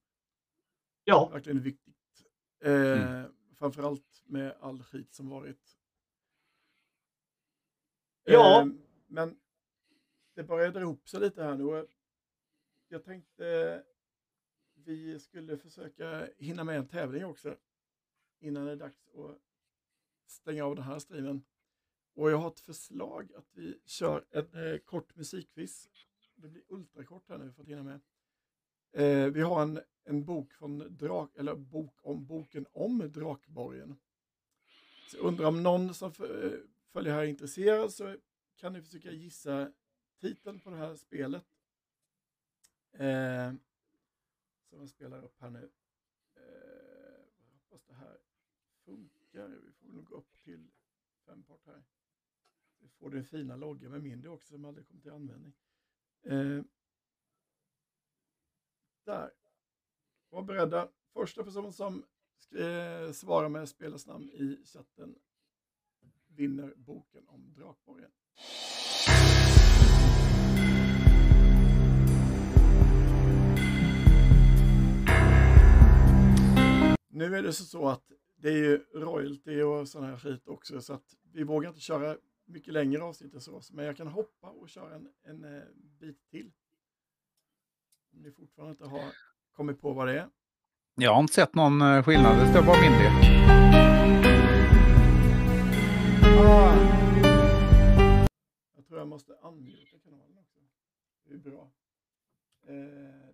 Ja. 1.04 1.30
Verkligen 1.34 1.62
viktigt. 1.62 1.96
Eh, 2.64 2.72
mm. 2.74 3.32
Framförallt 3.56 4.24
med 4.26 4.56
all 4.60 4.84
skit 4.84 5.14
som 5.14 5.30
varit. 5.30 5.78
Ja. 8.24 8.62
Eh, 8.62 8.68
men 9.08 9.38
det 10.36 10.44
börjar 10.44 10.72
dra 10.72 10.82
ihop 10.82 11.10
sig 11.10 11.20
lite 11.20 11.44
här 11.44 11.56
nu. 11.56 11.88
Jag 12.88 13.04
tänkte 13.04 13.84
vi 14.86 15.20
skulle 15.20 15.58
försöka 15.58 16.30
hinna 16.38 16.64
med 16.64 16.78
en 16.78 16.88
tävling 16.88 17.26
också 17.26 17.58
innan 18.40 18.66
det 18.66 18.72
är 18.72 18.76
dags 18.76 19.08
att 19.08 19.42
stänga 20.26 20.66
av 20.66 20.76
den 20.76 20.84
här 20.84 21.00
streamen. 21.00 21.44
Och 22.14 22.32
jag 22.32 22.38
har 22.38 22.48
ett 22.48 22.60
förslag 22.60 23.34
att 23.34 23.50
vi 23.54 23.80
kör 23.86 24.26
en 24.32 24.74
eh, 24.74 24.78
kort 24.78 25.16
musikquiz. 25.16 25.90
Det 26.36 26.48
blir 26.48 26.64
ultrakort 26.68 27.30
här 27.30 27.38
nu 27.38 27.52
för 27.52 27.62
att 27.62 27.68
hinna 27.68 27.84
med. 27.84 28.02
Eh, 28.92 29.32
vi 29.32 29.42
har 29.42 29.62
en, 29.62 29.80
en 30.04 30.26
bok 30.26 30.54
från 30.54 30.98
Drak, 30.98 31.36
eller 31.36 31.56
bok 31.56 32.00
om 32.02 32.26
boken 32.26 32.66
om 32.72 33.12
Drakborgen. 33.12 33.96
Så 35.08 35.18
jag 35.18 35.26
undrar 35.26 35.46
om 35.46 35.64
någon 35.64 35.94
som 35.94 36.14
följer 36.94 37.14
här 37.14 37.22
är 37.22 37.26
intresserad 37.26 37.94
så 37.94 38.18
kan 38.56 38.74
ni 38.74 38.82
försöka 38.82 39.12
gissa 39.12 39.72
titeln 40.22 40.60
på 40.60 40.70
det 40.70 40.78
här 40.78 40.96
spelet. 40.96 41.46
Eh, 42.92 43.54
som 44.76 44.82
jag 44.82 44.90
spelar 44.90 45.24
upp 45.24 45.42
här 45.42 45.50
nu. 45.50 45.72
Eh, 46.36 47.26
jag 47.38 47.46
hoppas 47.52 47.86
det 47.86 47.94
här 47.94 48.18
funkar. 48.86 49.48
Vi 49.48 49.72
får 49.72 49.88
nog 49.88 50.06
gå 50.06 50.16
upp 50.16 50.42
till 50.44 50.72
fempart 51.26 51.66
här. 51.66 51.84
Vi 52.80 52.90
får 52.90 53.10
den 53.10 53.24
fina 53.24 53.56
loggan 53.56 53.92
med 53.92 54.04
mindre 54.04 54.30
också 54.30 54.48
som 54.48 54.66
aldrig 54.66 54.88
kommer 54.88 55.02
till 55.02 55.12
användning. 55.12 55.54
Eh, 56.22 56.64
där. 59.04 59.32
Var 60.30 60.44
beredda. 60.44 60.92
Första 61.14 61.44
person 61.44 61.74
som 61.74 62.06
eh, 62.52 63.12
svarar 63.12 63.50
med 63.50 63.70
spelets 63.70 64.08
namn 64.08 64.30
i 64.30 64.66
chatten 64.66 65.20
vinner 66.28 66.74
boken 66.76 67.28
om 67.28 67.54
Drakborgen. 67.54 68.12
Nu 77.16 77.36
är 77.36 77.44
det 77.44 77.54
så- 77.54 77.88
att 77.88 78.12
det 78.36 78.50
är 78.50 78.58
ju 78.58 78.78
royalty 78.94 79.62
och 79.62 79.88
sån 79.88 80.04
här 80.04 80.18
skit 80.18 80.48
också 80.48 80.82
så 80.82 80.94
att 80.94 81.16
vi 81.34 81.44
vågar 81.44 81.70
inte 81.70 81.82
köra 81.82 82.18
mycket 82.46 82.74
längre 82.74 83.04
avsnitt 83.04 83.34
än 83.34 83.42
så. 83.42 83.62
Men 83.72 83.86
jag 83.86 83.98
kan 83.98 84.08
hoppa 84.08 84.50
och 84.50 84.70
köra 84.70 84.96
en, 84.96 85.10
en 85.24 85.44
eh, 85.58 85.64
bit 86.00 86.30
till. 86.30 86.52
Om 88.14 88.22
ni 88.22 88.32
fortfarande 88.32 88.72
inte 88.72 88.86
har 88.86 89.04
kommit 89.52 89.82
på 89.82 89.94
vad 89.94 90.08
det 90.08 90.20
är. 90.20 90.30
Jag 90.96 91.14
har 91.14 91.22
inte 91.22 91.34
sett 91.34 91.56
någon 91.56 91.82
eh, 91.82 92.04
skillnad. 92.04 92.38
Det 92.40 92.50
står 92.52 92.62
bara 92.66 92.82
Mindy. 92.82 93.06
Jag 98.76 98.86
tror 98.88 99.00
jag 99.00 99.08
måste 99.08 99.34
unmuta 99.34 100.00
kanalen 100.04 100.38
också. 100.38 100.60
Det 101.28 101.34
är 101.34 101.38
bra. 101.38 101.72
Eh, 102.68 102.76
eh, 102.76 103.30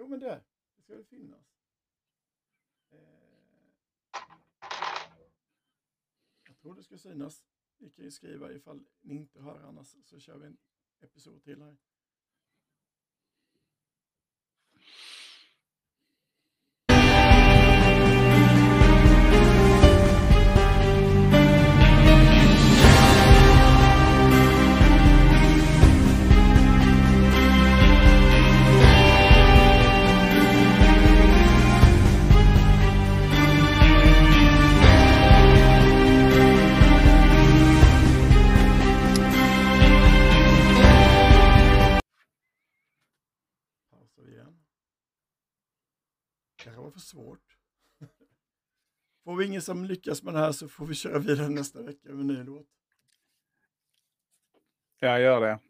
Jo 0.00 0.08
men 0.08 0.20
det, 0.20 0.44
det 0.76 0.82
ska 0.82 0.94
väl 0.94 1.04
finnas. 1.04 1.56
Eh, 2.90 2.98
jag 6.46 6.58
tror 6.58 6.74
det 6.74 6.82
ska 6.82 6.98
synas. 6.98 7.44
Ni 7.78 7.90
kan 7.90 8.04
ju 8.04 8.10
skriva 8.10 8.52
ifall 8.52 8.84
ni 9.00 9.14
inte 9.14 9.40
hör 9.40 9.60
annars 9.60 9.96
så 10.04 10.18
kör 10.18 10.38
vi 10.38 10.46
en 10.46 10.58
episod 11.00 11.42
till 11.42 11.62
här. 11.62 11.76
Var 46.90 46.92
för 46.92 47.00
svårt. 47.00 47.58
Får 49.24 49.36
vi 49.36 49.46
ingen 49.46 49.62
som 49.62 49.84
lyckas 49.84 50.22
med 50.22 50.34
det 50.34 50.40
här 50.40 50.52
så 50.52 50.68
får 50.68 50.86
vi 50.86 50.94
köra 50.94 51.18
vidare 51.18 51.48
nästa 51.48 51.82
vecka 51.82 52.08
med 52.08 52.20
en 52.20 52.26
ny 52.26 52.42
låt. 52.42 52.68
Jag 54.98 55.20
gör 55.20 55.40
det. 55.40 55.60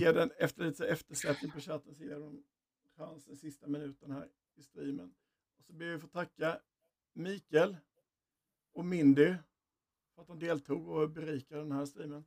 Ge 0.00 0.12
den 0.12 0.30
efter 0.38 0.64
lite 0.64 0.88
eftersläpning 0.88 1.50
på 1.50 1.60
chatten 1.60 1.94
så 1.94 2.04
ger 2.04 2.20
de 2.20 2.44
chansen 2.96 3.36
sista 3.36 3.66
minuten 3.66 4.10
här 4.10 4.28
i 4.54 4.62
streamen. 4.62 5.14
Och 5.58 5.64
så 5.64 5.72
ber 5.72 5.86
vi 5.86 5.98
få 5.98 6.08
tacka 6.08 6.60
Mikael 7.12 7.76
och 8.72 8.84
Mindy 8.84 9.34
för 10.14 10.22
att 10.22 10.28
de 10.28 10.38
deltog 10.38 10.88
och 10.88 11.10
berikade 11.10 11.60
den 11.60 11.72
här 11.72 11.86
streamen. 11.86 12.24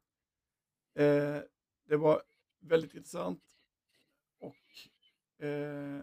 Eh, 0.94 1.42
det 1.86 1.98
var 1.98 2.22
väldigt 2.60 2.94
intressant 2.94 3.44
och 4.38 5.46
eh, 5.46 6.02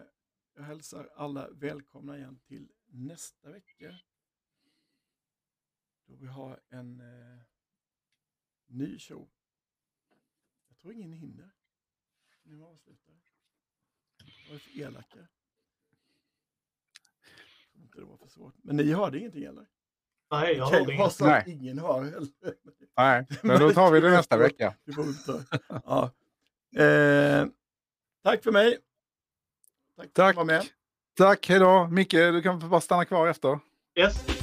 jag 0.57 0.63
hälsar 0.63 1.09
alla 1.15 1.49
välkomna 1.49 2.17
igen 2.17 2.39
till 2.47 2.71
nästa 2.85 3.51
vecka. 3.51 3.99
Då 6.05 6.15
vi 6.15 6.27
har 6.27 6.59
en 6.69 6.99
eh, 6.99 7.41
ny 8.65 8.99
show. 8.99 9.29
Jag 10.67 10.77
tror 10.77 10.93
ingen 10.93 11.13
hinner. 11.13 11.55
Nu 12.43 12.63
avslutar. 12.63 13.15
Vad 14.47 14.55
är 14.55 14.59
för 14.59 14.79
elaka? 14.79 15.17
Jag 15.17 15.27
tror 17.71 17.83
inte 17.83 17.99
det 17.99 18.05
var 18.05 18.17
för 18.17 18.27
svårt. 18.27 18.55
Men 18.63 18.75
ni 18.75 18.93
hörde 18.93 19.19
ingenting 19.19 19.43
eller? 19.43 19.67
Nej, 20.31 20.55
jag 20.55 20.69
hörde 20.69 20.93
inget. 20.93 21.19
Nej. 21.19 21.43
ingen 21.47 21.79
hör 21.79 22.03
heller. 22.03 22.29
Nej, 22.97 23.27
men 23.43 23.59
då 23.59 23.71
tar 23.71 23.91
vi 23.91 23.99
det 23.99 24.09
nästa 24.09 24.37
vecka. 24.37 24.75
Får. 24.95 25.43
Ja. 25.67 26.11
Eh, 26.83 27.47
tack 28.23 28.43
för 28.43 28.51
mig. 28.51 28.86
Tack 29.97 30.13
Tack. 30.13 30.35
Tack, 31.17 31.49
hej 31.49 31.59
då. 31.59 31.87
Micke, 31.91 32.11
du 32.11 32.41
kan 32.41 32.69
bara 32.69 32.81
stanna 32.81 33.05
kvar 33.05 33.27
efter. 33.27 33.59
Yes. 33.99 34.36